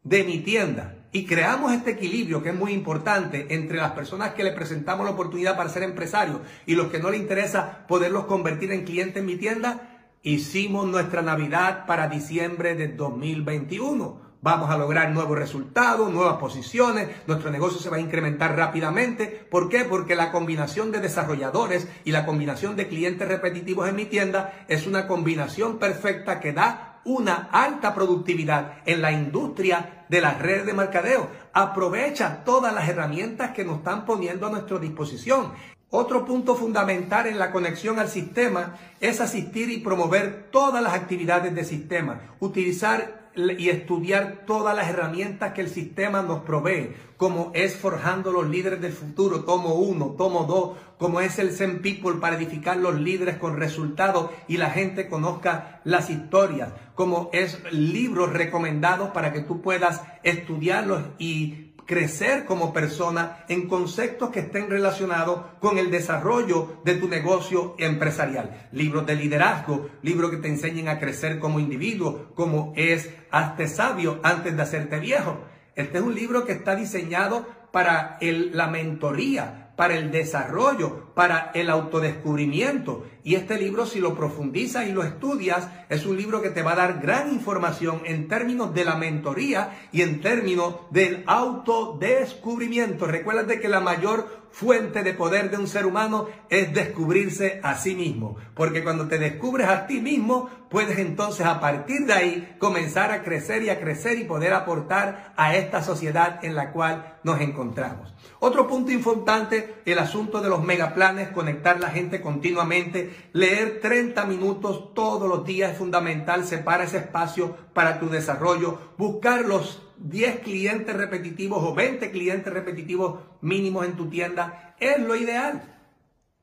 de 0.04 0.22
mi 0.22 0.38
tienda 0.38 0.94
y 1.12 1.26
creamos 1.26 1.72
este 1.72 1.90
equilibrio 1.92 2.42
que 2.42 2.50
es 2.50 2.54
muy 2.54 2.72
importante 2.72 3.46
entre 3.50 3.78
las 3.78 3.92
personas 3.92 4.34
que 4.34 4.44
le 4.44 4.52
presentamos 4.52 5.04
la 5.04 5.12
oportunidad 5.12 5.56
para 5.56 5.68
ser 5.68 5.82
empresarios 5.82 6.38
y 6.66 6.74
los 6.74 6.86
que 6.86 7.00
no 7.00 7.10
le 7.10 7.16
interesa 7.16 7.84
poderlos 7.88 8.26
convertir 8.26 8.70
en 8.70 8.84
clientes 8.84 9.16
en 9.16 9.26
mi 9.26 9.36
tienda, 9.36 9.89
Hicimos 10.22 10.86
nuestra 10.86 11.22
Navidad 11.22 11.86
para 11.86 12.08
diciembre 12.08 12.74
de 12.74 12.88
2021. 12.88 14.20
Vamos 14.42 14.68
a 14.68 14.76
lograr 14.76 15.10
nuevos 15.12 15.38
resultados, 15.38 16.12
nuevas 16.12 16.36
posiciones, 16.36 17.08
nuestro 17.26 17.50
negocio 17.50 17.78
se 17.78 17.88
va 17.88 17.96
a 17.96 18.00
incrementar 18.00 18.54
rápidamente. 18.54 19.46
¿Por 19.50 19.70
qué? 19.70 19.84
Porque 19.84 20.16
la 20.16 20.30
combinación 20.30 20.92
de 20.92 21.00
desarrolladores 21.00 21.88
y 22.04 22.12
la 22.12 22.26
combinación 22.26 22.76
de 22.76 22.88
clientes 22.88 23.26
repetitivos 23.26 23.88
en 23.88 23.96
mi 23.96 24.04
tienda 24.04 24.66
es 24.68 24.86
una 24.86 25.06
combinación 25.06 25.78
perfecta 25.78 26.38
que 26.38 26.52
da 26.52 27.00
una 27.06 27.48
alta 27.50 27.94
productividad 27.94 28.82
en 28.84 29.00
la 29.00 29.12
industria 29.12 30.04
de 30.10 30.20
las 30.20 30.38
redes 30.38 30.66
de 30.66 30.74
mercadeo. 30.74 31.30
Aprovecha 31.54 32.44
todas 32.44 32.74
las 32.74 32.86
herramientas 32.90 33.52
que 33.52 33.64
nos 33.64 33.78
están 33.78 34.04
poniendo 34.04 34.48
a 34.48 34.50
nuestra 34.50 34.78
disposición. 34.78 35.54
Otro 35.92 36.24
punto 36.24 36.54
fundamental 36.54 37.26
en 37.26 37.40
la 37.40 37.50
conexión 37.50 37.98
al 37.98 38.08
sistema 38.08 38.76
es 39.00 39.20
asistir 39.20 39.70
y 39.70 39.78
promover 39.78 40.48
todas 40.52 40.80
las 40.84 40.94
actividades 40.94 41.52
del 41.52 41.64
sistema, 41.64 42.20
utilizar 42.38 43.20
y 43.34 43.68
estudiar 43.70 44.44
todas 44.46 44.76
las 44.76 44.88
herramientas 44.88 45.52
que 45.52 45.62
el 45.62 45.68
sistema 45.68 46.22
nos 46.22 46.42
provee, 46.42 46.94
como 47.16 47.50
es 47.54 47.76
forjando 47.76 48.30
los 48.30 48.48
líderes 48.48 48.80
del 48.80 48.92
futuro, 48.92 49.44
tomo 49.44 49.74
uno, 49.74 50.14
tomo 50.16 50.44
dos, 50.44 50.78
como 50.96 51.20
es 51.20 51.38
el 51.40 51.52
Zen 51.52 51.82
People 51.82 52.20
para 52.20 52.36
edificar 52.36 52.76
los 52.76 53.00
líderes 53.00 53.38
con 53.38 53.56
resultados 53.56 54.30
y 54.46 54.58
la 54.58 54.70
gente 54.70 55.08
conozca 55.08 55.80
las 55.84 56.08
historias, 56.08 56.72
como 56.94 57.30
es 57.32 57.60
libros 57.72 58.32
recomendados 58.32 59.10
para 59.10 59.32
que 59.32 59.40
tú 59.40 59.60
puedas 59.60 60.02
estudiarlos 60.22 61.02
y 61.18 61.69
crecer 61.90 62.44
como 62.44 62.72
persona 62.72 63.44
en 63.48 63.66
conceptos 63.66 64.30
que 64.30 64.38
estén 64.38 64.70
relacionados 64.70 65.40
con 65.58 65.76
el 65.76 65.90
desarrollo 65.90 66.80
de 66.84 66.94
tu 66.94 67.08
negocio 67.08 67.74
empresarial. 67.78 68.68
Libros 68.70 69.06
de 69.06 69.16
liderazgo, 69.16 69.90
libros 70.00 70.30
que 70.30 70.36
te 70.36 70.46
enseñen 70.46 70.86
a 70.86 71.00
crecer 71.00 71.40
como 71.40 71.58
individuo, 71.58 72.30
como 72.36 72.72
es 72.76 73.10
hazte 73.32 73.66
sabio 73.66 74.20
antes 74.22 74.56
de 74.56 74.62
hacerte 74.62 75.00
viejo. 75.00 75.40
Este 75.74 75.98
es 75.98 76.04
un 76.04 76.14
libro 76.14 76.46
que 76.46 76.52
está 76.52 76.76
diseñado 76.76 77.44
para 77.72 78.18
la 78.20 78.68
mentoría, 78.68 79.69
para 79.80 79.96
el 79.96 80.10
desarrollo, 80.10 81.06
para 81.14 81.52
el 81.54 81.70
autodescubrimiento. 81.70 83.06
Y 83.24 83.36
este 83.36 83.58
libro, 83.58 83.86
si 83.86 83.98
lo 83.98 84.14
profundizas 84.14 84.86
y 84.86 84.92
lo 84.92 85.02
estudias, 85.02 85.70
es 85.88 86.04
un 86.04 86.18
libro 86.18 86.42
que 86.42 86.50
te 86.50 86.60
va 86.60 86.72
a 86.72 86.76
dar 86.76 87.00
gran 87.00 87.32
información 87.32 88.02
en 88.04 88.28
términos 88.28 88.74
de 88.74 88.84
la 88.84 88.96
mentoría 88.96 89.88
y 89.90 90.02
en 90.02 90.20
términos 90.20 90.80
del 90.90 91.24
autodescubrimiento. 91.26 93.06
Recuerda 93.06 93.58
que 93.58 93.68
la 93.68 93.80
mayor 93.80 94.28
fuente 94.50 95.02
de 95.02 95.14
poder 95.14 95.50
de 95.50 95.56
un 95.56 95.66
ser 95.66 95.86
humano 95.86 96.28
es 96.50 96.74
descubrirse 96.74 97.60
a 97.62 97.74
sí 97.76 97.94
mismo. 97.94 98.36
Porque 98.54 98.84
cuando 98.84 99.08
te 99.08 99.18
descubres 99.18 99.66
a 99.66 99.86
ti 99.86 100.02
mismo, 100.02 100.50
puedes 100.68 100.98
entonces 100.98 101.46
a 101.46 101.58
partir 101.58 102.04
de 102.04 102.12
ahí 102.12 102.56
comenzar 102.58 103.12
a 103.12 103.22
crecer 103.22 103.62
y 103.62 103.70
a 103.70 103.80
crecer 103.80 104.18
y 104.18 104.24
poder 104.24 104.52
aportar 104.52 105.32
a 105.38 105.56
esta 105.56 105.82
sociedad 105.82 106.44
en 106.44 106.54
la 106.54 106.70
cual 106.72 107.18
nos 107.24 107.40
encontramos. 107.40 108.12
Otro 108.42 108.66
punto 108.66 108.90
importante, 108.90 109.74
el 109.84 109.98
asunto 109.98 110.40
de 110.40 110.48
los 110.48 110.64
megaplanes, 110.64 111.28
conectar 111.28 111.78
la 111.78 111.90
gente 111.90 112.22
continuamente, 112.22 113.14
leer 113.34 113.80
30 113.80 114.24
minutos 114.24 114.94
todos 114.94 115.28
los 115.28 115.44
días 115.44 115.72
es 115.72 115.78
fundamental, 115.78 116.46
separa 116.46 116.84
ese 116.84 116.96
espacio 116.96 117.54
para 117.74 118.00
tu 118.00 118.08
desarrollo, 118.08 118.78
buscar 118.96 119.44
los 119.44 119.82
10 119.98 120.40
clientes 120.40 120.96
repetitivos 120.96 121.62
o 121.62 121.74
20 121.74 122.10
clientes 122.10 122.50
repetitivos 122.50 123.20
mínimos 123.42 123.84
en 123.84 123.96
tu 123.96 124.08
tienda 124.08 124.74
es 124.80 124.98
lo 124.98 125.16
ideal. 125.16 125.62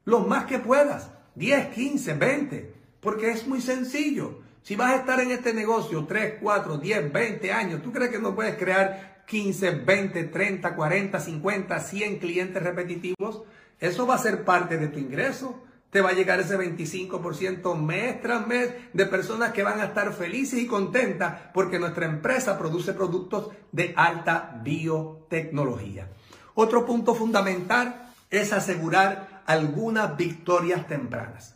Los 0.05 0.27
más 0.27 0.45
que 0.45 0.59
puedas, 0.59 1.11
10, 1.33 1.69
15, 1.69 2.13
20, 2.13 2.75
porque 2.99 3.31
es 3.31 3.47
muy 3.47 3.59
sencillo. 3.59 4.46
Si 4.67 4.75
vas 4.75 4.91
a 4.91 4.95
estar 4.97 5.21
en 5.21 5.31
este 5.31 5.53
negocio 5.53 6.03
3, 6.05 6.39
4, 6.41 6.77
10, 6.77 7.13
20 7.13 7.53
años, 7.53 7.81
¿tú 7.81 7.93
crees 7.93 8.11
que 8.11 8.19
no 8.19 8.35
puedes 8.35 8.57
crear 8.57 9.23
15, 9.25 9.71
20, 9.71 10.25
30, 10.25 10.75
40, 10.75 11.19
50, 11.21 11.79
100 11.79 12.19
clientes 12.19 12.61
repetitivos? 12.61 13.43
Eso 13.79 14.05
va 14.05 14.15
a 14.15 14.17
ser 14.17 14.43
parte 14.43 14.77
de 14.77 14.89
tu 14.89 14.99
ingreso 14.99 15.63
te 15.89 16.01
va 16.01 16.09
a 16.09 16.13
llegar 16.13 16.41
ese 16.41 16.57
25% 16.57 17.77
mes 17.77 18.21
tras 18.21 18.45
mes 18.45 18.73
de 18.91 19.05
personas 19.05 19.53
que 19.53 19.63
van 19.63 19.79
a 19.79 19.85
estar 19.85 20.11
felices 20.11 20.59
y 20.59 20.67
contentas 20.67 21.43
porque 21.53 21.79
nuestra 21.79 22.05
empresa 22.05 22.57
produce 22.57 22.91
productos 22.91 23.51
de 23.71 23.93
alta 23.95 24.59
biotecnología. 24.65 26.09
Otro 26.55 26.85
punto 26.85 27.15
fundamental 27.15 28.11
es 28.29 28.51
asegurar 28.51 29.43
algunas 29.45 30.17
victorias 30.17 30.85
tempranas. 30.87 31.55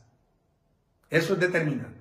Eso 1.09 1.33
es 1.33 1.39
determinante. 1.41 2.00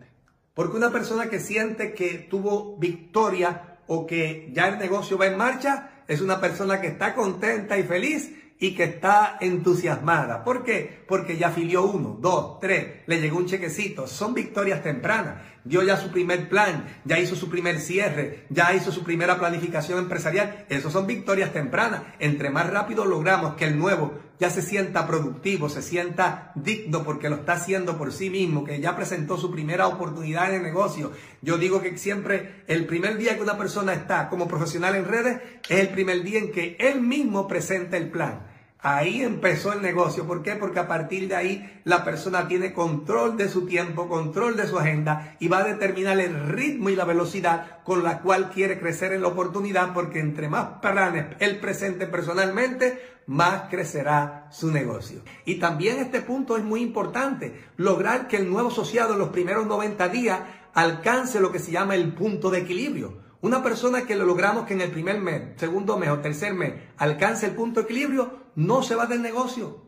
Porque 0.61 0.77
una 0.77 0.93
persona 0.93 1.31
que 1.31 1.41
siente 1.41 1.95
que 1.95 2.19
tuvo 2.19 2.77
victoria 2.77 3.79
o 3.87 4.07
que 4.07 4.51
ya 4.53 4.69
el 4.69 4.79
negocio 4.79 5.17
va 5.17 5.27
en 5.27 5.39
marcha, 5.39 6.03
es 6.07 6.21
una 6.21 6.39
persona 6.39 6.83
que 6.83 6.89
está 6.89 7.15
contenta 7.15 7.79
y 7.79 7.83
feliz 7.83 8.31
y 8.59 8.75
que 8.75 8.85
está 8.85 9.39
entusiasmada. 9.41 10.45
¿Por 10.45 10.63
qué? 10.63 11.03
Porque 11.09 11.39
ya 11.39 11.49
afilió 11.49 11.85
uno, 11.85 12.19
dos, 12.21 12.61
tres, 12.61 12.97
le 13.07 13.23
llegó 13.23 13.39
un 13.39 13.47
chequecito. 13.47 14.07
Son 14.07 14.35
victorias 14.35 14.83
tempranas. 14.83 15.37
Dio 15.65 15.83
ya 15.83 15.97
su 15.97 16.11
primer 16.11 16.49
plan, 16.49 16.87
ya 17.05 17.19
hizo 17.19 17.37
su 17.37 17.51
primer 17.51 17.81
cierre, 17.81 18.47
ya 18.49 18.75
hizo 18.75 18.93
su 18.93 19.05
primera 19.05 19.39
planificación 19.39 19.99
empresarial. 19.99 20.65
Esas 20.69 20.93
son 20.93 21.07
victorias 21.07 21.53
tempranas. 21.53 22.03
Entre 22.19 22.51
más 22.51 22.71
rápido 22.71 23.05
logramos 23.05 23.55
que 23.55 23.67
el 23.67 23.79
nuevo 23.79 24.19
ya 24.39 24.49
se 24.49 24.63
sienta 24.63 25.07
productivo, 25.07 25.69
se 25.69 25.83
sienta 25.83 26.53
digno 26.55 27.05
porque 27.05 27.29
lo 27.29 27.37
está 27.37 27.53
haciendo 27.53 27.99
por 27.99 28.11
sí 28.11 28.31
mismo, 28.31 28.65
que 28.65 28.81
ya 28.81 28.97
presentó 28.97 29.37
su 29.37 29.51
primera 29.51 29.87
oportunidad 29.87 30.49
en 30.49 30.57
el 30.57 30.63
negocio. 30.63 31.13
Yo 31.43 31.59
digo 31.59 31.83
que 31.83 31.99
siempre 31.99 32.65
el 32.67 32.87
primer 32.87 33.19
día 33.19 33.37
que 33.37 33.43
una 33.43 33.59
persona 33.59 33.93
está 33.93 34.31
como 34.31 34.49
profesional 34.49 34.97
en 34.97 35.05
redes 35.05 35.43
es 35.69 35.81
el 35.81 35.89
primer 35.91 36.23
día 36.23 36.39
en 36.39 36.53
que 36.53 36.77
él 36.81 37.03
mismo 37.03 37.47
presenta 37.47 37.99
el 37.99 38.11
plan. 38.11 38.50
Ahí 38.83 39.23
empezó 39.23 39.75
el 39.75 39.83
negocio. 39.83 40.27
¿Por 40.27 40.43
qué? 40.43 40.57
Porque 40.57 40.79
a 40.79 40.89
partir 40.89 41.29
de 41.29 41.37
ahí 41.37 41.81
la 41.85 42.03
persona 42.03 42.49
tiene 42.49 42.73
control 42.73 43.37
de 43.37 43.51
su 43.51 43.67
tiempo, 43.67 44.09
control 44.09 44.57
de 44.57 44.67
su 44.67 44.79
agenda 44.79 45.37
y 45.39 45.49
va 45.49 45.59
a 45.59 45.65
determinar 45.65 46.19
el 46.19 46.49
ritmo 46.49 46.89
y 46.89 46.97
la 46.97 47.05
velocidad 47.05 47.83
con 47.85 48.03
la 48.03 48.21
cual 48.21 48.51
quiere 48.51 48.81
crecer 48.81 49.13
en 49.13 49.21
la 49.21 49.29
oportunidad 49.29 49.93
porque 49.93 50.21
entre 50.21 50.49
más 50.49 50.81
planes 50.81 51.27
él 51.41 51.61
presente 51.61 52.07
personalmente, 52.07 52.99
más 53.27 53.69
crecerá 53.69 54.49
su 54.51 54.71
negocio. 54.71 55.21
Y 55.45 55.57
también 55.57 55.99
este 55.99 56.23
punto 56.23 56.57
es 56.57 56.65
muy 56.65 56.81
importante, 56.81 57.69
lograr 57.77 58.29
que 58.29 58.39
el 58.39 58.49
nuevo 58.49 58.71
asociado 58.71 59.13
en 59.13 59.19
los 59.19 59.29
primeros 59.29 59.67
90 59.67 60.09
días 60.09 60.41
alcance 60.73 61.39
lo 61.39 61.53
que 61.53 61.59
se 61.59 61.71
llama 61.71 61.97
el 61.97 62.15
punto 62.15 62.51
de 62.51 62.61
equilibrio. 62.61 63.19
Una 63.43 63.63
persona 63.63 64.03
que 64.03 64.17
lo 64.17 64.27
logramos 64.27 64.67
que 64.67 64.75
en 64.75 64.83
el 64.83 64.91
primer 64.91 65.21
mes, 65.21 65.43
segundo 65.57 65.97
mes 65.97 66.11
o 66.11 66.19
tercer 66.19 66.53
mes 66.55 66.75
alcance 66.99 67.47
el 67.47 67.53
punto 67.53 67.81
de 67.81 67.85
equilibrio, 67.85 68.50
no 68.61 68.83
se 68.83 68.95
va 68.95 69.07
del 69.07 69.23
negocio, 69.23 69.79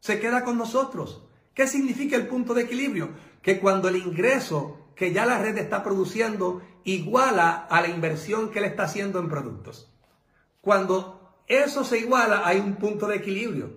se 0.00 0.18
queda 0.18 0.42
con 0.42 0.56
nosotros. 0.56 1.22
¿Qué 1.52 1.66
significa 1.66 2.16
el 2.16 2.28
punto 2.28 2.54
de 2.54 2.62
equilibrio? 2.62 3.10
Que 3.42 3.60
cuando 3.60 3.88
el 3.88 3.96
ingreso 3.96 4.78
que 4.96 5.12
ya 5.12 5.26
la 5.26 5.38
red 5.38 5.58
está 5.58 5.82
produciendo 5.82 6.62
iguala 6.84 7.66
a 7.68 7.82
la 7.82 7.88
inversión 7.88 8.50
que 8.50 8.62
le 8.62 8.68
está 8.68 8.84
haciendo 8.84 9.18
en 9.18 9.28
productos. 9.28 9.92
Cuando 10.62 11.36
eso 11.46 11.84
se 11.84 11.98
iguala, 11.98 12.42
hay 12.46 12.58
un 12.58 12.76
punto 12.76 13.06
de 13.06 13.16
equilibrio. 13.16 13.74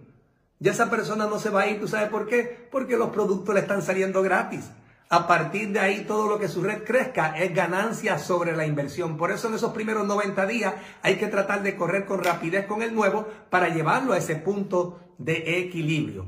Ya 0.59 0.71
esa 0.71 0.89
persona 0.89 1.25
no 1.25 1.37
se 1.37 1.49
va 1.49 1.63
a 1.63 1.67
ir, 1.67 1.81
¿tú 1.81 1.89
sabes 1.89 2.09
por 2.09 2.25
qué? 2.25 2.69
Porque 2.71 2.95
los 2.95 3.09
productos 3.09 3.53
le 3.53 3.61
están 3.61 3.81
saliendo 3.81 4.21
gratis. 4.21 4.69
A 5.09 5.27
partir 5.27 5.71
de 5.71 5.79
ahí, 5.79 6.03
todo 6.07 6.27
lo 6.27 6.39
que 6.39 6.47
su 6.47 6.63
red 6.63 6.83
crezca 6.83 7.37
es 7.37 7.53
ganancia 7.53 8.17
sobre 8.17 8.55
la 8.55 8.65
inversión. 8.65 9.17
Por 9.17 9.31
eso 9.31 9.47
en 9.47 9.53
esos 9.53 9.71
primeros 9.71 10.07
90 10.07 10.45
días 10.47 10.73
hay 11.03 11.17
que 11.17 11.27
tratar 11.27 11.61
de 11.61 11.75
correr 11.75 12.05
con 12.05 12.23
rapidez 12.23 12.65
con 12.65 12.81
el 12.81 12.95
nuevo 12.95 13.27
para 13.51 13.69
llevarlo 13.69 14.13
a 14.13 14.17
ese 14.17 14.35
punto 14.35 14.99
de 15.19 15.59
equilibrio. 15.59 16.25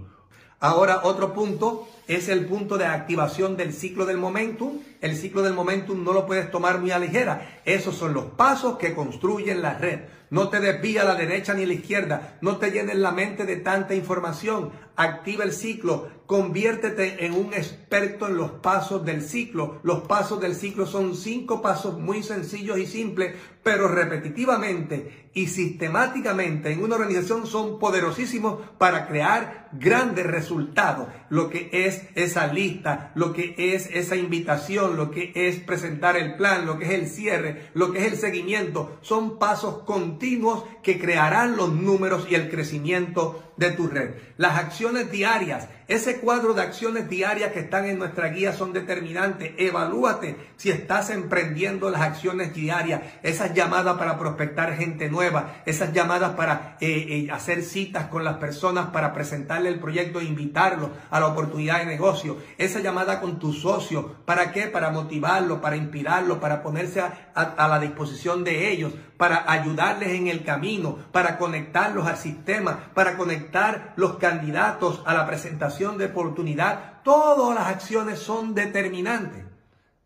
Ahora 0.59 1.01
otro 1.03 1.33
punto 1.33 1.87
es 2.07 2.29
el 2.29 2.45
punto 2.45 2.77
de 2.77 2.85
activación 2.85 3.57
del 3.57 3.73
ciclo 3.73 4.05
del 4.05 4.17
momentum. 4.17 4.79
El 5.01 5.15
ciclo 5.15 5.43
del 5.43 5.53
momentum 5.53 6.03
no 6.03 6.13
lo 6.13 6.25
puedes 6.25 6.49
tomar 6.49 6.79
muy 6.79 6.91
a 6.91 6.97
ligera. 6.97 7.61
Esos 7.63 7.95
son 7.95 8.13
los 8.13 8.25
pasos 8.25 8.77
que 8.77 8.95
construyen 8.95 9.61
la 9.61 9.75
red. 9.75 10.01
No 10.29 10.49
te 10.49 10.59
desvíe 10.59 10.99
a 10.99 11.03
la 11.03 11.15
derecha 11.15 11.53
ni 11.53 11.63
a 11.63 11.67
la 11.67 11.73
izquierda. 11.73 12.37
No 12.41 12.57
te 12.57 12.71
llenes 12.71 12.95
la 12.95 13.11
mente 13.11 13.45
de 13.45 13.57
tanta 13.57 13.93
información. 13.93 14.71
Activa 14.95 15.43
el 15.43 15.53
ciclo. 15.53 16.09
Conviértete 16.27 17.25
en 17.25 17.33
un 17.33 17.53
experto 17.53 18.27
en 18.27 18.35
los 18.35 18.51
pasos 18.51 19.05
del 19.05 19.21
ciclo. 19.21 19.79
Los 19.83 20.01
pasos 20.01 20.41
del 20.41 20.55
ciclo 20.55 20.85
son 20.85 21.15
cinco 21.15 21.61
pasos 21.61 21.97
muy 21.97 22.21
sencillos 22.21 22.77
y 22.77 22.85
simples, 22.85 23.33
pero 23.63 23.87
repetitivamente 23.87 25.29
y 25.33 25.47
sistemáticamente 25.47 26.71
en 26.71 26.83
una 26.83 26.95
organización 26.95 27.45
son 27.45 27.79
poderosísimos 27.79 28.59
para 28.77 29.07
crear 29.07 29.69
grandes 29.71 30.25
resultados. 30.25 31.07
Lo 31.29 31.49
que 31.49 31.69
es 31.71 32.03
esa 32.15 32.47
lista, 32.47 33.11
lo 33.13 33.33
que 33.33 33.53
es 33.57 33.87
esa 33.93 34.15
invitación, 34.15 34.97
lo 34.97 35.11
que 35.11 35.31
es 35.35 35.57
presentar 35.57 36.17
el 36.17 36.37
plan, 36.37 36.65
lo 36.65 36.79
que 36.79 36.85
es 36.85 36.91
el 36.91 37.07
cierre, 37.07 37.69
lo 37.73 37.91
que 37.91 37.99
es 37.99 38.11
el 38.11 38.17
seguimiento, 38.17 38.97
son 39.01 39.37
pasos 39.37 39.83
continuos 39.83 40.63
que 40.81 40.99
crearán 40.99 41.55
los 41.55 41.71
números 41.71 42.25
y 42.29 42.35
el 42.35 42.49
crecimiento 42.49 43.43
de 43.57 43.71
tu 43.71 43.87
red. 43.87 44.15
Las 44.37 44.57
acciones 44.57 45.11
diarias, 45.11 45.67
ese 45.87 46.16
cuadro 46.19 46.53
de 46.53 46.61
acciones 46.61 47.09
diarias 47.09 47.51
que 47.51 47.59
están 47.59 47.85
en 47.85 47.99
nuestra 47.99 48.29
guía 48.29 48.53
son 48.53 48.73
determinantes. 48.73 49.53
Evalúate 49.57 50.35
si 50.55 50.69
estás 50.69 51.09
emprendiendo 51.09 51.89
las 51.89 52.01
acciones 52.01 52.53
diarias, 52.53 53.01
esas 53.23 53.53
llamadas 53.53 53.97
para 53.97 54.17
prospectar 54.17 54.75
gente 54.75 55.09
nueva, 55.09 55.61
esas 55.65 55.93
llamadas 55.93 56.31
para 56.35 56.77
eh, 56.81 57.27
eh, 57.27 57.31
hacer 57.31 57.63
citas 57.63 58.07
con 58.07 58.23
las 58.23 58.37
personas, 58.37 58.87
para 58.87 59.13
presentarle 59.13 59.69
el 59.69 59.79
proyecto 59.79 60.19
e 60.19 60.25
invitarlo 60.25 60.91
a 61.09 61.19
la 61.19 61.27
oportunidad 61.27 61.79
de 61.79 61.85
negocio, 61.85 62.37
esa 62.57 62.79
llamada 62.79 63.19
con 63.19 63.39
tu 63.39 63.53
socio, 63.53 64.15
¿para 64.25 64.51
qué? 64.51 64.67
Para 64.67 64.91
motivarlo, 64.91 65.61
para 65.61 65.75
inspirarlo, 65.75 66.39
para 66.39 66.61
ponerse 66.63 67.01
a 67.01 67.67
la 67.67 67.79
disposición 67.79 68.43
de 68.43 68.71
ellos, 68.71 68.93
para 69.17 69.51
ayudarles 69.51 70.09
en 70.09 70.27
el 70.27 70.43
camino, 70.43 70.97
para 71.11 71.37
conectarlos 71.37 72.07
al 72.07 72.17
sistema, 72.17 72.91
para 72.93 73.17
conectar 73.17 73.93
los 73.95 74.17
candidatos 74.17 75.01
a 75.05 75.13
la 75.13 75.25
presentación 75.25 75.97
de 75.97 76.05
oportunidad. 76.05 77.01
Todas 77.03 77.55
las 77.55 77.67
acciones 77.67 78.19
son 78.19 78.53
determinantes. 78.53 79.43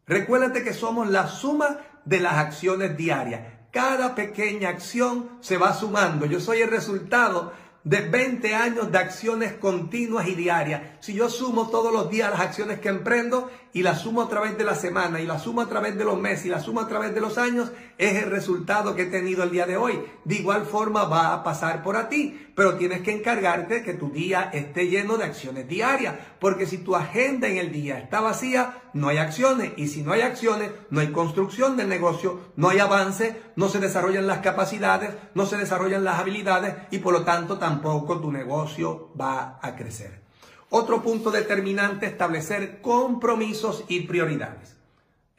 Recuérdate 0.07 0.63
que 0.63 0.73
somos 0.73 1.09
la 1.09 1.27
suma 1.27 1.77
de 2.05 2.19
las 2.19 2.33
acciones 2.33 2.97
diarias. 2.97 3.41
Cada 3.71 4.15
pequeña 4.15 4.69
acción 4.69 5.29
se 5.39 5.57
va 5.57 5.73
sumando. 5.73 6.25
Yo 6.25 6.39
soy 6.39 6.61
el 6.61 6.69
resultado 6.69 7.53
de 7.83 8.01
20 8.01 8.53
años 8.53 8.91
de 8.91 8.97
acciones 8.99 9.53
continuas 9.53 10.27
y 10.27 10.35
diarias. 10.35 10.81
Si 10.99 11.13
yo 11.13 11.29
sumo 11.29 11.69
todos 11.69 11.91
los 11.91 12.09
días 12.09 12.29
las 12.29 12.41
acciones 12.41 12.79
que 12.79 12.89
emprendo 12.89 13.49
y 13.73 13.81
las 13.81 14.01
sumo 14.01 14.21
a 14.21 14.29
través 14.29 14.57
de 14.57 14.63
la 14.63 14.75
semana 14.75 15.19
y 15.19 15.25
las 15.25 15.43
sumo 15.43 15.61
a 15.61 15.69
través 15.69 15.97
de 15.97 16.05
los 16.05 16.19
meses 16.19 16.45
y 16.45 16.49
las 16.49 16.63
sumo 16.63 16.81
a 16.81 16.87
través 16.87 17.15
de 17.15 17.21
los 17.21 17.37
años, 17.37 17.71
es 17.97 18.21
el 18.23 18.29
resultado 18.29 18.95
que 18.95 19.03
he 19.03 19.07
tenido 19.07 19.43
el 19.43 19.51
día 19.51 19.65
de 19.65 19.77
hoy. 19.77 19.99
De 20.25 20.35
igual 20.35 20.65
forma 20.65 21.05
va 21.05 21.33
a 21.33 21.43
pasar 21.43 21.81
por 21.81 21.95
a 21.95 22.07
ti, 22.07 22.50
pero 22.61 22.75
tienes 22.75 23.01
que 23.01 23.11
encargarte 23.11 23.81
que 23.81 23.95
tu 23.95 24.11
día 24.11 24.51
esté 24.53 24.87
lleno 24.87 25.17
de 25.17 25.23
acciones 25.23 25.67
diarias, 25.67 26.13
porque 26.39 26.67
si 26.67 26.77
tu 26.77 26.95
agenda 26.95 27.47
en 27.47 27.57
el 27.57 27.71
día 27.71 27.97
está 27.97 28.21
vacía, 28.21 28.83
no 28.93 29.07
hay 29.07 29.17
acciones 29.17 29.71
y 29.77 29.87
si 29.87 30.03
no 30.03 30.11
hay 30.11 30.21
acciones, 30.21 30.69
no 30.91 30.99
hay 30.99 31.07
construcción 31.07 31.75
del 31.75 31.89
negocio, 31.89 32.39
no 32.55 32.69
hay 32.69 32.77
avance, 32.77 33.41
no 33.55 33.67
se 33.67 33.79
desarrollan 33.79 34.27
las 34.27 34.41
capacidades, 34.41 35.09
no 35.33 35.47
se 35.47 35.57
desarrollan 35.57 36.03
las 36.03 36.19
habilidades 36.19 36.75
y 36.91 36.99
por 36.99 37.13
lo 37.13 37.23
tanto 37.23 37.57
tampoco 37.57 38.19
tu 38.19 38.31
negocio 38.31 39.11
va 39.19 39.57
a 39.59 39.75
crecer. 39.75 40.21
Otro 40.69 41.01
punto 41.01 41.31
determinante, 41.31 42.05
establecer 42.05 42.79
compromisos 42.79 43.85
y 43.87 44.01
prioridades. 44.01 44.77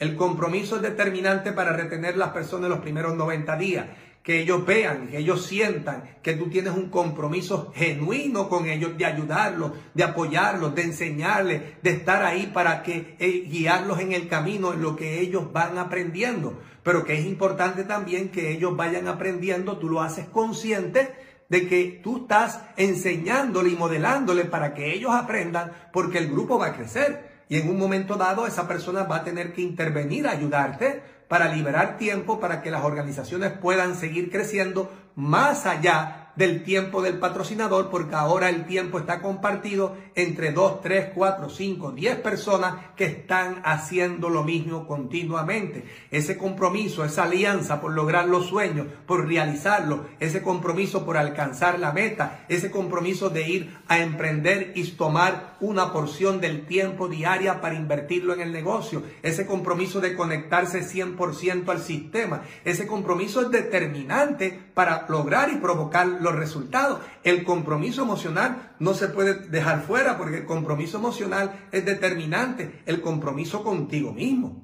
El 0.01 0.17
compromiso 0.17 0.75
es 0.75 0.83
determinante 0.83 1.53
para 1.53 1.73
retener 1.73 2.17
las 2.17 2.31
personas 2.31 2.65
en 2.65 2.71
los 2.71 2.81
primeros 2.81 3.15
90 3.15 3.57
días. 3.59 3.87
Que 4.23 4.41
ellos 4.41 4.65
vean, 4.65 5.09
que 5.09 5.19
ellos 5.19 5.47
sientan 5.47 6.05
que 6.23 6.35
tú 6.35 6.49
tienes 6.49 6.75
un 6.75 6.91
compromiso 6.91 7.73
genuino 7.75 8.49
con 8.49 8.69
ellos, 8.69 8.97
de 8.97 9.05
ayudarlos, 9.05 9.73
de 9.95 10.05
apoyarlos, 10.05 10.75
de 10.75 10.83
enseñarles, 10.83 11.83
de 11.83 11.91
estar 11.91 12.25
ahí 12.25 12.51
para 12.55 12.83
que 12.83 13.17
eh, 13.19 13.49
guiarlos 13.49 13.99
en 13.99 14.13
el 14.13 14.29
camino, 14.29 14.73
en 14.73 14.83
lo 14.83 14.95
que 14.95 15.21
ellos 15.21 15.53
van 15.53 15.77
aprendiendo. 15.77 16.61
Pero 16.85 17.05
que 17.05 17.15
es 17.15 17.27
importante 17.27 17.85
también 17.85 18.31
que 18.31 18.53
ellos 18.53 18.77
vayan 18.77 19.09
aprendiendo, 19.09 19.79
tú 19.79 19.89
lo 19.89 20.01
haces 20.01 20.27
consciente 20.27 21.13
de 21.49 21.69
que 21.69 22.01
tú 22.03 22.23
estás 22.23 22.63
enseñándole 22.77 23.71
y 23.71 23.77
modelándole 23.77 24.47
para 24.47 24.73
que 24.73 24.95
ellos 24.95 25.13
aprendan 25.13 25.73
porque 25.93 26.19
el 26.19 26.31
grupo 26.31 26.59
va 26.59 26.69
a 26.69 26.77
crecer. 26.77 27.31
Y 27.49 27.59
en 27.59 27.69
un 27.69 27.79
momento 27.79 28.17
dado 28.17 28.47
esa 28.47 28.67
persona 28.67 29.03
va 29.03 29.17
a 29.17 29.25
tener 29.25 29.53
que 29.53 29.61
intervenir, 29.61 30.27
ayudarte 30.27 31.03
para 31.33 31.49
liberar 31.49 31.97
tiempo 31.97 32.41
para 32.41 32.61
que 32.61 32.71
las 32.71 32.85
organizaciones 32.85 33.53
puedan 33.53 33.97
seguir 33.97 34.31
creciendo 34.31 34.93
más 35.17 35.65
allá 35.65 36.22
del 36.37 36.65
tiempo 36.65 37.03
del 37.03 37.19
patrocinador 37.19 37.91
porque 37.91 38.15
ahora 38.15 38.49
el 38.49 38.67
tiempo 38.67 38.99
está 38.99 39.21
compartido 39.21 39.97
entre 40.15 40.53
2, 40.53 40.81
3, 40.81 41.11
4, 41.15 41.51
5, 41.51 41.93
10 41.93 42.17
personas 42.19 42.75
que 42.97 43.05
están 43.05 43.61
haciendo 43.65 44.29
lo 44.29 44.43
mismo 44.43 44.87
continuamente. 44.87 45.85
Ese 46.11 46.39
compromiso, 46.39 47.05
esa 47.05 47.25
alianza 47.25 47.81
por 47.81 47.93
lograr 47.93 48.29
los 48.29 48.47
sueños, 48.47 48.87
por 49.07 49.27
realizarlos, 49.27 50.01
ese 50.21 50.43
compromiso 50.43 51.05
por 51.05 51.17
alcanzar 51.17 51.79
la 51.79 51.93
meta, 51.93 52.45
ese 52.49 52.71
compromiso 52.71 53.31
de 53.31 53.49
ir 53.49 53.77
a 53.89 53.99
emprender 53.99 54.73
y 54.75 54.83
tomar 54.93 55.57
una 55.61 55.93
porción 55.93 56.41
del 56.41 56.67
tiempo 56.67 57.09
diaria 57.09 57.61
para 57.61 57.75
invertirlo 57.75 58.35
en 58.35 58.41
el 58.41 58.53
negocio, 58.53 59.03
ese 59.23 59.47
compromiso 59.47 60.01
de 60.01 60.15
conectarse 60.15 60.83
100% 60.83 61.69
al 61.69 61.81
sistema, 61.81 62.43
ese 62.65 62.87
compromiso 62.87 63.41
es 63.43 63.51
determinante 63.51 64.72
para 64.75 65.07
lograr 65.09 65.51
y 65.51 65.57
provocar 65.57 66.07
los 66.07 66.35
resultados. 66.35 67.01
El 67.25 67.45
compromiso 67.45 68.03
emocional 68.03 68.75
no 68.79 68.95
se 68.95 69.09
puede 69.09 69.35
dejar 69.35 69.83
fuera 69.83 70.19
porque 70.19 70.39
el 70.39 70.47
compromiso 70.47 70.99
emocional 70.99 71.69
es 71.73 71.85
determinante. 71.85 72.83
El 72.87 73.01
compromiso 73.01 73.63
contigo 73.63 74.13
mismo, 74.13 74.63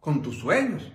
con 0.00 0.22
tus 0.22 0.38
sueños, 0.38 0.92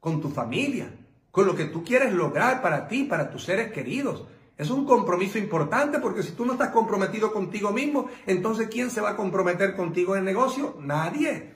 con 0.00 0.20
tu 0.20 0.28
familia, 0.28 0.90
con 1.30 1.46
lo 1.46 1.54
que 1.54 1.64
tú 1.64 1.84
quieres 1.84 2.12
lograr 2.12 2.62
para 2.62 2.88
ti, 2.88 3.04
para 3.04 3.30
tus 3.30 3.44
seres 3.44 3.72
queridos. 3.72 4.24
Es 4.56 4.70
un 4.70 4.86
compromiso 4.86 5.38
importante 5.38 5.98
porque 5.98 6.22
si 6.22 6.32
tú 6.32 6.46
no 6.46 6.52
estás 6.52 6.70
comprometido 6.70 7.32
contigo 7.32 7.72
mismo, 7.72 8.08
entonces 8.26 8.68
¿quién 8.68 8.90
se 8.90 9.02
va 9.02 9.10
a 9.10 9.16
comprometer 9.16 9.76
contigo 9.76 10.14
en 10.14 10.20
el 10.20 10.24
negocio? 10.24 10.76
Nadie. 10.80 11.54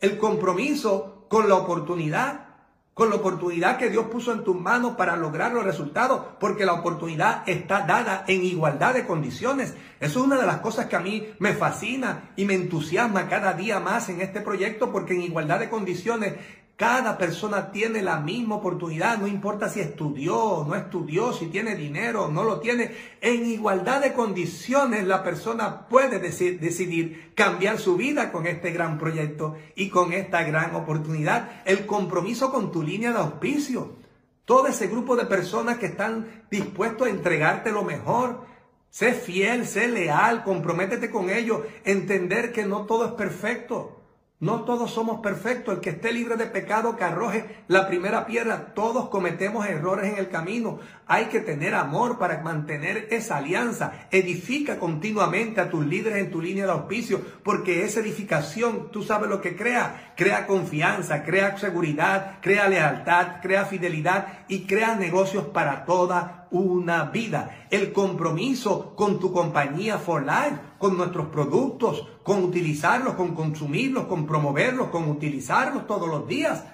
El 0.00 0.18
compromiso 0.18 1.26
con 1.28 1.48
la 1.48 1.54
oportunidad 1.54 2.51
con 2.94 3.08
la 3.08 3.16
oportunidad 3.16 3.78
que 3.78 3.88
Dios 3.88 4.06
puso 4.06 4.32
en 4.32 4.44
tus 4.44 4.58
manos 4.58 4.96
para 4.96 5.16
lograr 5.16 5.52
los 5.52 5.64
resultados, 5.64 6.22
porque 6.38 6.66
la 6.66 6.74
oportunidad 6.74 7.42
está 7.48 7.86
dada 7.86 8.24
en 8.28 8.44
igualdad 8.44 8.92
de 8.92 9.06
condiciones. 9.06 9.74
Eso 9.98 10.20
es 10.20 10.26
una 10.26 10.38
de 10.38 10.46
las 10.46 10.58
cosas 10.58 10.86
que 10.86 10.96
a 10.96 11.00
mí 11.00 11.26
me 11.38 11.54
fascina 11.54 12.32
y 12.36 12.44
me 12.44 12.54
entusiasma 12.54 13.28
cada 13.28 13.54
día 13.54 13.80
más 13.80 14.10
en 14.10 14.20
este 14.20 14.42
proyecto, 14.42 14.92
porque 14.92 15.14
en 15.14 15.22
igualdad 15.22 15.60
de 15.60 15.70
condiciones 15.70 16.34
cada 16.82 17.16
persona 17.16 17.70
tiene 17.70 18.02
la 18.02 18.18
misma 18.18 18.56
oportunidad, 18.56 19.16
no 19.16 19.28
importa 19.28 19.68
si 19.68 19.78
estudió 19.78 20.66
no 20.66 20.74
estudió, 20.74 21.32
si 21.32 21.46
tiene 21.46 21.76
dinero 21.76 22.24
o 22.24 22.28
no 22.28 22.42
lo 22.42 22.58
tiene. 22.58 22.90
En 23.20 23.46
igualdad 23.46 24.00
de 24.00 24.14
condiciones 24.14 25.06
la 25.06 25.22
persona 25.22 25.86
puede 25.86 26.18
decidir 26.18 27.34
cambiar 27.36 27.78
su 27.78 27.96
vida 27.96 28.32
con 28.32 28.48
este 28.48 28.72
gran 28.72 28.98
proyecto 28.98 29.54
y 29.76 29.90
con 29.90 30.12
esta 30.12 30.42
gran 30.42 30.74
oportunidad. 30.74 31.62
El 31.66 31.86
compromiso 31.86 32.50
con 32.50 32.72
tu 32.72 32.82
línea 32.82 33.12
de 33.12 33.18
auspicio. 33.18 33.92
Todo 34.44 34.66
ese 34.66 34.88
grupo 34.88 35.14
de 35.14 35.26
personas 35.26 35.78
que 35.78 35.86
están 35.86 36.46
dispuestos 36.50 37.06
a 37.06 37.10
entregarte 37.10 37.70
lo 37.70 37.84
mejor. 37.84 38.44
Sé 38.90 39.12
fiel, 39.12 39.68
sé 39.68 39.86
leal, 39.86 40.42
comprométete 40.42 41.12
con 41.12 41.30
ellos, 41.30 41.60
entender 41.84 42.50
que 42.50 42.66
no 42.66 42.86
todo 42.86 43.06
es 43.06 43.12
perfecto. 43.12 44.01
No 44.42 44.64
todos 44.64 44.90
somos 44.90 45.20
perfectos. 45.20 45.72
El 45.72 45.80
que 45.80 45.90
esté 45.90 46.12
libre 46.12 46.34
de 46.34 46.46
pecado 46.46 46.96
que 46.96 47.04
arroje 47.04 47.62
la 47.68 47.86
primera 47.86 48.26
piedra. 48.26 48.74
Todos 48.74 49.08
cometemos 49.08 49.68
errores 49.68 50.12
en 50.12 50.18
el 50.18 50.30
camino. 50.30 50.80
Hay 51.06 51.26
que 51.26 51.38
tener 51.38 51.76
amor 51.76 52.18
para 52.18 52.42
mantener 52.42 53.06
esa 53.12 53.36
alianza. 53.36 54.08
Edifica 54.10 54.80
continuamente 54.80 55.60
a 55.60 55.70
tus 55.70 55.86
líderes 55.86 56.18
en 56.18 56.32
tu 56.32 56.40
línea 56.40 56.66
de 56.66 56.72
auspicio, 56.72 57.20
porque 57.44 57.84
esa 57.84 58.00
edificación, 58.00 58.90
tú 58.90 59.04
sabes 59.04 59.30
lo 59.30 59.40
que 59.40 59.54
crea. 59.54 60.12
Crea 60.16 60.48
confianza, 60.48 61.22
crea 61.22 61.56
seguridad, 61.56 62.40
crea 62.42 62.68
lealtad, 62.68 63.40
crea 63.42 63.64
fidelidad 63.64 64.40
y 64.48 64.66
crea 64.66 64.96
negocios 64.96 65.44
para 65.54 65.84
toda 65.84 66.41
una 66.52 67.04
vida. 67.06 67.66
El 67.70 67.92
compromiso 67.92 68.94
con 68.94 69.18
tu 69.18 69.32
compañía 69.32 69.98
for 69.98 70.22
life, 70.22 70.58
con 70.78 70.96
nuestros 70.96 71.26
productos, 71.28 72.06
con 72.22 72.44
utilizarlos, 72.44 73.14
con 73.14 73.34
consumirlos, 73.34 74.06
con 74.06 74.26
promoverlos, 74.26 74.88
con 74.88 75.08
utilizarlos 75.10 75.86
todos 75.86 76.08
los 76.08 76.26
días. 76.26 76.64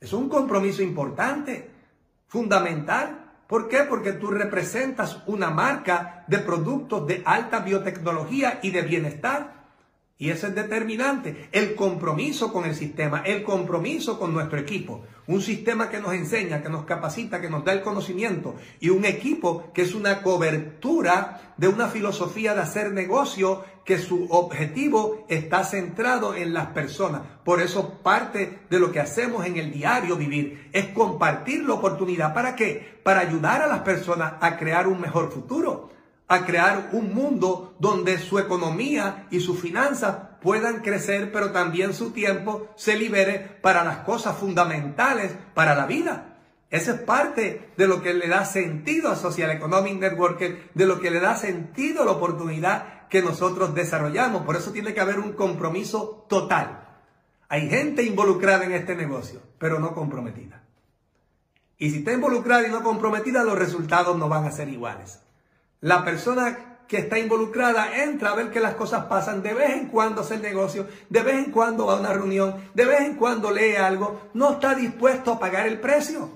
Es 0.00 0.12
un 0.12 0.28
compromiso 0.28 0.82
importante, 0.82 1.70
fundamental. 2.26 3.32
¿Por 3.48 3.68
qué? 3.68 3.84
Porque 3.88 4.12
tú 4.12 4.30
representas 4.30 5.22
una 5.26 5.50
marca 5.50 6.24
de 6.28 6.38
productos 6.38 7.06
de 7.06 7.22
alta 7.24 7.60
biotecnología 7.60 8.60
y 8.62 8.70
de 8.70 8.82
bienestar. 8.82 9.53
Y 10.24 10.30
eso 10.30 10.46
es 10.46 10.54
determinante. 10.54 11.50
El 11.52 11.74
compromiso 11.74 12.50
con 12.50 12.64
el 12.64 12.74
sistema, 12.74 13.20
el 13.26 13.42
compromiso 13.42 14.18
con 14.18 14.32
nuestro 14.32 14.58
equipo. 14.58 15.04
Un 15.26 15.42
sistema 15.42 15.90
que 15.90 16.00
nos 16.00 16.14
enseña, 16.14 16.62
que 16.62 16.70
nos 16.70 16.86
capacita, 16.86 17.42
que 17.42 17.50
nos 17.50 17.62
da 17.62 17.74
el 17.74 17.82
conocimiento. 17.82 18.54
Y 18.80 18.88
un 18.88 19.04
equipo 19.04 19.70
que 19.74 19.82
es 19.82 19.94
una 19.94 20.22
cobertura 20.22 21.52
de 21.58 21.68
una 21.68 21.88
filosofía 21.88 22.54
de 22.54 22.62
hacer 22.62 22.92
negocio 22.92 23.66
que 23.84 23.98
su 23.98 24.26
objetivo 24.30 25.26
está 25.28 25.62
centrado 25.62 26.34
en 26.34 26.54
las 26.54 26.68
personas. 26.68 27.20
Por 27.44 27.60
eso 27.60 27.98
parte 28.02 28.60
de 28.70 28.78
lo 28.78 28.92
que 28.92 29.00
hacemos 29.00 29.44
en 29.44 29.58
el 29.58 29.72
diario 29.72 30.16
vivir 30.16 30.70
es 30.72 30.86
compartir 30.86 31.64
la 31.64 31.74
oportunidad. 31.74 32.32
¿Para 32.32 32.56
qué? 32.56 32.98
Para 33.04 33.20
ayudar 33.20 33.60
a 33.60 33.66
las 33.66 33.80
personas 33.80 34.36
a 34.40 34.56
crear 34.56 34.88
un 34.88 35.02
mejor 35.02 35.30
futuro 35.30 35.90
a 36.26 36.46
crear 36.46 36.90
un 36.92 37.14
mundo 37.14 37.74
donde 37.78 38.18
su 38.18 38.38
economía 38.38 39.26
y 39.30 39.40
sus 39.40 39.60
finanzas 39.60 40.16
puedan 40.40 40.80
crecer, 40.80 41.32
pero 41.32 41.52
también 41.52 41.94
su 41.94 42.10
tiempo 42.10 42.68
se 42.76 42.96
libere 42.96 43.38
para 43.60 43.84
las 43.84 43.98
cosas 43.98 44.36
fundamentales 44.36 45.34
para 45.54 45.74
la 45.74 45.86
vida. 45.86 46.38
Esa 46.70 46.94
es 46.94 47.00
parte 47.00 47.70
de 47.76 47.86
lo 47.86 48.02
que 48.02 48.14
le 48.14 48.26
da 48.26 48.44
sentido 48.44 49.10
a 49.10 49.16
Social 49.16 49.50
Economic 49.50 49.98
Network, 50.00 50.72
de 50.74 50.86
lo 50.86 51.00
que 51.00 51.10
le 51.10 51.20
da 51.20 51.36
sentido 51.36 52.02
a 52.02 52.04
la 52.04 52.12
oportunidad 52.12 53.06
que 53.08 53.22
nosotros 53.22 53.74
desarrollamos. 53.74 54.44
Por 54.44 54.56
eso 54.56 54.72
tiene 54.72 54.92
que 54.92 55.00
haber 55.00 55.20
un 55.20 55.34
compromiso 55.34 56.26
total. 56.28 56.88
Hay 57.48 57.68
gente 57.68 58.02
involucrada 58.02 58.64
en 58.64 58.72
este 58.72 58.96
negocio, 58.96 59.40
pero 59.58 59.78
no 59.78 59.94
comprometida. 59.94 60.64
Y 61.78 61.90
si 61.90 61.98
está 61.98 62.12
involucrada 62.12 62.66
y 62.66 62.70
no 62.70 62.82
comprometida, 62.82 63.44
los 63.44 63.58
resultados 63.58 64.16
no 64.18 64.28
van 64.28 64.44
a 64.44 64.50
ser 64.50 64.68
iguales. 64.68 65.20
La 65.84 66.02
persona 66.02 66.78
que 66.88 66.96
está 66.96 67.18
involucrada 67.18 68.02
entra 68.02 68.30
a 68.30 68.34
ver 68.34 68.50
que 68.50 68.58
las 68.58 68.74
cosas 68.74 69.04
pasan, 69.04 69.42
de 69.42 69.52
vez 69.52 69.72
en 69.72 69.88
cuando 69.88 70.22
hace 70.22 70.36
el 70.36 70.40
negocio, 70.40 70.88
de 71.10 71.20
vez 71.20 71.34
en 71.34 71.50
cuando 71.52 71.84
va 71.84 71.92
a 71.92 72.00
una 72.00 72.14
reunión, 72.14 72.56
de 72.72 72.86
vez 72.86 73.02
en 73.02 73.16
cuando 73.16 73.50
lee 73.50 73.76
algo, 73.76 74.30
no 74.32 74.52
está 74.52 74.74
dispuesto 74.74 75.32
a 75.32 75.38
pagar 75.38 75.66
el 75.66 75.78
precio. 75.80 76.30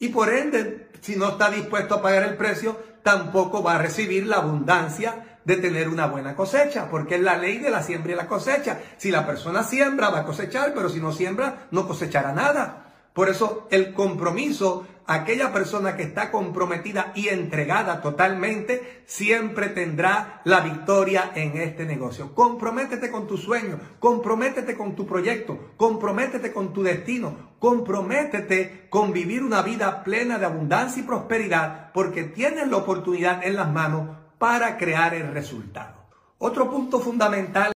Y 0.00 0.08
por 0.08 0.28
ende, 0.34 0.90
si 1.02 1.14
no 1.14 1.28
está 1.28 1.50
dispuesto 1.50 1.94
a 1.94 2.02
pagar 2.02 2.24
el 2.24 2.36
precio, 2.36 2.76
tampoco 3.04 3.62
va 3.62 3.76
a 3.76 3.78
recibir 3.78 4.26
la 4.26 4.38
abundancia 4.38 5.38
de 5.44 5.54
tener 5.58 5.88
una 5.88 6.06
buena 6.06 6.34
cosecha, 6.34 6.90
porque 6.90 7.14
es 7.14 7.20
la 7.20 7.36
ley 7.36 7.58
de 7.58 7.70
la 7.70 7.84
siembra 7.84 8.14
y 8.14 8.16
la 8.16 8.26
cosecha. 8.26 8.80
Si 8.96 9.12
la 9.12 9.24
persona 9.24 9.62
siembra, 9.62 10.10
va 10.10 10.20
a 10.20 10.26
cosechar, 10.26 10.74
pero 10.74 10.88
si 10.88 10.98
no 10.98 11.12
siembra, 11.12 11.68
no 11.70 11.86
cosechará 11.86 12.32
nada. 12.32 12.89
Por 13.20 13.28
eso 13.28 13.68
el 13.70 13.92
compromiso, 13.92 14.86
aquella 15.04 15.52
persona 15.52 15.94
que 15.94 16.04
está 16.04 16.30
comprometida 16.30 17.12
y 17.14 17.28
entregada 17.28 18.00
totalmente, 18.00 19.02
siempre 19.04 19.68
tendrá 19.68 20.40
la 20.44 20.60
victoria 20.60 21.30
en 21.34 21.58
este 21.58 21.84
negocio. 21.84 22.34
Comprométete 22.34 23.10
con 23.10 23.26
tu 23.26 23.36
sueño, 23.36 23.78
comprométete 23.98 24.74
con 24.74 24.96
tu 24.96 25.06
proyecto, 25.06 25.72
comprométete 25.76 26.50
con 26.50 26.72
tu 26.72 26.82
destino, 26.82 27.56
comprométete 27.58 28.86
con 28.88 29.12
vivir 29.12 29.44
una 29.44 29.60
vida 29.60 30.02
plena 30.02 30.38
de 30.38 30.46
abundancia 30.46 31.02
y 31.02 31.06
prosperidad, 31.06 31.92
porque 31.92 32.22
tienes 32.22 32.68
la 32.68 32.78
oportunidad 32.78 33.44
en 33.44 33.56
las 33.56 33.70
manos 33.70 34.16
para 34.38 34.78
crear 34.78 35.12
el 35.12 35.30
resultado. 35.34 36.06
Otro 36.38 36.70
punto 36.70 37.00
fundamental 37.00 37.70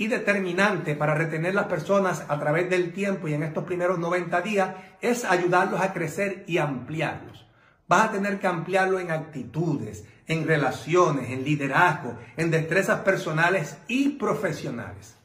y 0.00 0.08
determinante 0.08 0.94
para 0.94 1.14
retener 1.14 1.54
las 1.54 1.66
personas 1.66 2.24
a 2.26 2.40
través 2.40 2.70
del 2.70 2.94
tiempo 2.94 3.28
y 3.28 3.34
en 3.34 3.42
estos 3.42 3.64
primeros 3.64 3.98
90 3.98 4.40
días 4.40 4.74
es 5.02 5.26
ayudarlos 5.26 5.78
a 5.78 5.92
crecer 5.92 6.42
y 6.46 6.56
ampliarlos. 6.56 7.46
Vas 7.86 8.08
a 8.08 8.12
tener 8.12 8.40
que 8.40 8.46
ampliarlo 8.46 8.98
en 8.98 9.10
actitudes, 9.10 10.06
en 10.26 10.46
relaciones, 10.46 11.28
en 11.28 11.44
liderazgo, 11.44 12.16
en 12.38 12.50
destrezas 12.50 13.00
personales 13.00 13.76
y 13.88 14.08
profesionales. 14.08 15.18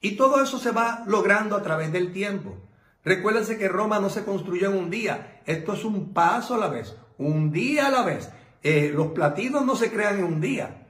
Y 0.00 0.12
todo 0.12 0.42
eso 0.42 0.58
se 0.58 0.70
va 0.70 1.04
logrando 1.06 1.54
a 1.54 1.62
través 1.62 1.92
del 1.92 2.10
tiempo. 2.10 2.56
Recuérdense 3.04 3.58
que 3.58 3.68
Roma 3.68 4.00
no 4.00 4.08
se 4.08 4.24
construyó 4.24 4.70
en 4.70 4.78
un 4.78 4.88
día. 4.88 5.42
Esto 5.44 5.74
es 5.74 5.84
un 5.84 6.14
paso 6.14 6.54
a 6.54 6.58
la 6.58 6.68
vez, 6.68 6.96
un 7.18 7.52
día 7.52 7.88
a 7.88 7.90
la 7.90 8.02
vez. 8.02 8.30
Eh, 8.62 8.92
los 8.94 9.08
platinos 9.08 9.66
no 9.66 9.76
se 9.76 9.92
crean 9.92 10.20
en 10.20 10.24
un 10.24 10.40
día. 10.40 10.86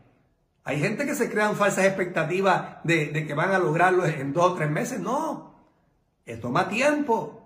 Hay 0.64 0.78
gente 0.78 1.06
que 1.06 1.14
se 1.14 1.30
crean 1.30 1.56
falsas 1.56 1.86
expectativas 1.86 2.76
de, 2.84 3.26
que 3.26 3.34
van 3.34 3.52
a 3.52 3.58
lograrlo 3.58 4.04
en 4.04 4.32
dos 4.32 4.52
o 4.52 4.54
tres 4.54 4.70
meses. 4.70 5.00
No, 5.00 5.54
esto 6.26 6.48
toma 6.48 6.68
tiempo. 6.68 7.36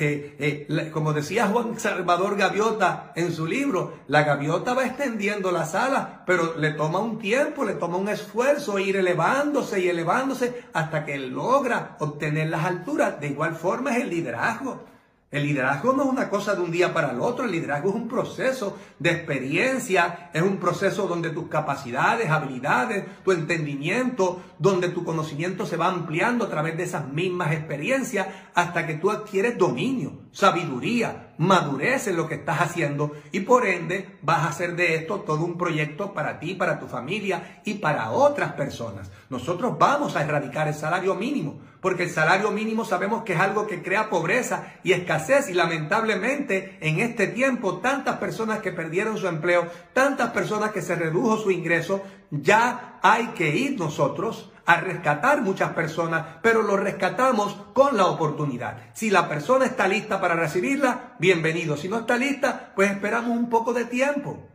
Eh, 0.00 0.66
eh, 0.68 0.90
como 0.90 1.12
decía 1.12 1.46
Juan 1.46 1.78
Salvador 1.78 2.36
Gaviota 2.36 3.12
en 3.14 3.32
su 3.32 3.46
libro, 3.46 3.98
la 4.08 4.24
gaviota 4.24 4.74
va 4.74 4.86
extendiendo 4.86 5.52
las 5.52 5.76
alas, 5.76 6.08
pero 6.26 6.56
le 6.58 6.72
toma 6.72 6.98
un 6.98 7.18
tiempo, 7.18 7.64
le 7.64 7.74
toma 7.74 7.98
un 7.98 8.08
esfuerzo 8.08 8.78
ir 8.80 8.96
elevándose 8.96 9.80
y 9.80 9.88
elevándose 9.88 10.64
hasta 10.72 11.04
que 11.04 11.16
logra 11.18 11.96
obtener 12.00 12.48
las 12.48 12.64
alturas. 12.64 13.20
De 13.20 13.28
igual 13.28 13.54
forma 13.54 13.96
es 13.96 14.02
el 14.02 14.10
liderazgo. 14.10 14.93
El 15.34 15.42
liderazgo 15.42 15.92
no 15.92 16.04
es 16.04 16.08
una 16.10 16.30
cosa 16.30 16.54
de 16.54 16.60
un 16.60 16.70
día 16.70 16.94
para 16.94 17.10
el 17.10 17.20
otro, 17.20 17.44
el 17.44 17.50
liderazgo 17.50 17.88
es 17.88 17.96
un 17.96 18.06
proceso 18.06 18.78
de 19.00 19.10
experiencia, 19.10 20.30
es 20.32 20.40
un 20.40 20.58
proceso 20.58 21.08
donde 21.08 21.30
tus 21.30 21.48
capacidades, 21.48 22.30
habilidades, 22.30 23.04
tu 23.24 23.32
entendimiento, 23.32 24.40
donde 24.60 24.90
tu 24.90 25.02
conocimiento 25.02 25.66
se 25.66 25.76
va 25.76 25.88
ampliando 25.88 26.44
a 26.44 26.50
través 26.50 26.76
de 26.76 26.84
esas 26.84 27.08
mismas 27.08 27.50
experiencias 27.50 28.28
hasta 28.54 28.86
que 28.86 28.94
tú 28.94 29.10
adquieres 29.10 29.58
dominio, 29.58 30.20
sabiduría, 30.30 31.33
madurez 31.38 32.06
en 32.06 32.16
lo 32.16 32.28
que 32.28 32.36
estás 32.36 32.60
haciendo 32.60 33.12
y 33.32 33.40
por 33.40 33.66
ende 33.66 34.18
vas 34.22 34.40
a 34.40 34.48
hacer 34.48 34.76
de 34.76 34.94
esto 34.94 35.20
todo 35.20 35.44
un 35.44 35.58
proyecto 35.58 36.12
para 36.12 36.38
ti, 36.38 36.54
para 36.54 36.78
tu 36.78 36.86
familia 36.86 37.60
y 37.64 37.74
para 37.74 38.10
otras 38.10 38.52
personas. 38.52 39.10
Nosotros 39.30 39.76
vamos 39.78 40.16
a 40.16 40.22
erradicar 40.22 40.68
el 40.68 40.74
salario 40.74 41.14
mínimo 41.14 41.60
porque 41.84 42.04
el 42.04 42.10
salario 42.10 42.50
mínimo 42.50 42.86
sabemos 42.86 43.24
que 43.24 43.34
es 43.34 43.40
algo 43.40 43.66
que 43.66 43.82
crea 43.82 44.08
pobreza 44.08 44.72
y 44.82 44.92
escasez 44.92 45.50
y 45.50 45.52
lamentablemente 45.52 46.78
en 46.80 47.00
este 47.00 47.26
tiempo 47.26 47.76
tantas 47.76 48.16
personas 48.16 48.60
que 48.60 48.72
perdieron 48.72 49.18
su 49.18 49.28
empleo, 49.28 49.66
tantas 49.92 50.30
personas 50.30 50.72
que 50.72 50.80
se 50.80 50.94
redujo 50.94 51.36
su 51.36 51.50
ingreso, 51.50 52.02
ya 52.30 52.98
hay 53.02 53.26
que 53.34 53.54
ir 53.54 53.78
nosotros 53.78 54.50
a 54.66 54.80
rescatar 54.80 55.42
muchas 55.42 55.72
personas, 55.72 56.38
pero 56.42 56.62
lo 56.62 56.76
rescatamos 56.76 57.54
con 57.72 57.96
la 57.96 58.06
oportunidad. 58.06 58.78
Si 58.94 59.10
la 59.10 59.28
persona 59.28 59.66
está 59.66 59.86
lista 59.86 60.20
para 60.20 60.34
recibirla, 60.34 61.14
bienvenido. 61.18 61.76
Si 61.76 61.88
no 61.88 62.00
está 62.00 62.16
lista, 62.16 62.72
pues 62.74 62.90
esperamos 62.90 63.30
un 63.30 63.50
poco 63.50 63.72
de 63.72 63.84
tiempo. 63.84 64.48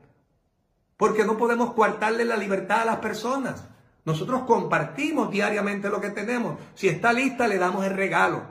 Porque 0.98 1.24
no 1.24 1.38
podemos 1.38 1.74
coartarle 1.74 2.26
la 2.26 2.38
libertad 2.38 2.82
a 2.82 2.86
las 2.86 2.98
personas. 2.98 3.64
Nosotros 4.06 4.44
compartimos 4.44 5.30
diariamente 5.30 5.90
lo 5.90 6.02
que 6.02 6.10
tenemos. 6.10 6.60
Si 6.74 6.88
está 6.88 7.14
lista, 7.14 7.48
le 7.48 7.58
damos 7.58 7.86
el 7.86 7.94
regalo. 7.94 8.44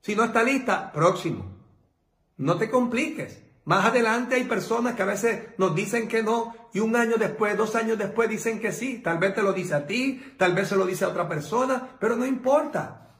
Si 0.00 0.16
no 0.16 0.24
está 0.24 0.42
lista, 0.42 0.92
próximo. 0.92 1.56
No 2.36 2.56
te 2.56 2.68
compliques. 2.68 3.45
Más 3.66 3.84
adelante 3.84 4.36
hay 4.36 4.44
personas 4.44 4.94
que 4.94 5.02
a 5.02 5.06
veces 5.06 5.48
nos 5.58 5.74
dicen 5.74 6.06
que 6.06 6.22
no 6.22 6.54
y 6.72 6.78
un 6.78 6.94
año 6.94 7.16
después, 7.16 7.56
dos 7.56 7.74
años 7.74 7.98
después 7.98 8.28
dicen 8.28 8.60
que 8.60 8.70
sí. 8.70 9.00
Tal 9.02 9.18
vez 9.18 9.34
te 9.34 9.42
lo 9.42 9.52
dice 9.52 9.74
a 9.74 9.88
ti, 9.88 10.22
tal 10.38 10.54
vez 10.54 10.68
se 10.68 10.76
lo 10.76 10.86
dice 10.86 11.04
a 11.04 11.08
otra 11.08 11.28
persona, 11.28 11.96
pero 11.98 12.14
no 12.14 12.24
importa. 12.24 13.10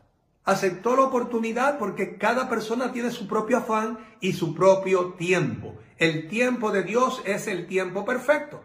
Aceptó 0.45 0.95
la 0.95 1.03
oportunidad 1.03 1.79
porque 1.79 2.17
cada 2.17 2.49
persona 2.49 2.93
tiene 2.93 3.11
su 3.11 3.27
propio 3.27 3.59
afán 3.59 3.99
y 4.21 4.35
su 4.35 4.55
propio 4.55 5.15
tiempo. 5.15 5.75
El 5.99 6.29
tiempo 6.29 6.71
de 6.71 6.85
Dios 6.85 7.23
es 7.25 7.49
el 7.49 7.67
tiempo 7.67 8.05
perfecto. 8.05 8.63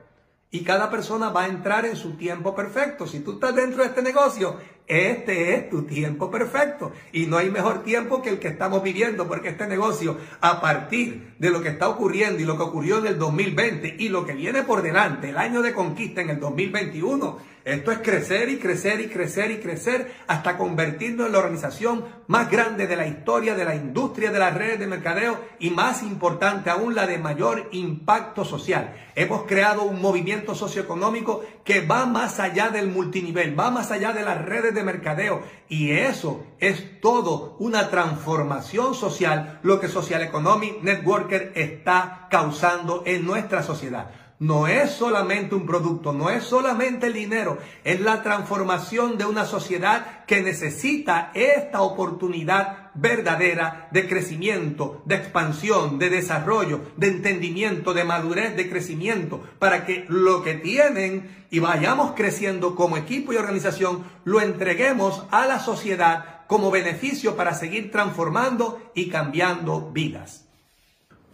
Y 0.54 0.66
cada 0.66 0.92
persona 0.92 1.30
va 1.30 1.44
a 1.44 1.48
entrar 1.48 1.86
en 1.86 1.96
su 1.96 2.18
tiempo 2.18 2.54
perfecto. 2.54 3.08
Si 3.08 3.22
tú 3.22 3.34
estás 3.34 3.56
dentro 3.56 3.84
de 3.84 3.90
este 3.90 4.02
negocio, 4.02 4.58
este 4.86 5.56
es 5.56 5.70
tu 5.70 5.84
tiempo 5.84 6.30
perfecto. 6.30 6.92
Y 7.14 7.26
no 7.28 7.38
hay 7.38 7.50
mejor 7.50 7.84
tiempo 7.84 8.22
que 8.22 8.28
el 8.28 8.40
que 8.40 8.50
estamos 8.50 8.84
viviendo, 8.84 9.30
porque 9.30 9.48
este 9.48 9.66
negocio, 9.66 10.18
a 10.42 10.60
partir 10.60 11.36
de 11.40 11.52
lo 11.52 11.62
que 11.62 11.70
está 11.70 11.88
ocurriendo 11.88 12.42
y 12.42 12.46
lo 12.46 12.58
que 12.58 12.64
ocurrió 12.64 12.98
en 12.98 13.08
el 13.08 13.18
2020 13.18 13.96
y 13.98 14.10
lo 14.10 14.26
que 14.26 14.34
viene 14.34 14.64
por 14.64 14.82
delante, 14.82 15.30
el 15.30 15.38
año 15.38 15.62
de 15.62 15.74
conquista 15.74 16.20
en 16.20 16.32
el 16.32 16.42
2021, 16.42 17.38
esto 17.64 17.92
es 17.92 18.00
crecer 18.00 18.50
y 18.50 18.58
crecer 18.58 19.02
y 19.02 19.10
crecer 19.10 19.52
y 19.52 19.60
crecer 19.60 20.12
hasta 20.28 20.58
convertirnos 20.58 21.28
en 21.28 21.34
la 21.34 21.40
organización 21.40 22.06
más 22.26 22.50
grande 22.50 22.88
de 22.88 22.96
la 22.96 23.06
historia 23.06 23.54
de 23.54 23.66
la 23.66 23.76
industria 23.76 24.32
de 24.32 24.40
las 24.40 24.56
redes 24.56 24.80
de 24.80 24.88
mercadeo 24.88 25.40
y 25.60 25.70
más 25.70 26.02
importante 26.02 26.72
aún 26.72 26.96
la 26.96 27.06
de 27.06 27.20
mayor 27.20 27.70
impacto 27.72 28.46
social. 28.46 28.96
Hemos 29.14 29.44
creado 29.44 29.84
un 29.84 30.02
movimiento 30.02 30.56
socioeconómico 30.56 31.44
que 31.64 31.86
va 31.86 32.08
más 32.08 32.40
allá 32.40 32.70
del 32.70 32.88
multinivel, 32.88 33.60
va 33.60 33.70
más 33.70 33.92
allá 33.92 34.12
de 34.12 34.24
las 34.24 34.44
redes 34.44 34.74
de 34.74 34.84
mercadeo 34.84 35.44
y 35.70 35.92
eso 35.92 36.44
es 36.60 37.00
todo 37.00 37.58
una 37.60 37.90
transformación 37.90 38.96
social, 38.96 39.60
lo 39.62 39.80
que 39.80 39.88
Social 39.88 40.24
Economic 40.24 40.82
Networker 40.82 41.52
está 41.56 42.28
causando 42.32 43.04
en 43.06 43.26
nuestra 43.26 43.62
sociedad 43.62 44.21
no 44.42 44.66
es 44.66 44.90
solamente 44.90 45.54
un 45.54 45.68
producto, 45.68 46.14
no 46.14 46.32
es 46.32 46.44
solamente 46.44 47.06
el 47.06 47.14
dinero, 47.14 47.60
es 47.84 48.02
la 48.02 48.24
transformación 48.24 49.20
de 49.20 49.26
una 49.26 49.46
sociedad 49.46 50.26
que 50.26 50.42
necesita 50.42 51.30
esta 51.36 51.82
oportunidad 51.84 52.90
verdadera 52.96 53.88
de 53.92 54.10
crecimiento, 54.10 55.04
de 55.06 55.14
expansión, 55.14 56.00
de 56.00 56.10
desarrollo, 56.10 56.82
de 56.98 57.10
entendimiento, 57.10 57.94
de 57.94 58.04
madurez, 58.04 58.56
de 58.56 58.68
crecimiento, 58.68 59.44
para 59.60 59.86
que 59.86 60.06
lo 60.10 60.42
que 60.42 60.56
tienen 60.56 61.46
y 61.52 61.60
vayamos 61.60 62.14
creciendo 62.16 62.76
como 62.76 62.98
equipo 62.98 63.34
y 63.34 63.38
organización, 63.38 64.06
lo 64.24 64.42
entreguemos 64.42 65.24
a 65.30 65.46
la 65.46 65.60
sociedad 65.60 66.48
como 66.48 66.72
beneficio 66.72 67.36
para 67.36 67.54
seguir 67.54 67.92
transformando 67.92 68.82
y 68.96 69.10
cambiando 69.10 69.92
vidas. 69.92 70.41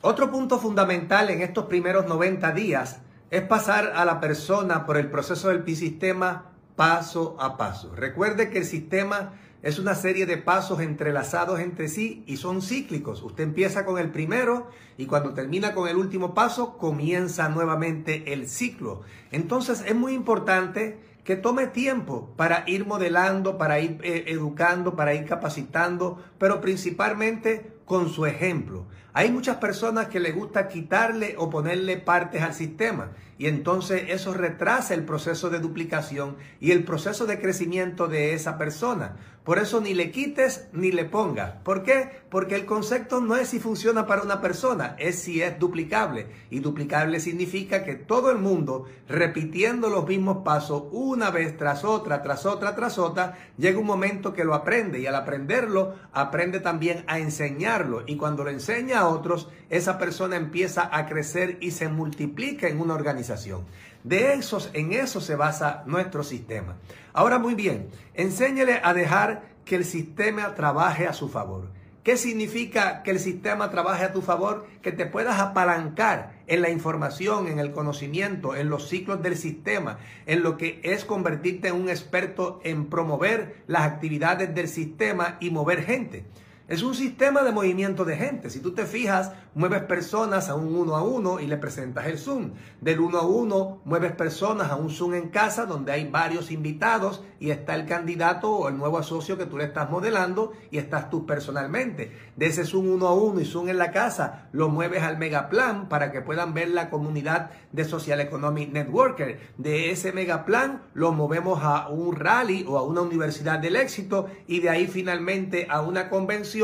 Otro 0.02 0.30
punto 0.30 0.60
fundamental 0.60 1.32
en 1.32 1.42
estos 1.42 1.66
primeros 1.66 2.06
90 2.06 2.52
días 2.52 3.00
es 3.32 3.42
pasar 3.42 3.94
a 3.96 4.06
la 4.06 4.20
persona 4.20 4.86
por 4.86 4.96
el 4.98 5.10
proceso 5.10 5.50
del 5.50 5.66
sistema 5.76 6.52
paso 6.76 7.36
a 7.40 7.58
paso. 7.58 7.96
Recuerde 7.96 8.52
que 8.52 8.60
el 8.60 8.66
sistema 8.66 9.34
es 9.64 9.80
una 9.80 9.96
serie 9.96 10.28
de 10.28 10.38
pasos 10.38 10.82
entrelazados 10.82 11.60
entre 11.60 11.88
sí 11.88 12.24
y 12.28 12.38
son 12.38 12.62
cíclicos. 12.62 13.24
Usted 13.24 13.44
empieza 13.44 13.86
con 13.86 13.98
el 13.98 14.12
primero 14.12 14.70
y 14.98 15.08
cuando 15.08 15.34
termina 15.34 15.74
con 15.74 15.90
el 15.90 15.98
último 15.98 16.36
paso 16.36 16.78
comienza 16.78 17.50
nuevamente 17.50 18.34
el 18.34 18.48
ciclo. 18.48 19.02
Entonces 19.32 19.84
es 19.88 19.96
muy 19.96 20.14
importante 20.14 21.00
que 21.24 21.36
tome 21.36 21.66
tiempo 21.66 22.34
para 22.38 22.64
ir 22.68 22.86
modelando, 22.86 23.58
para 23.58 23.80
ir 23.80 24.00
eh, 24.04 24.26
educando, 24.28 24.96
para 24.96 25.16
ir 25.16 25.26
capacitando, 25.26 26.24
pero 26.38 26.62
principalmente 26.62 27.74
con 27.84 28.10
su 28.10 28.26
ejemplo. 28.26 28.86
Hay 29.18 29.32
muchas 29.32 29.58
personas 29.58 30.10
que 30.10 30.20
les 30.20 30.36
gusta 30.36 30.68
quitarle 30.68 31.34
o 31.40 31.50
ponerle 31.50 31.98
partes 31.98 32.44
al 32.44 32.54
sistema 32.54 33.10
y 33.40 33.48
entonces 33.48 34.04
eso 34.10 34.32
retrasa 34.32 34.94
el 34.94 35.06
proceso 35.06 35.50
de 35.50 35.58
duplicación 35.58 36.36
y 36.60 36.70
el 36.70 36.84
proceso 36.84 37.26
de 37.26 37.40
crecimiento 37.40 38.08
de 38.08 38.36
esa 38.36 38.60
persona. 38.60 39.16
Por 39.48 39.60
eso 39.60 39.80
ni 39.80 39.94
le 39.94 40.12
quites 40.12 40.68
ni 40.74 40.92
le 40.92 41.06
pongas. 41.06 41.54
¿Por 41.64 41.82
qué? 41.82 42.10
Porque 42.30 42.56
el 42.56 42.66
concepto 42.66 43.22
no 43.22 43.38
es 43.38 43.48
si 43.48 43.60
funciona 43.60 44.06
para 44.06 44.22
una 44.22 44.42
persona, 44.42 44.98
es 45.00 45.20
si 45.20 45.42
es 45.42 45.58
duplicable. 45.58 46.28
Y 46.50 46.60
duplicable 46.60 47.22
significa 47.22 47.86
que 47.86 47.96
todo 47.96 48.30
el 48.30 48.40
mundo, 48.40 48.88
repitiendo 49.08 49.88
los 49.88 50.06
mismos 50.06 50.40
pasos 50.44 50.84
una 50.92 51.32
vez 51.32 51.56
tras 51.56 51.86
otra, 51.86 52.22
tras 52.22 52.46
otra, 52.46 52.76
tras 52.76 53.00
otra, 53.00 53.38
llega 53.58 53.80
un 53.80 53.86
momento 53.86 54.34
que 54.34 54.44
lo 54.44 54.54
aprende 54.54 55.00
y 55.00 55.08
al 55.08 55.16
aprenderlo, 55.16 55.96
aprende 56.12 56.60
también 56.60 57.06
a 57.08 57.20
enseñarlo. 57.20 58.04
Y 58.06 58.18
cuando 58.18 58.44
lo 58.44 58.50
enseña 58.50 59.00
a 59.00 59.08
otros, 59.08 59.48
esa 59.70 59.98
persona 59.98 60.36
empieza 60.36 60.90
a 60.92 61.06
crecer 61.06 61.58
y 61.62 61.72
se 61.72 61.88
multiplica 61.88 62.68
en 62.68 62.82
una 62.82 62.96
organización. 62.96 63.64
De 64.08 64.34
esos, 64.34 64.70
en 64.74 64.94
eso 64.94 65.20
se 65.20 65.36
basa 65.36 65.84
nuestro 65.86 66.24
sistema. 66.24 66.78
Ahora 67.14 67.40
muy 67.40 67.56
bien, 67.56 67.90
enséñele 68.14 68.80
a 68.84 68.94
dejar 68.94 69.44
que 69.66 69.76
el 69.76 69.86
sistema 69.86 70.56
trabaje 70.56 71.08
a 71.08 71.14
su 71.14 71.28
favor 71.28 71.70
¿Qué 72.08 72.16
significa 72.16 73.04
que 73.04 73.12
el 73.12 73.20
sistema 73.20 73.70
trabaje 73.70 74.06
a 74.06 74.14
tu 74.14 74.22
favor? 74.22 74.66
Que 74.82 74.94
te 74.94 75.08
puedas 75.08 75.42
apalancar 75.42 76.40
en 76.48 76.62
la 76.62 76.70
información, 76.70 77.50
en 77.50 77.60
el 77.60 77.74
conocimiento, 77.74 78.56
en 78.56 78.70
los 78.70 78.88
ciclos 78.88 79.22
del 79.22 79.36
sistema, 79.36 79.98
en 80.26 80.42
lo 80.42 80.56
que 80.56 80.80
es 80.86 81.04
convertirte 81.04 81.68
en 81.68 81.76
un 81.76 81.90
experto 81.90 82.62
en 82.64 82.86
promover 82.86 83.62
las 83.68 83.82
actividades 83.82 84.56
del 84.56 84.70
sistema 84.70 85.36
y 85.42 85.50
mover 85.50 85.84
gente. 85.84 86.24
Es 86.68 86.84
un 86.84 86.96
sistema 86.96 87.44
de 87.44 87.54
movimiento 87.54 88.04
de 88.04 88.18
gente. 88.18 88.50
Si 88.50 88.60
tú 88.60 88.74
te 88.74 88.86
fijas, 88.86 89.32
mueves 89.56 89.84
personas 89.84 90.50
a 90.50 90.56
un 90.56 90.76
uno 90.76 90.98
a 90.98 91.02
uno 91.02 91.40
y 91.40 91.48
le 91.48 91.56
presentas 91.56 92.08
el 92.08 92.18
Zoom. 92.20 92.56
Del 92.82 93.00
uno 93.00 93.20
a 93.20 93.26
uno, 93.26 93.82
mueves 93.86 94.12
personas 94.12 94.70
a 94.70 94.76
un 94.76 94.90
Zoom 94.90 95.14
en 95.14 95.30
casa 95.30 95.66
donde 95.66 95.94
hay 95.94 96.10
varios 96.10 96.52
invitados 96.52 97.24
y 97.40 97.52
está 97.52 97.74
el 97.74 97.86
candidato 97.86 98.52
o 98.52 98.68
el 98.68 98.78
nuevo 98.78 99.02
socio 99.02 99.38
que 99.38 99.46
tú 99.46 99.58
le 99.58 99.64
estás 99.64 99.90
modelando 99.90 100.52
y 100.70 100.78
estás 100.78 101.10
tú 101.10 101.26
personalmente. 101.26 102.12
De 102.36 102.48
ese 102.48 102.66
Zoom 102.66 102.90
uno 102.90 103.08
a 103.08 103.14
uno 103.14 103.40
y 103.40 103.46
Zoom 103.46 103.70
en 103.70 103.78
la 103.78 103.92
casa, 103.92 104.50
lo 104.52 104.68
mueves 104.68 105.04
al 105.04 105.18
Megaplan 105.18 105.88
para 105.88 106.12
que 106.12 106.20
puedan 106.20 106.54
ver 106.54 106.72
la 106.72 106.90
comunidad 106.90 107.52
de 107.72 107.86
Social 107.86 108.20
Economic 108.20 108.74
Networker. 108.74 109.40
De 109.58 109.92
ese 109.92 110.12
Megaplan 110.12 110.82
lo 110.94 111.14
movemos 111.14 111.64
a 111.64 111.88
un 111.88 112.14
rally 112.18 112.66
o 112.68 112.78
a 112.78 112.84
una 112.84 113.00
universidad 113.00 113.58
del 113.58 113.78
éxito 113.78 114.28
y 114.48 114.60
de 114.60 114.70
ahí 114.70 114.88
finalmente 114.88 115.68
a 115.70 115.82
una 115.82 116.10
convención 116.10 116.57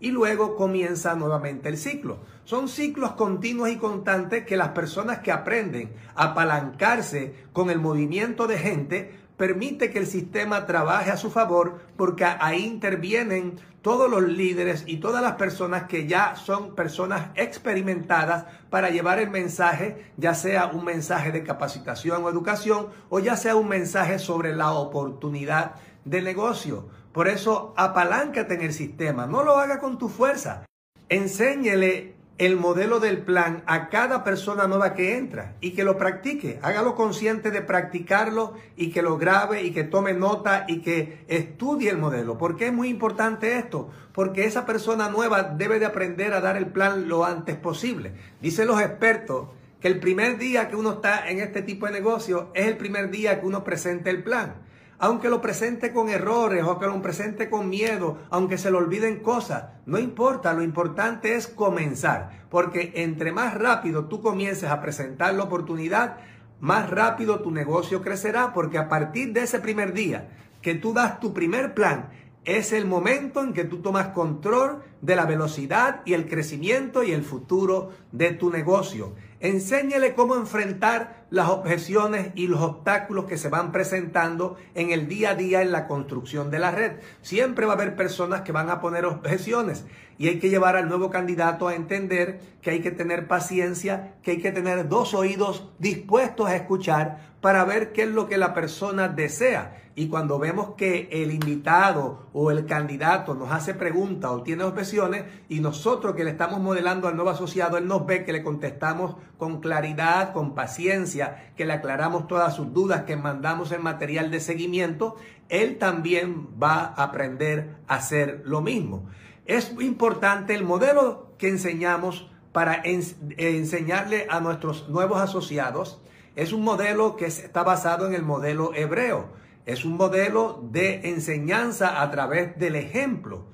y 0.00 0.10
luego 0.10 0.56
comienza 0.56 1.14
nuevamente 1.14 1.68
el 1.68 1.78
ciclo. 1.78 2.18
Son 2.44 2.68
ciclos 2.68 3.12
continuos 3.12 3.70
y 3.70 3.76
constantes 3.76 4.44
que 4.44 4.56
las 4.56 4.70
personas 4.70 5.18
que 5.20 5.32
aprenden 5.32 5.92
a 6.14 6.30
apalancarse 6.30 7.34
con 7.52 7.70
el 7.70 7.78
movimiento 7.78 8.46
de 8.46 8.58
gente 8.58 9.18
permite 9.36 9.90
que 9.90 10.00
el 10.00 10.06
sistema 10.06 10.66
trabaje 10.66 11.10
a 11.10 11.16
su 11.16 11.30
favor 11.30 11.78
porque 11.96 12.24
ahí 12.24 12.64
intervienen 12.64 13.58
todos 13.82 14.10
los 14.10 14.22
líderes 14.22 14.84
y 14.86 14.96
todas 14.96 15.22
las 15.22 15.34
personas 15.34 15.84
que 15.84 16.06
ya 16.06 16.34
son 16.36 16.74
personas 16.74 17.28
experimentadas 17.36 18.44
para 18.68 18.90
llevar 18.90 19.20
el 19.20 19.30
mensaje, 19.30 20.12
ya 20.16 20.34
sea 20.34 20.66
un 20.66 20.84
mensaje 20.84 21.30
de 21.30 21.44
capacitación 21.44 22.24
o 22.24 22.28
educación 22.28 22.88
o 23.08 23.20
ya 23.20 23.36
sea 23.36 23.54
un 23.54 23.68
mensaje 23.68 24.18
sobre 24.18 24.54
la 24.54 24.72
oportunidad 24.72 25.76
de 26.04 26.20
negocio. 26.20 26.88
Por 27.18 27.26
eso 27.26 27.74
apaláncate 27.76 28.54
en 28.54 28.62
el 28.62 28.72
sistema, 28.72 29.26
no 29.26 29.42
lo 29.42 29.58
haga 29.58 29.80
con 29.80 29.98
tu 29.98 30.08
fuerza. 30.08 30.64
Enséñele 31.08 32.14
el 32.38 32.54
modelo 32.54 33.00
del 33.00 33.18
plan 33.18 33.64
a 33.66 33.88
cada 33.88 34.22
persona 34.22 34.68
nueva 34.68 34.94
que 34.94 35.16
entra 35.16 35.56
y 35.60 35.72
que 35.72 35.82
lo 35.82 35.98
practique. 35.98 36.60
Hágalo 36.62 36.94
consciente 36.94 37.50
de 37.50 37.60
practicarlo 37.60 38.54
y 38.76 38.92
que 38.92 39.02
lo 39.02 39.18
grabe 39.18 39.64
y 39.64 39.72
que 39.72 39.82
tome 39.82 40.12
nota 40.12 40.64
y 40.68 40.80
que 40.80 41.24
estudie 41.26 41.90
el 41.90 41.98
modelo. 41.98 42.38
¿Por 42.38 42.56
qué 42.56 42.68
es 42.68 42.72
muy 42.72 42.88
importante 42.88 43.58
esto? 43.58 43.90
Porque 44.12 44.44
esa 44.44 44.64
persona 44.64 45.08
nueva 45.08 45.42
debe 45.42 45.80
de 45.80 45.86
aprender 45.86 46.34
a 46.34 46.40
dar 46.40 46.56
el 46.56 46.66
plan 46.66 47.08
lo 47.08 47.24
antes 47.24 47.56
posible. 47.56 48.12
Dicen 48.40 48.68
los 48.68 48.80
expertos 48.80 49.48
que 49.80 49.88
el 49.88 49.98
primer 49.98 50.38
día 50.38 50.68
que 50.68 50.76
uno 50.76 50.92
está 50.92 51.28
en 51.28 51.40
este 51.40 51.62
tipo 51.62 51.86
de 51.86 51.92
negocio 51.94 52.52
es 52.54 52.68
el 52.68 52.76
primer 52.76 53.10
día 53.10 53.40
que 53.40 53.46
uno 53.48 53.64
presenta 53.64 54.08
el 54.08 54.22
plan 54.22 54.67
aunque 54.98 55.28
lo 55.28 55.40
presente 55.40 55.92
con 55.92 56.08
errores 56.08 56.64
o 56.64 56.78
que 56.78 56.86
lo 56.86 57.00
presente 57.00 57.48
con 57.48 57.68
miedo, 57.68 58.18
aunque 58.30 58.58
se 58.58 58.70
le 58.70 58.76
olviden 58.76 59.20
cosas, 59.20 59.64
no 59.86 59.98
importa, 59.98 60.52
lo 60.52 60.62
importante 60.62 61.36
es 61.36 61.46
comenzar, 61.46 62.46
porque 62.50 62.92
entre 62.96 63.32
más 63.32 63.54
rápido 63.54 64.06
tú 64.06 64.20
comiences 64.20 64.70
a 64.70 64.80
presentar 64.80 65.34
la 65.34 65.44
oportunidad, 65.44 66.16
más 66.60 66.90
rápido 66.90 67.40
tu 67.40 67.50
negocio 67.50 68.02
crecerá, 68.02 68.52
porque 68.52 68.78
a 68.78 68.88
partir 68.88 69.32
de 69.32 69.42
ese 69.42 69.60
primer 69.60 69.92
día 69.92 70.28
que 70.62 70.74
tú 70.74 70.92
das 70.92 71.20
tu 71.20 71.32
primer 71.32 71.74
plan, 71.74 72.10
es 72.44 72.72
el 72.72 72.86
momento 72.86 73.42
en 73.42 73.52
que 73.52 73.64
tú 73.64 73.82
tomas 73.82 74.08
control 74.08 74.82
de 75.02 75.16
la 75.16 75.26
velocidad 75.26 76.00
y 76.04 76.14
el 76.14 76.26
crecimiento 76.28 77.02
y 77.02 77.12
el 77.12 77.22
futuro 77.22 77.90
de 78.10 78.32
tu 78.32 78.50
negocio. 78.50 79.14
Enséñele 79.40 80.14
cómo 80.14 80.34
enfrentar 80.34 81.17
las 81.30 81.48
objeciones 81.50 82.32
y 82.34 82.46
los 82.46 82.60
obstáculos 82.60 83.26
que 83.26 83.36
se 83.36 83.48
van 83.48 83.72
presentando 83.72 84.56
en 84.74 84.90
el 84.90 85.08
día 85.08 85.30
a 85.30 85.34
día 85.34 85.62
en 85.62 85.72
la 85.72 85.86
construcción 85.86 86.50
de 86.50 86.58
la 86.58 86.70
red. 86.70 86.92
Siempre 87.22 87.66
va 87.66 87.72
a 87.72 87.76
haber 87.76 87.96
personas 87.96 88.42
que 88.42 88.52
van 88.52 88.70
a 88.70 88.80
poner 88.80 89.04
objeciones 89.04 89.84
y 90.18 90.28
hay 90.28 90.38
que 90.40 90.50
llevar 90.50 90.76
al 90.76 90.88
nuevo 90.88 91.10
candidato 91.10 91.68
a 91.68 91.74
entender 91.74 92.40
que 92.60 92.70
hay 92.70 92.80
que 92.80 92.90
tener 92.90 93.28
paciencia, 93.28 94.14
que 94.22 94.32
hay 94.32 94.38
que 94.38 94.52
tener 94.52 94.88
dos 94.88 95.14
oídos 95.14 95.68
dispuestos 95.78 96.48
a 96.48 96.56
escuchar 96.56 97.28
para 97.40 97.64
ver 97.64 97.92
qué 97.92 98.02
es 98.02 98.08
lo 98.08 98.28
que 98.28 98.36
la 98.36 98.52
persona 98.52 99.08
desea. 99.08 99.82
Y 99.98 100.06
cuando 100.06 100.38
vemos 100.38 100.74
que 100.76 101.08
el 101.10 101.32
invitado 101.32 102.28
o 102.32 102.52
el 102.52 102.66
candidato 102.66 103.34
nos 103.34 103.50
hace 103.50 103.74
preguntas 103.74 104.30
o 104.30 104.44
tiene 104.44 104.62
objeciones 104.62 105.24
y 105.48 105.58
nosotros 105.58 106.14
que 106.14 106.22
le 106.22 106.30
estamos 106.30 106.60
modelando 106.60 107.08
al 107.08 107.16
nuevo 107.16 107.30
asociado, 107.30 107.78
él 107.78 107.88
nos 107.88 108.06
ve 108.06 108.24
que 108.24 108.32
le 108.32 108.44
contestamos 108.44 109.16
con 109.38 109.60
claridad, 109.60 110.32
con 110.32 110.54
paciencia, 110.54 111.17
que 111.56 111.64
le 111.64 111.72
aclaramos 111.72 112.26
todas 112.28 112.54
sus 112.54 112.72
dudas, 112.72 113.02
que 113.02 113.16
mandamos 113.16 113.72
el 113.72 113.80
material 113.80 114.30
de 114.30 114.40
seguimiento, 114.40 115.16
él 115.48 115.78
también 115.78 116.48
va 116.62 116.94
a 116.96 117.04
aprender 117.04 117.76
a 117.86 117.96
hacer 117.96 118.42
lo 118.44 118.60
mismo. 118.60 119.08
Es 119.46 119.72
importante 119.80 120.54
el 120.54 120.64
modelo 120.64 121.32
que 121.38 121.48
enseñamos 121.48 122.30
para 122.52 122.82
enseñarle 122.84 124.26
a 124.30 124.40
nuestros 124.40 124.88
nuevos 124.88 125.20
asociados. 125.20 126.00
Es 126.36 126.52
un 126.52 126.62
modelo 126.62 127.16
que 127.16 127.26
está 127.26 127.62
basado 127.62 128.06
en 128.06 128.14
el 128.14 128.22
modelo 128.22 128.74
hebreo. 128.74 129.30
Es 129.64 129.84
un 129.84 129.96
modelo 129.96 130.60
de 130.70 131.08
enseñanza 131.10 132.02
a 132.02 132.10
través 132.10 132.58
del 132.58 132.76
ejemplo. 132.76 133.46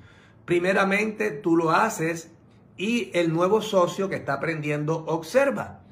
Primeramente 0.45 1.31
tú 1.31 1.57
lo 1.57 1.71
haces 1.71 2.31
y 2.77 3.11
el 3.15 3.33
nuevo 3.33 3.63
socio 3.63 4.09
que 4.09 4.17
está 4.17 4.35
aprendiendo 4.35 5.05
observa. 5.07 5.84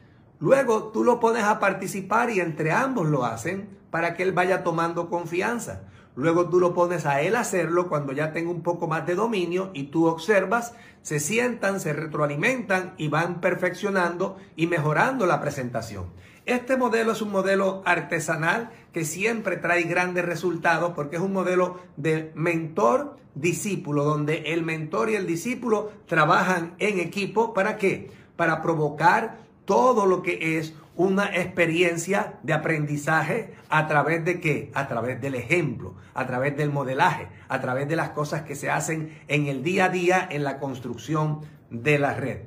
Luego 0.42 0.88
tú 0.88 1.04
lo 1.04 1.20
pones 1.20 1.44
a 1.44 1.60
participar 1.60 2.28
y 2.30 2.40
entre 2.40 2.72
ambos 2.72 3.06
lo 3.06 3.24
hacen 3.24 3.68
para 3.92 4.14
que 4.14 4.24
él 4.24 4.32
vaya 4.32 4.64
tomando 4.64 5.08
confianza. 5.08 5.82
Luego 6.16 6.48
tú 6.48 6.58
lo 6.58 6.74
pones 6.74 7.06
a 7.06 7.20
él 7.20 7.36
hacerlo 7.36 7.88
cuando 7.88 8.12
ya 8.12 8.32
tenga 8.32 8.50
un 8.50 8.64
poco 8.64 8.88
más 8.88 9.06
de 9.06 9.14
dominio 9.14 9.70
y 9.72 9.84
tú 9.84 10.06
observas, 10.06 10.74
se 11.02 11.20
sientan, 11.20 11.78
se 11.78 11.92
retroalimentan 11.92 12.94
y 12.96 13.06
van 13.06 13.40
perfeccionando 13.40 14.36
y 14.56 14.66
mejorando 14.66 15.26
la 15.26 15.40
presentación. 15.40 16.06
Este 16.44 16.76
modelo 16.76 17.12
es 17.12 17.22
un 17.22 17.30
modelo 17.30 17.82
artesanal 17.84 18.70
que 18.92 19.04
siempre 19.04 19.58
trae 19.58 19.84
grandes 19.84 20.24
resultados 20.24 20.90
porque 20.96 21.16
es 21.16 21.22
un 21.22 21.32
modelo 21.32 21.78
de 21.96 22.32
mentor-discípulo, 22.34 24.02
donde 24.02 24.52
el 24.52 24.64
mentor 24.64 25.08
y 25.08 25.14
el 25.14 25.28
discípulo 25.28 25.92
trabajan 26.06 26.74
en 26.80 26.98
equipo. 26.98 27.54
¿Para 27.54 27.76
qué? 27.76 28.10
Para 28.34 28.60
provocar 28.60 29.41
todo 29.64 30.06
lo 30.06 30.22
que 30.22 30.58
es 30.58 30.74
una 30.94 31.34
experiencia 31.36 32.38
de 32.42 32.52
aprendizaje 32.52 33.54
a 33.68 33.88
través 33.88 34.24
de 34.24 34.40
qué? 34.40 34.70
A 34.74 34.88
través 34.88 35.20
del 35.20 35.34
ejemplo, 35.34 35.94
a 36.14 36.26
través 36.26 36.56
del 36.56 36.70
modelaje, 36.70 37.28
a 37.48 37.60
través 37.60 37.88
de 37.88 37.96
las 37.96 38.10
cosas 38.10 38.42
que 38.42 38.54
se 38.54 38.70
hacen 38.70 39.18
en 39.28 39.46
el 39.46 39.62
día 39.62 39.86
a 39.86 39.88
día 39.88 40.28
en 40.30 40.44
la 40.44 40.58
construcción 40.58 41.40
de 41.70 41.98
la 41.98 42.14
red. 42.14 42.40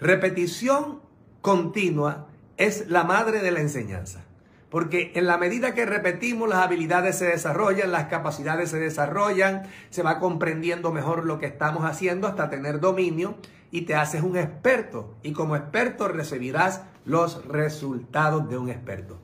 Repetición 0.00 1.00
continua 1.40 2.28
es 2.56 2.88
la 2.88 3.04
madre 3.04 3.40
de 3.40 3.50
la 3.50 3.60
enseñanza. 3.60 4.24
Porque 4.70 5.12
en 5.14 5.26
la 5.26 5.38
medida 5.38 5.74
que 5.74 5.86
repetimos, 5.86 6.48
las 6.48 6.58
habilidades 6.58 7.16
se 7.16 7.24
desarrollan, 7.24 7.90
las 7.90 8.04
capacidades 8.04 8.70
se 8.70 8.78
desarrollan, 8.78 9.62
se 9.88 10.02
va 10.02 10.18
comprendiendo 10.18 10.92
mejor 10.92 11.24
lo 11.24 11.38
que 11.38 11.46
estamos 11.46 11.84
haciendo 11.84 12.28
hasta 12.28 12.50
tener 12.50 12.78
dominio 12.78 13.36
y 13.70 13.82
te 13.82 13.94
haces 13.94 14.22
un 14.22 14.36
experto. 14.36 15.16
Y 15.22 15.32
como 15.32 15.56
experto 15.56 16.08
recibirás 16.08 16.82
los 17.04 17.44
resultados 17.46 18.48
de 18.48 18.58
un 18.58 18.68
experto. 18.68 19.18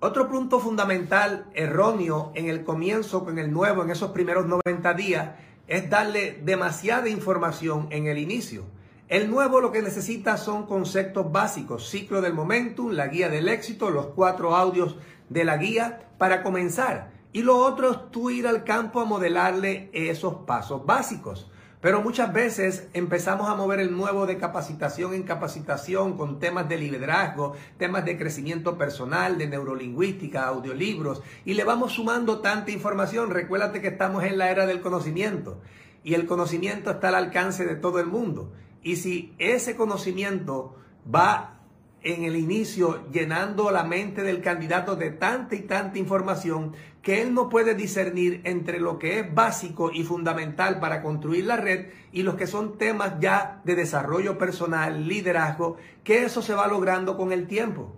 Otro 0.00 0.28
punto 0.28 0.60
fundamental, 0.60 1.46
erróneo 1.54 2.30
en 2.34 2.48
el 2.48 2.62
comienzo, 2.62 3.24
con 3.24 3.38
el 3.38 3.52
nuevo, 3.52 3.82
en 3.82 3.90
esos 3.90 4.10
primeros 4.10 4.46
90 4.46 4.94
días, 4.94 5.30
es 5.66 5.88
darle 5.88 6.40
demasiada 6.44 7.08
información 7.08 7.86
en 7.90 8.06
el 8.06 8.18
inicio. 8.18 8.64
El 9.08 9.30
nuevo 9.30 9.60
lo 9.60 9.72
que 9.72 9.82
necesita 9.82 10.36
son 10.36 10.66
conceptos 10.66 11.30
básicos, 11.30 11.88
ciclo 11.88 12.20
del 12.20 12.34
momentum, 12.34 12.90
la 12.90 13.06
guía 13.06 13.28
del 13.28 13.48
éxito, 13.48 13.90
los 13.90 14.06
cuatro 14.06 14.54
audios 14.54 14.96
de 15.28 15.44
la 15.44 15.56
guía 15.56 16.08
para 16.18 16.42
comenzar. 16.42 17.12
Y 17.32 17.42
lo 17.42 17.56
otro 17.56 17.90
es 17.90 18.10
tú 18.10 18.30
ir 18.30 18.46
al 18.46 18.64
campo 18.64 19.00
a 19.00 19.04
modelarle 19.04 19.90
esos 19.92 20.34
pasos 20.46 20.84
básicos. 20.86 21.50
Pero 21.84 22.00
muchas 22.00 22.32
veces 22.32 22.88
empezamos 22.94 23.46
a 23.50 23.56
mover 23.56 23.78
el 23.78 23.94
nuevo 23.94 24.24
de 24.24 24.38
capacitación 24.38 25.12
en 25.12 25.22
capacitación 25.22 26.16
con 26.16 26.38
temas 26.38 26.66
de 26.66 26.78
liderazgo, 26.78 27.56
temas 27.76 28.06
de 28.06 28.16
crecimiento 28.16 28.78
personal, 28.78 29.36
de 29.36 29.48
neurolingüística, 29.48 30.46
audiolibros, 30.46 31.20
y 31.44 31.52
le 31.52 31.62
vamos 31.62 31.92
sumando 31.92 32.40
tanta 32.40 32.70
información. 32.70 33.28
Recuérdate 33.28 33.82
que 33.82 33.88
estamos 33.88 34.24
en 34.24 34.38
la 34.38 34.50
era 34.50 34.64
del 34.64 34.80
conocimiento 34.80 35.60
y 36.02 36.14
el 36.14 36.24
conocimiento 36.24 36.90
está 36.90 37.08
al 37.08 37.16
alcance 37.16 37.66
de 37.66 37.74
todo 37.74 38.00
el 38.00 38.06
mundo. 38.06 38.50
Y 38.82 38.96
si 38.96 39.34
ese 39.38 39.76
conocimiento 39.76 40.76
va 41.14 41.53
en 42.04 42.24
el 42.24 42.36
inicio 42.36 43.10
llenando 43.10 43.70
la 43.70 43.82
mente 43.82 44.22
del 44.22 44.42
candidato 44.42 44.94
de 44.94 45.10
tanta 45.10 45.54
y 45.54 45.62
tanta 45.62 45.98
información 45.98 46.74
que 47.02 47.22
él 47.22 47.34
no 47.34 47.48
puede 47.48 47.74
discernir 47.74 48.40
entre 48.44 48.78
lo 48.78 48.98
que 48.98 49.20
es 49.20 49.34
básico 49.34 49.90
y 49.92 50.04
fundamental 50.04 50.80
para 50.80 51.02
construir 51.02 51.46
la 51.46 51.56
red 51.56 51.86
y 52.12 52.22
los 52.22 52.36
que 52.36 52.46
son 52.46 52.78
temas 52.78 53.14
ya 53.20 53.60
de 53.64 53.74
desarrollo 53.74 54.38
personal, 54.38 55.08
liderazgo, 55.08 55.76
que 56.02 56.24
eso 56.24 56.40
se 56.42 56.54
va 56.54 56.68
logrando 56.68 57.16
con 57.16 57.32
el 57.32 57.46
tiempo. 57.46 57.96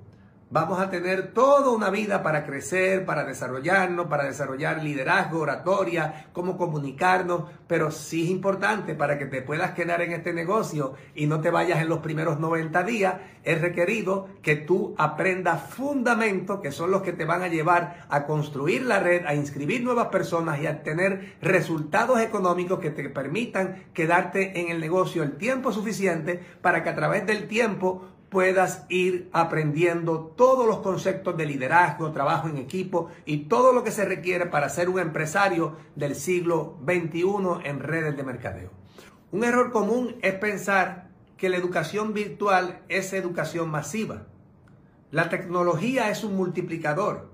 Vamos 0.49 0.79
a 0.79 0.91
tener 0.91 1.33
toda 1.33 1.71
una 1.71 1.91
vida 1.91 2.23
para 2.23 2.47
crecer, 2.47 3.05
para 3.05 3.25
desarrollarnos, 3.25 4.07
para 4.07 4.23
desarrollar 4.23 4.81
liderazgo, 4.81 5.41
oratoria, 5.41 6.29
cómo 6.33 6.57
comunicarnos, 6.57 7.51
pero 7.67 7.91
sí 7.91 8.23
es 8.23 8.31
importante 8.31 8.95
para 8.95 9.19
que 9.19 9.27
te 9.27 9.43
puedas 9.43 9.73
quedar 9.73 10.03
en 10.03 10.13
este 10.13 10.33
negocio 10.33 10.95
y 11.17 11.27
no 11.27 11.41
te 11.41 11.51
vayas 11.51 11.81
en 11.81 11.89
los 11.89 11.99
primeros 11.99 12.39
90 12.39 12.85
días, 12.85 13.17
es 13.43 13.61
requerido 13.61 14.29
que 14.41 14.55
tú 14.55 14.95
aprendas 14.99 15.63
fundamentos 15.63 16.61
que 16.61 16.71
son 16.71 16.93
los 16.93 17.03
que 17.03 17.13
te 17.13 17.25
van 17.25 17.43
a 17.43 17.49
llevar 17.49 18.07
a 18.09 18.25
construir 18.25 18.83
la 18.83 19.01
red, 19.01 19.27
a 19.27 19.35
inscribir 19.35 19.83
nuevas 19.83 20.09
personas 20.09 20.61
y 20.61 20.69
a 20.69 20.85
tener 20.85 21.39
resultados 21.43 22.21
económicos 22.21 22.79
que 22.79 22.91
te 22.91 23.09
permitan 23.11 23.87
quedarte 23.93 24.61
en 24.61 24.69
el 24.69 24.79
negocio 24.79 25.25
el 25.25 25.39
tiempo 25.39 25.73
suficiente 25.73 26.41
para 26.63 26.85
que 26.85 26.91
a 26.91 26.95
través 26.95 27.27
del 27.27 27.49
tiempo 27.49 28.05
puedas 28.29 28.85
ir 28.89 29.29
aprendiendo 29.33 30.33
todos 30.37 30.67
los 30.67 30.79
conceptos 30.79 31.37
de 31.37 31.47
liderazgo, 31.47 32.13
trabajo 32.13 32.49
en 32.49 32.59
equipo 32.59 33.09
y 33.25 33.45
todo 33.45 33.73
lo 33.73 33.85
que 33.85 33.91
se 33.91 34.05
requiere 34.05 34.47
para 34.47 34.69
ser 34.69 34.89
un 34.89 34.99
empresario 34.99 35.77
del 35.95 36.15
siglo 36.15 36.79
XXI 36.85 37.25
en 37.65 37.81
redes 37.81 38.17
de 38.17 38.25
mercadeo. 38.25 38.71
Un 39.33 39.45
error 39.45 39.71
común 39.71 40.17
es 40.23 40.35
pensar 40.35 41.09
que 41.37 41.49
la 41.49 41.57
educación 41.57 42.15
virtual 42.15 42.81
es 42.89 43.13
educación 43.13 43.71
masiva. 43.71 44.27
La 45.11 45.29
tecnología 45.29 46.11
es 46.11 46.25
un 46.25 46.35
multiplicador, 46.37 47.31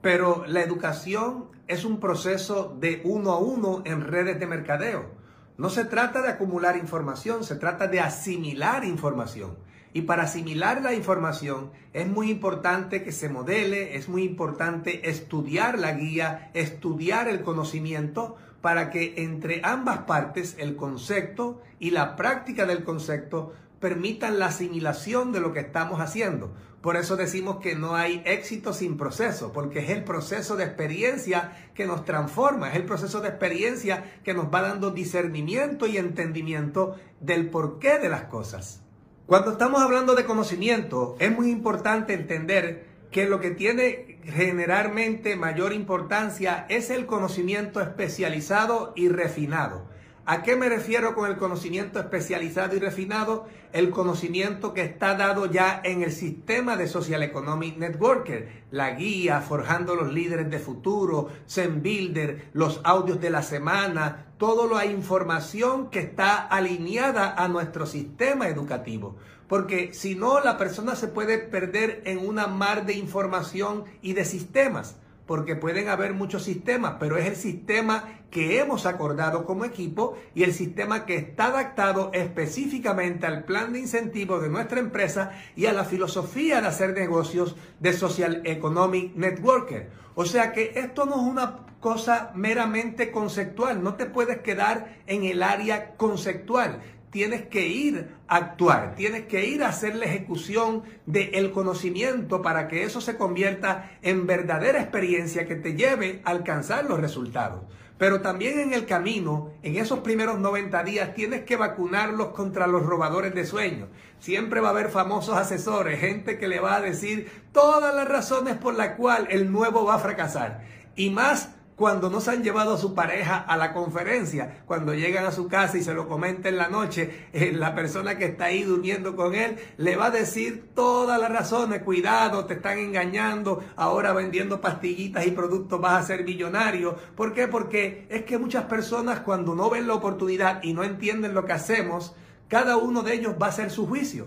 pero 0.00 0.44
la 0.46 0.62
educación 0.62 1.46
es 1.66 1.84
un 1.84 2.00
proceso 2.00 2.76
de 2.78 3.02
uno 3.04 3.32
a 3.32 3.38
uno 3.38 3.82
en 3.84 4.02
redes 4.02 4.38
de 4.38 4.46
mercadeo. 4.46 5.10
No 5.56 5.70
se 5.70 5.84
trata 5.84 6.22
de 6.22 6.28
acumular 6.28 6.76
información, 6.76 7.42
se 7.42 7.56
trata 7.56 7.88
de 7.88 8.00
asimilar 8.00 8.84
información. 8.84 9.56
Y 9.92 10.02
para 10.02 10.24
asimilar 10.24 10.82
la 10.82 10.94
información 10.94 11.70
es 11.92 12.06
muy 12.06 12.30
importante 12.30 13.02
que 13.02 13.12
se 13.12 13.28
modele, 13.28 13.96
es 13.96 14.08
muy 14.08 14.22
importante 14.22 15.08
estudiar 15.08 15.78
la 15.78 15.92
guía, 15.92 16.50
estudiar 16.54 17.28
el 17.28 17.42
conocimiento 17.42 18.36
para 18.60 18.90
que 18.90 19.14
entre 19.18 19.60
ambas 19.64 20.00
partes 20.00 20.56
el 20.58 20.76
concepto 20.76 21.62
y 21.78 21.90
la 21.90 22.16
práctica 22.16 22.66
del 22.66 22.84
concepto 22.84 23.52
permitan 23.80 24.38
la 24.38 24.46
asimilación 24.46 25.32
de 25.32 25.40
lo 25.40 25.52
que 25.52 25.60
estamos 25.60 26.00
haciendo. 26.00 26.52
Por 26.80 26.96
eso 26.96 27.16
decimos 27.16 27.58
que 27.58 27.74
no 27.74 27.96
hay 27.96 28.22
éxito 28.24 28.72
sin 28.72 28.96
proceso, 28.96 29.52
porque 29.52 29.80
es 29.80 29.90
el 29.90 30.04
proceso 30.04 30.56
de 30.56 30.64
experiencia 30.64 31.70
que 31.74 31.86
nos 31.86 32.04
transforma, 32.04 32.70
es 32.70 32.76
el 32.76 32.84
proceso 32.84 33.20
de 33.20 33.28
experiencia 33.28 34.20
que 34.22 34.34
nos 34.34 34.46
va 34.46 34.62
dando 34.62 34.90
discernimiento 34.90 35.86
y 35.86 35.96
entendimiento 35.96 36.96
del 37.20 37.50
porqué 37.50 37.98
de 37.98 38.08
las 38.08 38.24
cosas. 38.24 38.82
Cuando 39.28 39.50
estamos 39.52 39.82
hablando 39.82 40.14
de 40.14 40.24
conocimiento, 40.24 41.14
es 41.18 41.30
muy 41.30 41.50
importante 41.50 42.14
entender 42.14 42.86
que 43.10 43.28
lo 43.28 43.40
que 43.40 43.50
tiene 43.50 44.20
generalmente 44.24 45.36
mayor 45.36 45.74
importancia 45.74 46.64
es 46.70 46.88
el 46.88 47.04
conocimiento 47.04 47.82
especializado 47.82 48.94
y 48.96 49.10
refinado. 49.10 49.84
¿A 50.30 50.42
qué 50.42 50.56
me 50.56 50.68
refiero 50.68 51.14
con 51.14 51.30
el 51.30 51.38
conocimiento 51.38 51.98
especializado 51.98 52.76
y 52.76 52.80
refinado? 52.80 53.46
El 53.72 53.88
conocimiento 53.88 54.74
que 54.74 54.82
está 54.82 55.14
dado 55.14 55.46
ya 55.46 55.80
en 55.82 56.02
el 56.02 56.12
sistema 56.12 56.76
de 56.76 56.86
Social 56.86 57.22
Economic 57.22 57.78
Networker, 57.78 58.64
la 58.70 58.90
guía, 58.90 59.40
forjando 59.40 59.94
los 59.94 60.12
líderes 60.12 60.50
de 60.50 60.58
futuro, 60.58 61.30
Zen 61.48 61.82
Builder, 61.82 62.50
los 62.52 62.82
audios 62.84 63.22
de 63.22 63.30
la 63.30 63.42
semana, 63.42 64.26
toda 64.36 64.66
la 64.66 64.84
información 64.84 65.88
que 65.88 66.00
está 66.00 66.36
alineada 66.36 67.32
a 67.32 67.48
nuestro 67.48 67.86
sistema 67.86 68.48
educativo. 68.48 69.16
Porque 69.48 69.94
si 69.94 70.14
no, 70.14 70.40
la 70.40 70.58
persona 70.58 70.94
se 70.94 71.08
puede 71.08 71.38
perder 71.38 72.02
en 72.04 72.18
una 72.18 72.48
mar 72.48 72.84
de 72.84 72.92
información 72.92 73.86
y 74.02 74.12
de 74.12 74.26
sistemas 74.26 74.98
porque 75.28 75.56
pueden 75.56 75.90
haber 75.90 76.14
muchos 76.14 76.42
sistemas, 76.42 76.94
pero 76.98 77.18
es 77.18 77.26
el 77.26 77.36
sistema 77.36 78.04
que 78.30 78.60
hemos 78.60 78.86
acordado 78.86 79.44
como 79.44 79.66
equipo 79.66 80.16
y 80.34 80.42
el 80.42 80.54
sistema 80.54 81.04
que 81.04 81.16
está 81.16 81.48
adaptado 81.48 82.10
específicamente 82.14 83.26
al 83.26 83.44
plan 83.44 83.74
de 83.74 83.80
incentivos 83.80 84.40
de 84.40 84.48
nuestra 84.48 84.80
empresa 84.80 85.32
y 85.54 85.66
a 85.66 85.74
la 85.74 85.84
filosofía 85.84 86.62
de 86.62 86.68
hacer 86.68 86.94
negocios 86.94 87.56
de 87.78 87.92
Social 87.92 88.40
Economic 88.46 89.14
Networker. 89.16 89.90
O 90.14 90.24
sea 90.24 90.52
que 90.52 90.72
esto 90.76 91.04
no 91.04 91.16
es 91.16 91.22
una 91.30 91.58
cosa 91.78 92.32
meramente 92.34 93.12
conceptual, 93.12 93.84
no 93.84 93.96
te 93.96 94.06
puedes 94.06 94.38
quedar 94.38 94.96
en 95.06 95.24
el 95.24 95.42
área 95.42 95.94
conceptual 95.96 96.80
tienes 97.10 97.46
que 97.46 97.66
ir 97.66 98.08
a 98.28 98.36
actuar, 98.36 98.94
tienes 98.94 99.26
que 99.26 99.46
ir 99.46 99.62
a 99.62 99.68
hacer 99.68 99.94
la 99.94 100.06
ejecución 100.06 100.82
del 101.06 101.50
conocimiento 101.50 102.42
para 102.42 102.68
que 102.68 102.84
eso 102.84 103.00
se 103.00 103.16
convierta 103.16 103.90
en 104.02 104.26
verdadera 104.26 104.80
experiencia 104.80 105.46
que 105.46 105.56
te 105.56 105.74
lleve 105.74 106.20
a 106.24 106.30
alcanzar 106.30 106.84
los 106.84 107.00
resultados. 107.00 107.62
Pero 107.98 108.20
también 108.20 108.60
en 108.60 108.72
el 108.72 108.86
camino, 108.86 109.50
en 109.62 109.76
esos 109.76 110.00
primeros 110.00 110.38
90 110.38 110.84
días, 110.84 111.14
tienes 111.14 111.42
que 111.42 111.56
vacunarlos 111.56 112.28
contra 112.28 112.68
los 112.68 112.86
robadores 112.86 113.34
de 113.34 113.44
sueños. 113.44 113.88
Siempre 114.20 114.60
va 114.60 114.68
a 114.68 114.70
haber 114.70 114.88
famosos 114.88 115.36
asesores, 115.36 115.98
gente 115.98 116.38
que 116.38 116.46
le 116.46 116.60
va 116.60 116.76
a 116.76 116.80
decir 116.80 117.28
todas 117.52 117.92
las 117.92 118.06
razones 118.06 118.56
por 118.56 118.74
las 118.74 118.94
cuales 118.94 119.28
el 119.32 119.50
nuevo 119.50 119.84
va 119.84 119.96
a 119.96 119.98
fracasar. 119.98 120.62
Y 120.94 121.10
más 121.10 121.56
cuando 121.78 122.10
no 122.10 122.20
se 122.20 122.32
han 122.32 122.42
llevado 122.42 122.74
a 122.74 122.78
su 122.78 122.92
pareja 122.92 123.38
a 123.38 123.56
la 123.56 123.72
conferencia, 123.72 124.64
cuando 124.66 124.94
llegan 124.94 125.24
a 125.24 125.30
su 125.30 125.46
casa 125.46 125.78
y 125.78 125.84
se 125.84 125.94
lo 125.94 126.08
comenta 126.08 126.48
en 126.48 126.58
la 126.58 126.66
noche, 126.68 127.28
eh, 127.32 127.52
la 127.52 127.76
persona 127.76 128.18
que 128.18 128.24
está 128.24 128.46
ahí 128.46 128.64
durmiendo 128.64 129.14
con 129.14 129.36
él 129.36 129.56
le 129.76 129.94
va 129.94 130.06
a 130.06 130.10
decir 130.10 130.70
todas 130.74 131.20
las 131.20 131.30
razones, 131.30 131.84
cuidado, 131.84 132.46
te 132.46 132.54
están 132.54 132.78
engañando, 132.78 133.62
ahora 133.76 134.12
vendiendo 134.12 134.60
pastillitas 134.60 135.24
y 135.28 135.30
productos 135.30 135.80
vas 135.80 136.02
a 136.02 136.06
ser 136.06 136.24
millonario. 136.24 136.96
¿Por 137.14 137.32
qué? 137.32 137.46
Porque 137.46 138.08
es 138.10 138.24
que 138.24 138.38
muchas 138.38 138.64
personas 138.64 139.20
cuando 139.20 139.54
no 139.54 139.70
ven 139.70 139.86
la 139.86 139.94
oportunidad 139.94 140.60
y 140.64 140.72
no 140.72 140.82
entienden 140.82 141.32
lo 141.32 141.44
que 141.44 141.52
hacemos, 141.52 142.12
cada 142.48 142.76
uno 142.76 143.04
de 143.04 143.14
ellos 143.14 143.36
va 143.40 143.46
a 143.46 143.50
hacer 143.50 143.70
su 143.70 143.86
juicio 143.86 144.26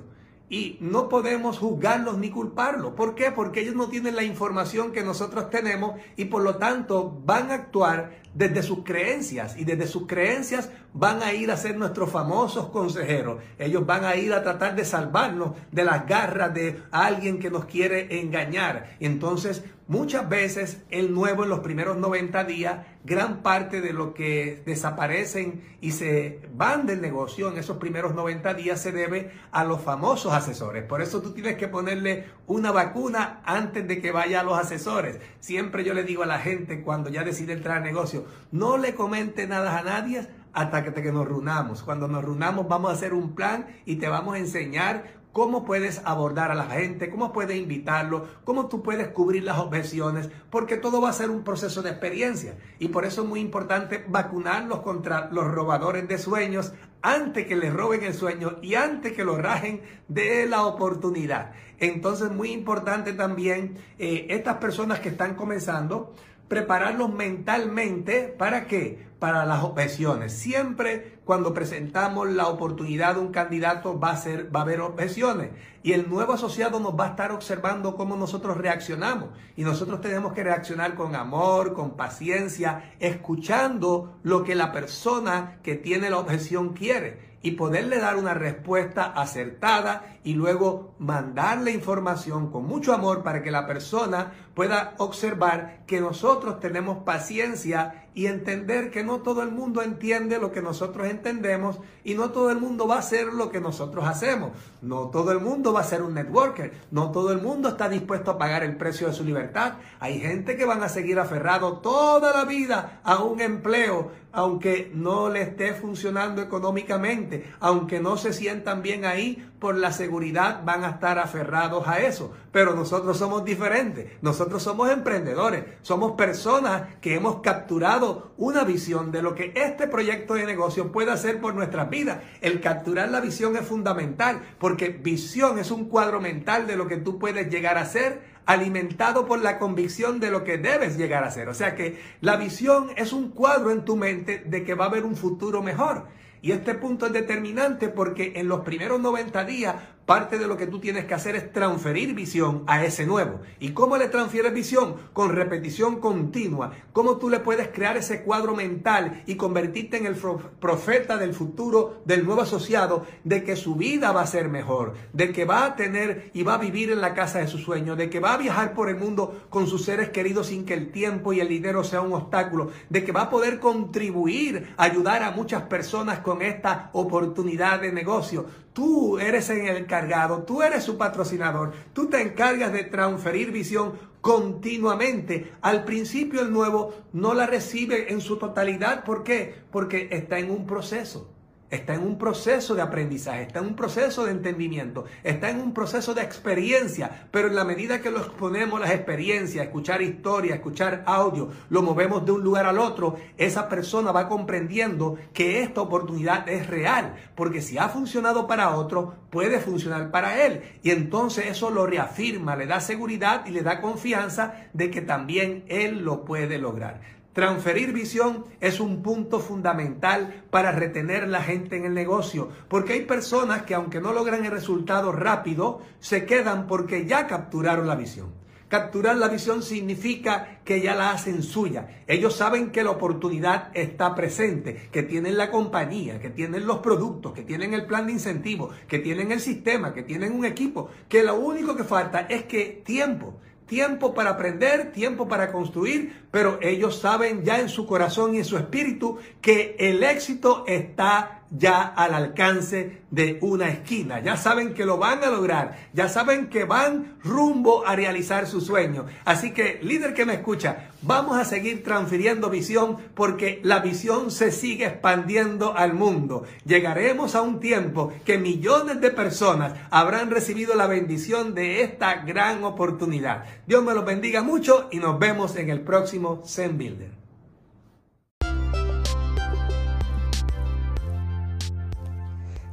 y 0.52 0.76
no 0.82 1.08
podemos 1.08 1.60
juzgarlos 1.60 2.18
ni 2.18 2.30
culparlos. 2.30 2.92
¿Por 2.92 3.16
qué? 3.16 3.32
Porque 3.32 3.62
ellos 3.62 3.74
no 3.74 3.88
tienen 3.88 4.18
la 4.18 4.24
información 4.24 4.92
que 4.92 5.02
nosotros 5.02 5.50
tenemos 5.50 5.94
y 6.18 6.26
por 6.26 6.44
lo 6.44 6.58
tanto 6.58 7.22
van 7.26 7.52
a 7.52 7.54
actuar 7.54 8.21
desde 8.34 8.64
sus 8.64 8.84
creencias 8.84 9.58
y 9.58 9.66
desde 9.66 9.88
sus 9.88 10.08
creencias 10.08 10.70
van 10.94 11.24
a 11.24 11.34
ir 11.34 11.52
a 11.52 11.58
ser 11.58 11.78
nuestros 11.78 12.10
famosos 12.12 12.70
consejeros. 12.70 13.42
Ellos 13.58 13.86
van 13.86 14.06
a 14.06 14.16
ir 14.16 14.34
a 14.34 14.44
tratar 14.44 14.76
de 14.76 14.86
salvarnos 14.86 15.52
de 15.72 15.84
las 15.84 16.06
garras 16.06 16.54
de 16.54 16.82
alguien 16.92 17.40
que 17.40 17.50
nos 17.50 17.66
quiere 17.66 18.20
engañar. 18.20 18.96
Entonces 19.00 19.64
muchas 19.88 20.30
veces 20.30 20.82
el 20.90 21.14
nuevo 21.14 21.44
en 21.44 21.50
los 21.50 21.60
primeros 21.60 21.98
90 21.98 22.46
días, 22.46 22.86
gran 23.04 23.42
parte 23.42 23.82
de 23.82 23.92
lo 23.92 24.14
que 24.14 24.62
desaparecen 24.66 25.64
y 25.82 25.92
se 25.92 26.40
van 26.56 26.86
del 26.86 27.02
negocio 27.02 27.50
en 27.50 27.58
esos 27.58 27.78
primeros 27.78 28.16
90 28.16 28.54
días 28.54 28.82
se 28.82 28.94
debe 28.94 29.32
a 29.52 29.66
los 29.66 29.82
famosos 29.82 30.32
asesores. 30.32 30.84
Por 30.84 31.02
eso 31.02 31.22
tú 31.22 31.34
tienes 31.34 31.58
que 31.58 31.68
ponerle 31.68 32.26
una 32.48 32.72
vacuna 32.72 33.42
antes 33.44 33.86
de 33.86 34.02
que 34.02 34.12
vaya 34.12 34.40
a 34.40 34.44
los 34.44 34.58
asesores. 34.58 35.20
Siempre 35.42 35.84
yo 35.84 35.94
le 35.94 36.04
digo 36.04 36.24
a 36.24 36.28
la 36.28 36.40
gente 36.40 36.84
cuando 36.84 37.10
ya 37.10 37.24
decide 37.24 37.54
entrar 37.54 37.78
al 37.78 37.84
negocio, 37.84 38.21
no 38.52 38.78
le 38.78 38.96
comente 38.96 39.48
nada 39.48 39.78
a 39.78 39.84
nadie 39.84 40.28
hasta 40.54 40.84
que, 40.84 40.94
que 40.94 41.12
nos 41.12 41.28
reunamos. 41.28 41.84
Cuando 41.84 42.08
nos 42.08 42.24
reunamos 42.24 42.68
vamos 42.68 42.92
a 42.92 42.94
hacer 42.94 43.14
un 43.14 43.36
plan 43.36 43.68
y 43.86 43.96
te 43.96 44.08
vamos 44.08 44.36
a 44.36 44.40
enseñar 44.40 45.22
cómo 45.32 45.64
puedes 45.64 46.02
abordar 46.06 46.52
a 46.52 46.56
la 46.56 46.66
gente, 46.66 47.10
cómo 47.10 47.32
puedes 47.32 47.58
invitarlo, 47.58 48.28
cómo 48.44 48.68
tú 48.68 48.84
puedes 48.84 49.08
cubrir 49.10 49.44
las 49.44 49.60
objeciones, 49.60 50.30
porque 50.50 50.78
todo 50.78 51.02
va 51.02 51.10
a 51.10 51.14
ser 51.14 51.30
un 51.30 51.44
proceso 51.44 51.82
de 51.82 51.92
experiencia. 51.92 52.58
Y 52.80 52.90
por 52.90 53.06
eso 53.06 53.24
es 53.24 53.30
muy 53.30 53.40
importante 53.40 54.04
vacunarlos 54.08 54.82
contra 54.82 55.30
los 55.32 55.46
robadores 55.46 56.08
de 56.08 56.18
sueños 56.18 56.74
antes 57.02 57.48
que 57.48 57.56
les 57.56 57.74
roben 57.74 58.04
el 58.04 58.14
sueño 58.14 58.58
y 58.62 58.76
antes 58.76 59.14
que 59.14 59.24
lo 59.24 59.38
rajen 59.38 59.82
de 60.08 60.46
la 60.48 60.66
oportunidad. 60.66 61.54
Entonces, 61.80 62.30
muy 62.30 62.52
importante 62.52 63.14
también, 63.14 63.78
eh, 63.98 64.28
estas 64.30 64.58
personas 64.58 65.00
que 65.00 65.10
están 65.10 65.34
comenzando, 65.34 66.14
prepararlos 66.52 67.14
mentalmente, 67.14 68.36
¿para 68.38 68.68
qué? 68.68 69.10
para 69.22 69.46
las 69.46 69.64
objeciones. 69.64 70.34
Siempre 70.34 71.20
cuando 71.26 71.54
presentamos 71.54 72.28
la 72.28 72.48
oportunidad 72.48 73.14
de 73.14 73.22
un 73.22 73.32
candidato 73.32 74.00
va 74.00 74.10
a, 74.10 74.18
ser, 74.18 74.54
va 74.54 74.62
a 74.62 74.64
haber 74.64 74.82
objeciones 74.82 75.52
y 75.84 75.94
el 75.94 76.10
nuevo 76.10 76.34
asociado 76.34 76.80
nos 76.80 77.00
va 77.00 77.06
a 77.06 77.10
estar 77.10 77.32
observando 77.32 77.96
cómo 77.96 78.16
nosotros 78.16 78.58
reaccionamos 78.58 79.30
y 79.56 79.64
nosotros 79.64 80.02
tenemos 80.02 80.34
que 80.34 80.44
reaccionar 80.44 80.96
con 80.96 81.16
amor, 81.16 81.76
con 81.76 81.96
paciencia, 81.96 82.96
escuchando 83.00 84.18
lo 84.24 84.44
que 84.44 84.56
la 84.56 84.72
persona 84.72 85.60
que 85.62 85.76
tiene 85.76 86.10
la 86.10 86.18
objeción 86.18 86.74
quiere 86.74 87.32
y 87.44 87.52
poderle 87.52 88.00
dar 88.00 88.18
una 88.18 88.34
respuesta 88.34 89.06
acertada 89.06 90.18
y 90.24 90.34
luego 90.34 90.96
mandarle 91.00 91.72
información 91.72 92.52
con 92.52 92.66
mucho 92.66 92.94
amor 92.94 93.24
para 93.24 93.42
que 93.42 93.52
la 93.52 93.66
persona 93.66 94.32
pueda 94.54 94.96
observar 94.98 95.84
que 95.88 96.02
nosotros 96.02 96.60
tenemos 96.60 97.00
paciencia 97.04 98.08
y 98.14 98.26
entender 98.26 98.92
que 98.92 99.04
no 99.04 99.22
todo 99.22 99.42
el 99.42 99.52
mundo 99.52 99.82
entiende 99.82 100.38
lo 100.38 100.52
que 100.52 100.62
nosotros 100.62 101.08
entendemos 101.08 101.80
y 102.04 102.16
no 102.16 102.32
todo 102.32 102.52
el 102.52 102.60
mundo 102.60 102.88
va 102.88 102.96
a 102.96 103.00
hacer 103.00 103.28
lo 103.28 103.50
que 103.52 103.62
nosotros 103.62 104.06
hacemos. 104.06 104.52
No 104.82 105.08
todo 105.08 105.32
el 105.32 105.40
mundo 105.40 105.72
va 105.72 105.82
a 105.82 105.86
ser 105.86 106.02
un 106.02 106.14
networker, 106.14 106.74
no 106.92 107.12
todo 107.12 107.32
el 107.32 107.42
mundo 107.42 107.70
está 107.70 107.88
dispuesto 107.88 108.32
a 108.32 108.38
pagar 108.38 108.64
el 108.64 108.76
precio 108.76 109.08
de 109.08 109.14
su 109.14 109.24
libertad. 109.24 109.76
Hay 110.00 110.20
gente 110.20 110.58
que 110.58 110.66
van 110.66 110.84
a 110.84 110.90
seguir 110.90 111.20
aferrado 111.20 111.78
toda 111.78 112.34
la 112.34 112.44
vida 112.44 113.00
a 113.04 113.24
un 113.24 113.40
empleo, 113.40 114.12
aunque 114.34 114.92
no 114.94 115.30
le 115.30 115.44
esté 115.44 115.74
funcionando 115.74 116.42
económicamente, 116.42 117.50
aunque 117.60 118.02
no 118.02 118.18
se 118.18 118.34
sientan 118.34 118.82
bien 118.82 119.06
ahí, 119.06 119.51
por 119.62 119.78
la 119.78 119.92
seguridad 119.92 120.64
van 120.66 120.84
a 120.84 120.90
estar 120.90 121.20
aferrados 121.20 121.88
a 121.88 122.00
eso. 122.00 122.34
Pero 122.52 122.74
nosotros 122.74 123.20
somos 123.20 123.46
diferentes, 123.46 124.12
nosotros 124.24 124.64
somos 124.64 124.90
emprendedores, 124.90 125.66
somos 125.84 126.14
personas 126.14 126.96
que 127.00 127.14
hemos 127.14 127.42
capturado 127.42 128.32
una 128.38 128.64
visión 128.64 129.12
de 129.12 129.22
lo 129.22 129.36
que 129.36 129.54
este 129.56 129.88
proyecto 129.88 130.34
de 130.34 130.48
negocio 130.48 130.92
puede 130.92 131.12
hacer 131.12 131.40
por 131.40 131.54
nuestras 131.54 131.92
vidas. 131.92 132.24
El 132.42 132.60
capturar 132.60 133.10
la 133.10 133.22
visión 133.22 133.56
es 133.56 133.62
fundamental 133.62 134.42
porque 134.58 134.90
visión 134.90 135.60
es 135.60 135.70
un 135.70 135.86
cuadro 135.86 136.20
mental 136.20 136.66
de 136.66 136.76
lo 136.76 136.88
que 136.88 136.98
tú 136.98 137.20
puedes 137.20 137.48
llegar 137.52 137.78
a 137.78 137.86
ser 137.86 138.24
alimentado 138.48 139.28
por 139.28 139.40
la 139.42 139.60
convicción 139.60 140.20
de 140.20 140.32
lo 140.32 140.44
que 140.44 140.58
debes 140.58 140.98
llegar 140.98 141.24
a 141.24 141.30
ser. 141.30 141.50
O 141.50 141.54
sea 141.54 141.76
que 141.76 142.02
la 142.20 142.36
visión 142.36 142.90
es 142.98 143.14
un 143.14 143.30
cuadro 143.30 143.70
en 143.70 143.86
tu 143.86 143.96
mente 143.96 144.40
de 144.40 144.64
que 144.64 144.74
va 144.74 144.86
a 144.86 144.88
haber 144.88 145.06
un 145.06 145.16
futuro 145.16 145.62
mejor. 145.62 146.08
Y 146.42 146.52
este 146.52 146.74
punto 146.74 147.06
es 147.06 147.14
determinante 147.14 147.88
porque 147.90 148.34
en 148.36 148.48
los 148.48 148.62
primeros 148.62 149.00
90 149.00 149.44
días 149.46 149.76
parte 150.12 150.38
de 150.38 150.46
lo 150.46 150.58
que 150.58 150.68
tú 150.68 150.82
tienes 150.82 151.06
que 151.06 151.14
hacer 151.14 151.38
es 151.38 151.54
transferir 151.54 152.14
visión 152.14 152.66
a 152.68 152.84
ese 152.84 153.06
nuevo. 153.06 153.40
¿Y 153.62 153.70
cómo 153.70 153.96
le 153.96 154.10
transfieres 154.10 154.54
visión? 154.54 154.96
Con 155.14 155.34
repetición 155.34 156.02
continua. 156.02 156.74
¿Cómo 156.92 157.16
tú 157.16 157.30
le 157.30 157.40
puedes 157.40 157.70
crear 157.70 157.96
ese 157.96 158.22
cuadro 158.24 158.54
mental 158.54 159.24
y 159.26 159.36
convertirte 159.36 159.96
en 159.96 160.06
el 160.06 160.18
profeta 160.60 161.16
del 161.16 161.34
futuro 161.34 162.02
del 162.04 162.26
nuevo 162.26 162.42
asociado 162.42 163.06
de 163.24 163.46
que 163.46 163.56
su 163.56 163.76
vida 163.76 164.12
va 164.12 164.24
a 164.24 164.28
ser 164.28 164.50
mejor, 164.50 164.96
de 165.14 165.32
que 165.32 165.46
va 165.46 165.64
a 165.64 165.76
tener 165.78 166.30
y 166.34 166.44
va 166.44 166.56
a 166.56 166.58
vivir 166.58 166.92
en 166.92 167.00
la 167.00 167.14
casa 167.14 167.40
de 167.40 167.48
su 167.48 167.58
sueño, 167.58 167.96
de 167.96 168.10
que 168.10 168.20
va 168.20 168.34
a 168.34 168.38
viajar 168.38 168.74
por 168.74 168.90
el 168.90 168.98
mundo 168.98 169.46
con 169.50 169.66
sus 169.66 169.86
seres 169.86 170.10
queridos 170.10 170.48
sin 170.48 170.66
que 170.66 170.74
el 170.74 170.92
tiempo 170.92 171.32
y 171.32 171.40
el 171.40 171.48
dinero 171.48 171.86
sea 171.86 172.02
un 172.02 172.12
obstáculo, 172.12 172.72
de 172.90 173.06
que 173.06 173.14
va 173.14 173.22
a 173.22 173.30
poder 173.30 173.62
contribuir, 173.62 174.74
ayudar 174.76 175.24
a 175.24 175.32
muchas 175.32 175.62
personas 175.62 176.20
con 176.20 176.42
esta 176.42 176.90
oportunidad 176.92 177.80
de 177.80 177.94
negocio? 177.94 178.48
Tú 178.74 179.20
eres 179.20 179.50
el 179.50 179.76
encargado, 179.76 180.44
tú 180.44 180.62
eres 180.62 180.84
su 180.84 180.98
patrocinador, 180.98 181.74
tú 181.94 182.08
te 182.08 182.22
encargas 182.22 182.72
de 182.72 182.86
transferir 182.86 183.52
visión 183.52 183.94
continuamente. 184.22 185.52
Al 185.62 185.84
principio 185.84 186.42
el 186.42 186.54
nuevo 186.54 186.94
no 187.12 187.34
la 187.34 187.48
recibe 187.48 188.14
en 188.14 188.22
su 188.22 188.38
totalidad. 188.38 189.04
¿Por 189.04 189.24
qué? 189.24 189.56
Porque 189.72 190.08
está 190.12 190.40
en 190.40 190.52
un 190.52 190.66
proceso 190.66 191.30
está 191.72 191.96
en 191.96 192.04
un 192.04 192.18
proceso 192.18 192.76
de 192.76 192.82
aprendizaje, 192.82 193.44
está 193.44 193.60
en 193.60 193.68
un 193.68 193.76
proceso 193.76 194.26
de 194.26 194.32
entendimiento, 194.32 195.06
está 195.24 195.50
en 195.50 195.62
un 195.62 195.74
proceso 195.74 196.14
de 196.14 196.22
experiencia, 196.22 197.28
pero 197.32 197.48
en 197.48 197.56
la 197.56 197.64
medida 197.64 198.02
que 198.02 198.12
lo 198.12 198.20
exponemos 198.20 198.80
las 198.80 198.92
experiencias, 198.92 199.66
escuchar 199.66 200.02
historia, 200.02 200.56
escuchar 200.56 201.04
audio, 201.06 201.50
lo 201.70 201.82
movemos 201.82 202.26
de 202.26 202.34
un 202.34 202.44
lugar 202.44 202.66
al 202.66 202.78
otro, 202.78 203.16
esa 203.38 203.70
persona 203.70 204.12
va 204.12 204.28
comprendiendo 204.28 205.18
que 205.34 205.64
esta 205.64 205.82
oportunidad 205.82 206.48
es 206.48 206.68
real, 206.68 207.16
porque 207.36 207.62
si 207.62 207.78
ha 207.78 207.90
funcionado 207.90 208.46
para 208.48 208.76
otro, 208.76 209.16
puede 209.30 209.60
funcionar 209.60 210.12
para 210.12 210.46
él. 210.46 210.62
Y 210.84 210.92
entonces 210.92 211.46
eso 211.48 211.70
lo 211.70 211.88
reafirma, 211.88 212.56
le 212.56 212.66
da 212.66 212.82
seguridad 212.82 213.46
y 213.46 213.52
le 213.52 213.62
da 213.62 213.80
confianza 213.80 214.68
de 214.74 214.92
que 214.92 215.02
también 215.02 215.64
él 215.70 216.04
lo 216.04 216.26
puede 216.26 216.58
lograr. 216.58 217.21
Transferir 217.34 217.94
visión 217.94 218.46
es 218.60 218.82
un 218.82 219.02
punto 219.02 219.40
fundamental 219.40 220.44
para 220.50 220.74
retener 220.74 221.30
la 221.30 221.42
gente 221.42 221.78
en 221.78 221.86
el 221.86 221.94
negocio, 221.94 222.50
porque 222.68 222.92
hay 222.92 223.06
personas 223.06 223.62
que 223.62 223.74
aunque 223.74 224.02
no 224.02 224.12
logran 224.12 224.44
el 224.44 224.52
resultado 224.52 225.14
rápido, 225.14 225.82
se 226.00 226.26
quedan 226.26 226.68
porque 226.68 227.06
ya 227.06 227.28
capturaron 227.28 227.88
la 227.88 227.96
visión. 227.96 228.42
Capturar 228.68 229.16
la 229.16 229.30
visión 229.30 229.64
significa 229.64 230.60
que 230.66 230.82
ya 230.82 230.94
la 230.96 231.12
hacen 231.12 231.42
suya. 231.44 232.04
Ellos 232.08 232.36
saben 232.36 232.70
que 232.72 232.84
la 232.84 232.92
oportunidad 232.92 233.70
está 233.74 234.14
presente, 234.14 234.90
que 234.92 235.04
tienen 235.04 235.38
la 235.38 235.52
compañía, 235.52 236.20
que 236.20 236.30
tienen 236.30 236.66
los 236.66 236.80
productos, 236.80 237.34
que 237.34 237.44
tienen 237.44 237.74
el 237.74 237.86
plan 237.86 238.08
de 238.08 238.14
incentivo, 238.14 238.72
que 238.88 239.00
tienen 239.00 239.32
el 239.32 239.40
sistema, 239.40 239.94
que 239.94 240.04
tienen 240.04 240.34
un 240.34 240.46
equipo, 240.46 240.90
que 241.08 241.24
lo 241.24 241.36
único 241.36 241.76
que 241.76 241.84
falta 241.84 242.22
es 242.30 242.44
que 242.44 242.82
tiempo 242.86 243.40
tiempo 243.72 244.14
para 244.14 244.32
aprender, 244.32 244.92
tiempo 244.92 245.30
para 245.30 245.50
construir, 245.50 246.26
pero 246.30 246.60
ellos 246.62 247.00
saben 247.00 247.46
ya 247.46 247.62
en 247.62 247.70
su 247.70 247.88
corazón 247.88 248.36
y 248.36 248.40
en 248.40 248.44
su 248.44 248.58
espíritu 248.58 249.18
que 249.40 249.78
el 249.80 250.04
éxito 250.04 250.66
está 250.68 251.41
ya 251.52 251.82
al 251.82 252.14
alcance 252.14 253.02
de 253.12 253.38
una 253.42 253.70
esquina. 253.70 254.22
Ya 254.22 254.38
saben 254.38 254.74
que 254.74 254.86
lo 254.86 254.98
van 254.98 255.24
a 255.24 255.30
lograr. 255.30 255.78
Ya 255.94 256.08
saben 256.08 256.50
que 256.50 256.64
van 256.64 257.18
rumbo 257.24 257.86
a 257.86 257.96
realizar 257.96 258.48
su 258.48 258.62
sueño. 258.62 259.06
Así 259.26 259.52
que, 259.52 259.80
líder 259.84 260.14
que 260.14 260.26
me 260.26 260.36
escucha, 260.36 260.90
vamos 261.02 261.38
a 261.38 261.46
seguir 261.46 261.84
transfiriendo 261.84 262.50
visión 262.50 262.98
porque 263.14 263.60
la 263.64 263.80
visión 263.80 264.32
se 264.32 264.52
sigue 264.52 264.86
expandiendo 264.86 265.76
al 265.76 265.94
mundo. 265.94 266.44
Llegaremos 266.66 267.36
a 267.36 267.42
un 267.42 267.60
tiempo 267.60 268.14
que 268.26 268.38
millones 268.38 269.02
de 269.02 269.12
personas 269.12 269.74
habrán 269.90 270.32
recibido 270.32 270.76
la 270.76 270.88
bendición 270.88 271.54
de 271.54 271.84
esta 271.84 272.24
gran 272.24 272.64
oportunidad. 272.64 273.44
Dios 273.68 273.84
me 273.84 273.94
los 273.94 274.06
bendiga 274.06 274.42
mucho 274.42 274.88
y 274.92 274.98
nos 274.98 275.20
vemos 275.20 275.56
en 275.58 275.70
el 275.70 275.82
próximo 275.82 276.42
Zen 276.46 276.78
Builder. 276.78 277.21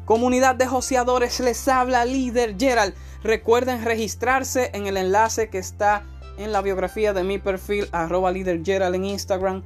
Comunidad 0.08 0.54
de 0.54 0.66
joseadores, 0.66 1.38
les 1.38 1.68
habla 1.68 2.06
líder 2.06 2.56
Gerald. 2.58 2.94
Recuerden 3.22 3.84
registrarse 3.84 4.70
en 4.72 4.86
el 4.86 4.96
enlace 4.96 5.50
que 5.50 5.58
está 5.58 6.02
en 6.38 6.50
la 6.50 6.62
biografía 6.62 7.12
de 7.12 7.24
mi 7.24 7.36
perfil, 7.36 7.90
arroba 7.92 8.32
líder 8.32 8.62
Gerald 8.64 8.94
en 8.94 9.04
Instagram, 9.04 9.62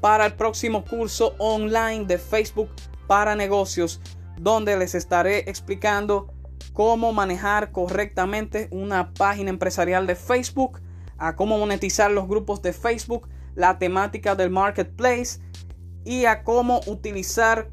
para 0.00 0.26
el 0.26 0.32
próximo 0.32 0.84
curso 0.84 1.36
online 1.38 2.06
de 2.06 2.18
Facebook 2.18 2.70
para 3.06 3.36
negocios, 3.36 4.00
donde 4.36 4.76
les 4.76 4.96
estaré 4.96 5.48
explicando 5.48 6.26
cómo 6.72 7.12
manejar 7.12 7.70
correctamente 7.70 8.66
una 8.72 9.14
página 9.14 9.50
empresarial 9.50 10.08
de 10.08 10.16
Facebook, 10.16 10.80
a 11.18 11.36
cómo 11.36 11.56
monetizar 11.56 12.10
los 12.10 12.26
grupos 12.26 12.62
de 12.62 12.72
Facebook, 12.72 13.28
la 13.54 13.78
temática 13.78 14.34
del 14.34 14.50
marketplace 14.50 15.38
y 16.04 16.24
a 16.24 16.42
cómo 16.42 16.80
utilizar 16.88 17.70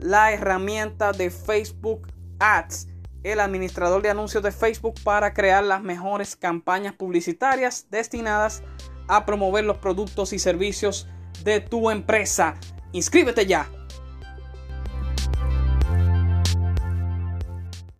la 0.00 0.32
herramienta 0.32 1.12
de 1.12 1.30
Facebook 1.30 2.08
Ads, 2.38 2.88
el 3.22 3.40
administrador 3.40 4.02
de 4.02 4.10
anuncios 4.10 4.42
de 4.42 4.52
Facebook 4.52 4.94
para 5.04 5.34
crear 5.34 5.62
las 5.62 5.82
mejores 5.82 6.36
campañas 6.36 6.94
publicitarias 6.94 7.86
destinadas 7.90 8.62
a 9.08 9.26
promover 9.26 9.64
los 9.64 9.78
productos 9.78 10.32
y 10.32 10.38
servicios 10.38 11.08
de 11.44 11.60
tu 11.60 11.90
empresa. 11.90 12.54
Inscríbete 12.92 13.46
ya 13.46 13.70